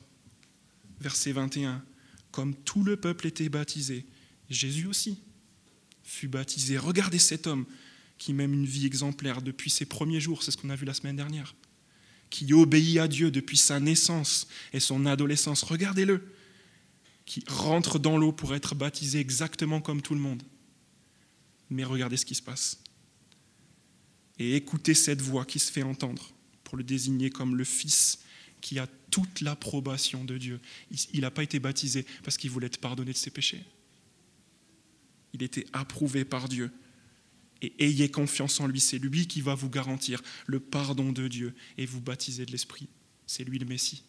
Verset 1.00 1.32
21. 1.32 1.84
Comme 2.30 2.54
tout 2.54 2.84
le 2.84 2.96
peuple 2.96 3.26
était 3.26 3.48
baptisé, 3.48 4.06
Jésus 4.50 4.86
aussi 4.86 5.22
fut 6.02 6.28
baptisé. 6.28 6.78
Regardez 6.78 7.18
cet 7.18 7.46
homme 7.46 7.66
qui 8.18 8.32
mène 8.32 8.52
une 8.52 8.66
vie 8.66 8.86
exemplaire 8.86 9.42
depuis 9.42 9.70
ses 9.70 9.86
premiers 9.86 10.20
jours, 10.20 10.42
c'est 10.42 10.50
ce 10.50 10.56
qu'on 10.56 10.70
a 10.70 10.76
vu 10.76 10.84
la 10.84 10.94
semaine 10.94 11.16
dernière, 11.16 11.54
qui 12.30 12.52
obéit 12.52 12.98
à 12.98 13.08
Dieu 13.08 13.30
depuis 13.30 13.56
sa 13.56 13.80
naissance 13.80 14.48
et 14.72 14.80
son 14.80 15.06
adolescence. 15.06 15.62
Regardez-le, 15.62 16.34
qui 17.24 17.44
rentre 17.46 17.98
dans 17.98 18.16
l'eau 18.16 18.32
pour 18.32 18.54
être 18.54 18.74
baptisé 18.74 19.20
exactement 19.20 19.80
comme 19.80 20.00
tout 20.00 20.14
le 20.14 20.20
monde. 20.20 20.42
Mais 21.70 21.84
regardez 21.84 22.16
ce 22.16 22.24
qui 22.24 22.34
se 22.34 22.42
passe. 22.42 22.80
Et 24.38 24.56
écoutez 24.56 24.94
cette 24.94 25.20
voix 25.20 25.44
qui 25.44 25.58
se 25.58 25.70
fait 25.70 25.82
entendre 25.82 26.32
pour 26.64 26.78
le 26.78 26.84
désigner 26.84 27.30
comme 27.30 27.56
le 27.56 27.64
Fils 27.64 28.20
qui 28.60 28.78
a 28.78 28.86
toute 29.10 29.40
l'approbation 29.40 30.24
de 30.24 30.38
Dieu. 30.38 30.60
Il 31.12 31.20
n'a 31.20 31.30
pas 31.30 31.42
été 31.42 31.58
baptisé 31.58 32.06
parce 32.24 32.36
qu'il 32.36 32.50
voulait 32.50 32.66
être 32.66 32.78
pardonné 32.78 33.12
de 33.12 33.16
ses 33.16 33.30
péchés. 33.30 33.64
Il 35.32 35.42
était 35.42 35.66
approuvé 35.72 36.24
par 36.24 36.48
Dieu. 36.48 36.70
Et 37.60 37.74
ayez 37.84 38.10
confiance 38.10 38.60
en 38.60 38.66
lui, 38.66 38.80
c'est 38.80 38.98
lui 38.98 39.26
qui 39.26 39.40
va 39.40 39.54
vous 39.54 39.68
garantir 39.68 40.22
le 40.46 40.60
pardon 40.60 41.12
de 41.12 41.26
Dieu 41.26 41.54
et 41.76 41.86
vous 41.86 42.00
baptiser 42.00 42.46
de 42.46 42.52
l'Esprit. 42.52 42.88
C'est 43.26 43.44
lui 43.44 43.58
le 43.58 43.66
Messie. 43.66 44.04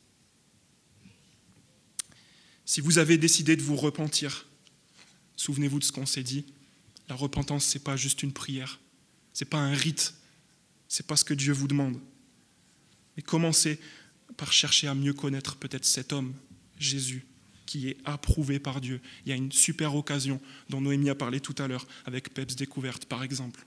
Si 2.66 2.82
vous 2.82 3.00
avez 3.00 3.18
décidé 3.18 3.56
de 3.56 3.64
vous 3.64 3.76
repentir, 3.76 4.46
souvenez-vous 5.36 5.80
de 5.80 5.84
ce 5.84 5.92
qu'on 5.92 6.06
s'est 6.06 6.24
dit. 6.24 6.46
La 7.08 7.16
repentance, 7.16 7.66
ce 7.66 7.78
n'est 7.78 7.84
pas 7.84 7.98
juste 7.98 8.22
une 8.22 8.34
prière, 8.34 8.80
ce 9.34 9.44
n'est 9.44 9.50
pas 9.50 9.58
un 9.58 9.74
rite, 9.74 10.14
ce 10.88 11.02
n'est 11.02 11.08
pas 11.08 11.16
ce 11.16 11.26
que 11.26 11.34
Dieu 11.34 11.52
vous 11.52 11.68
demande. 11.68 12.00
Mais 13.18 13.24
commencez 13.24 13.80
par 14.38 14.54
chercher 14.54 14.88
à 14.88 14.94
mieux 14.94 15.14
connaître 15.14 15.56
peut-être 15.56 15.86
cet 15.86 16.14
homme, 16.14 16.36
Jésus, 16.78 17.26
qui 17.70 17.88
est 17.88 17.98
approuvé 18.04 18.58
par 18.58 18.82
Dieu. 18.82 19.00
Il 19.24 19.30
y 19.30 19.32
a 19.32 19.36
une 19.36 19.52
super 19.52 19.94
occasion 19.94 20.42
dont 20.70 20.82
Noémie 20.82 21.12
a 21.12 21.14
parlé 21.14 21.40
tout 21.40 21.54
à 21.60 21.68
l'heure 21.68 21.86
avec 22.06 22.34
Peps 22.34 22.56
Découverte, 22.56 23.06
par 23.06 23.22
exemple. 23.22 23.64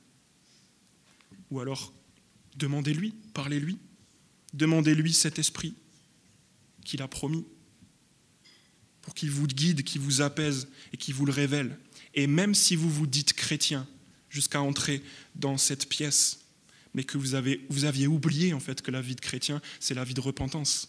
Ou 1.53 1.61
alors, 1.61 1.93
demandez-lui, 2.57 3.15
parlez-lui, 3.33 3.79
demandez-lui 4.55 5.13
cet 5.13 5.39
esprit 5.39 5.77
qu'il 6.85 7.01
a 7.01 7.07
promis 7.07 7.45
pour 9.03 9.15
qu'il 9.15 9.31
vous 9.31 9.47
guide, 9.47 9.85
qu'il 9.85 10.01
vous 10.01 10.21
apaise 10.21 10.67
et 10.93 10.97
qu'il 10.97 11.15
vous 11.15 11.25
le 11.25 11.33
révèle. 11.33 11.79
Et 12.15 12.27
même 12.27 12.57
si 12.57 12.75
vous 12.75 12.91
vous 12.91 13.07
dites 13.07 13.35
chrétien 13.35 13.87
jusqu'à 14.31 14.61
entrer 14.61 15.01
dans 15.37 15.59
cette 15.59 15.89
pièce, 15.89 16.41
mais 16.93 17.05
que 17.05 17.19
vous, 17.19 17.37
avez, 17.37 17.65
vous 17.71 17.85
aviez 17.85 18.09
oublié 18.09 18.53
en 18.53 18.61
fait 18.61 18.83
que 18.83 18.91
la 18.91 19.01
vie 19.01 19.15
de 19.15 19.21
chrétien, 19.21 19.63
c'est 19.79 19.95
la 19.95 20.03
vie 20.03 20.15
de 20.15 20.21
repentance. 20.21 20.89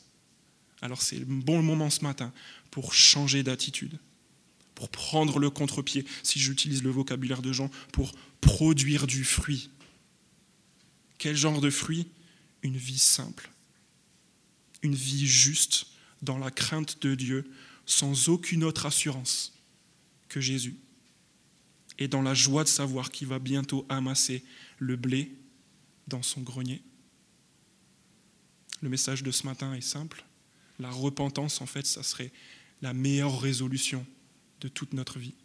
Alors 0.81 1.03
c'est 1.03 1.19
le 1.19 1.25
bon 1.25 1.61
moment 1.61 1.91
ce 1.91 2.01
matin 2.01 2.33
pour 2.73 2.95
changer 2.95 3.43
d'attitude, 3.43 3.99
pour 4.73 4.89
prendre 4.89 5.37
le 5.37 5.51
contre-pied, 5.51 6.07
si 6.23 6.39
j'utilise 6.39 6.81
le 6.81 6.89
vocabulaire 6.89 7.43
de 7.43 7.53
Jean, 7.53 7.69
pour 7.91 8.11
produire 8.41 9.05
du 9.05 9.23
fruit. 9.23 9.69
Quel 11.19 11.35
genre 11.35 11.61
de 11.61 11.69
fruit? 11.69 12.07
Une 12.63 12.75
vie 12.75 12.97
simple, 12.97 13.51
une 14.81 14.95
vie 14.95 15.27
juste, 15.27 15.85
dans 16.23 16.39
la 16.39 16.49
crainte 16.49 16.99
de 17.03 17.13
Dieu, 17.13 17.47
sans 17.85 18.27
aucune 18.29 18.63
autre 18.63 18.87
assurance 18.87 19.53
que 20.27 20.41
Jésus, 20.41 20.75
et 21.99 22.07
dans 22.07 22.23
la 22.23 22.33
joie 22.33 22.63
de 22.63 22.69
savoir 22.69 23.11
qu'il 23.11 23.27
va 23.27 23.37
bientôt 23.37 23.85
amasser 23.87 24.43
le 24.79 24.95
blé 24.95 25.31
dans 26.07 26.23
son 26.23 26.41
grenier. 26.41 26.81
Le 28.81 28.89
message 28.89 29.21
de 29.21 29.29
ce 29.29 29.45
matin 29.45 29.75
est 29.75 29.81
simple. 29.81 30.25
La 30.79 30.89
repentance, 30.89 31.61
en 31.61 31.67
fait, 31.67 31.85
ça 31.85 32.01
serait 32.01 32.31
la 32.83 32.93
meilleure 32.93 33.39
résolution 33.39 34.05
de 34.59 34.67
toute 34.67 34.91
notre 34.93 35.17
vie. 35.17 35.35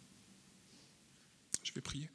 Je 1.63 1.71
vais 1.73 1.79
prier. 1.81 2.09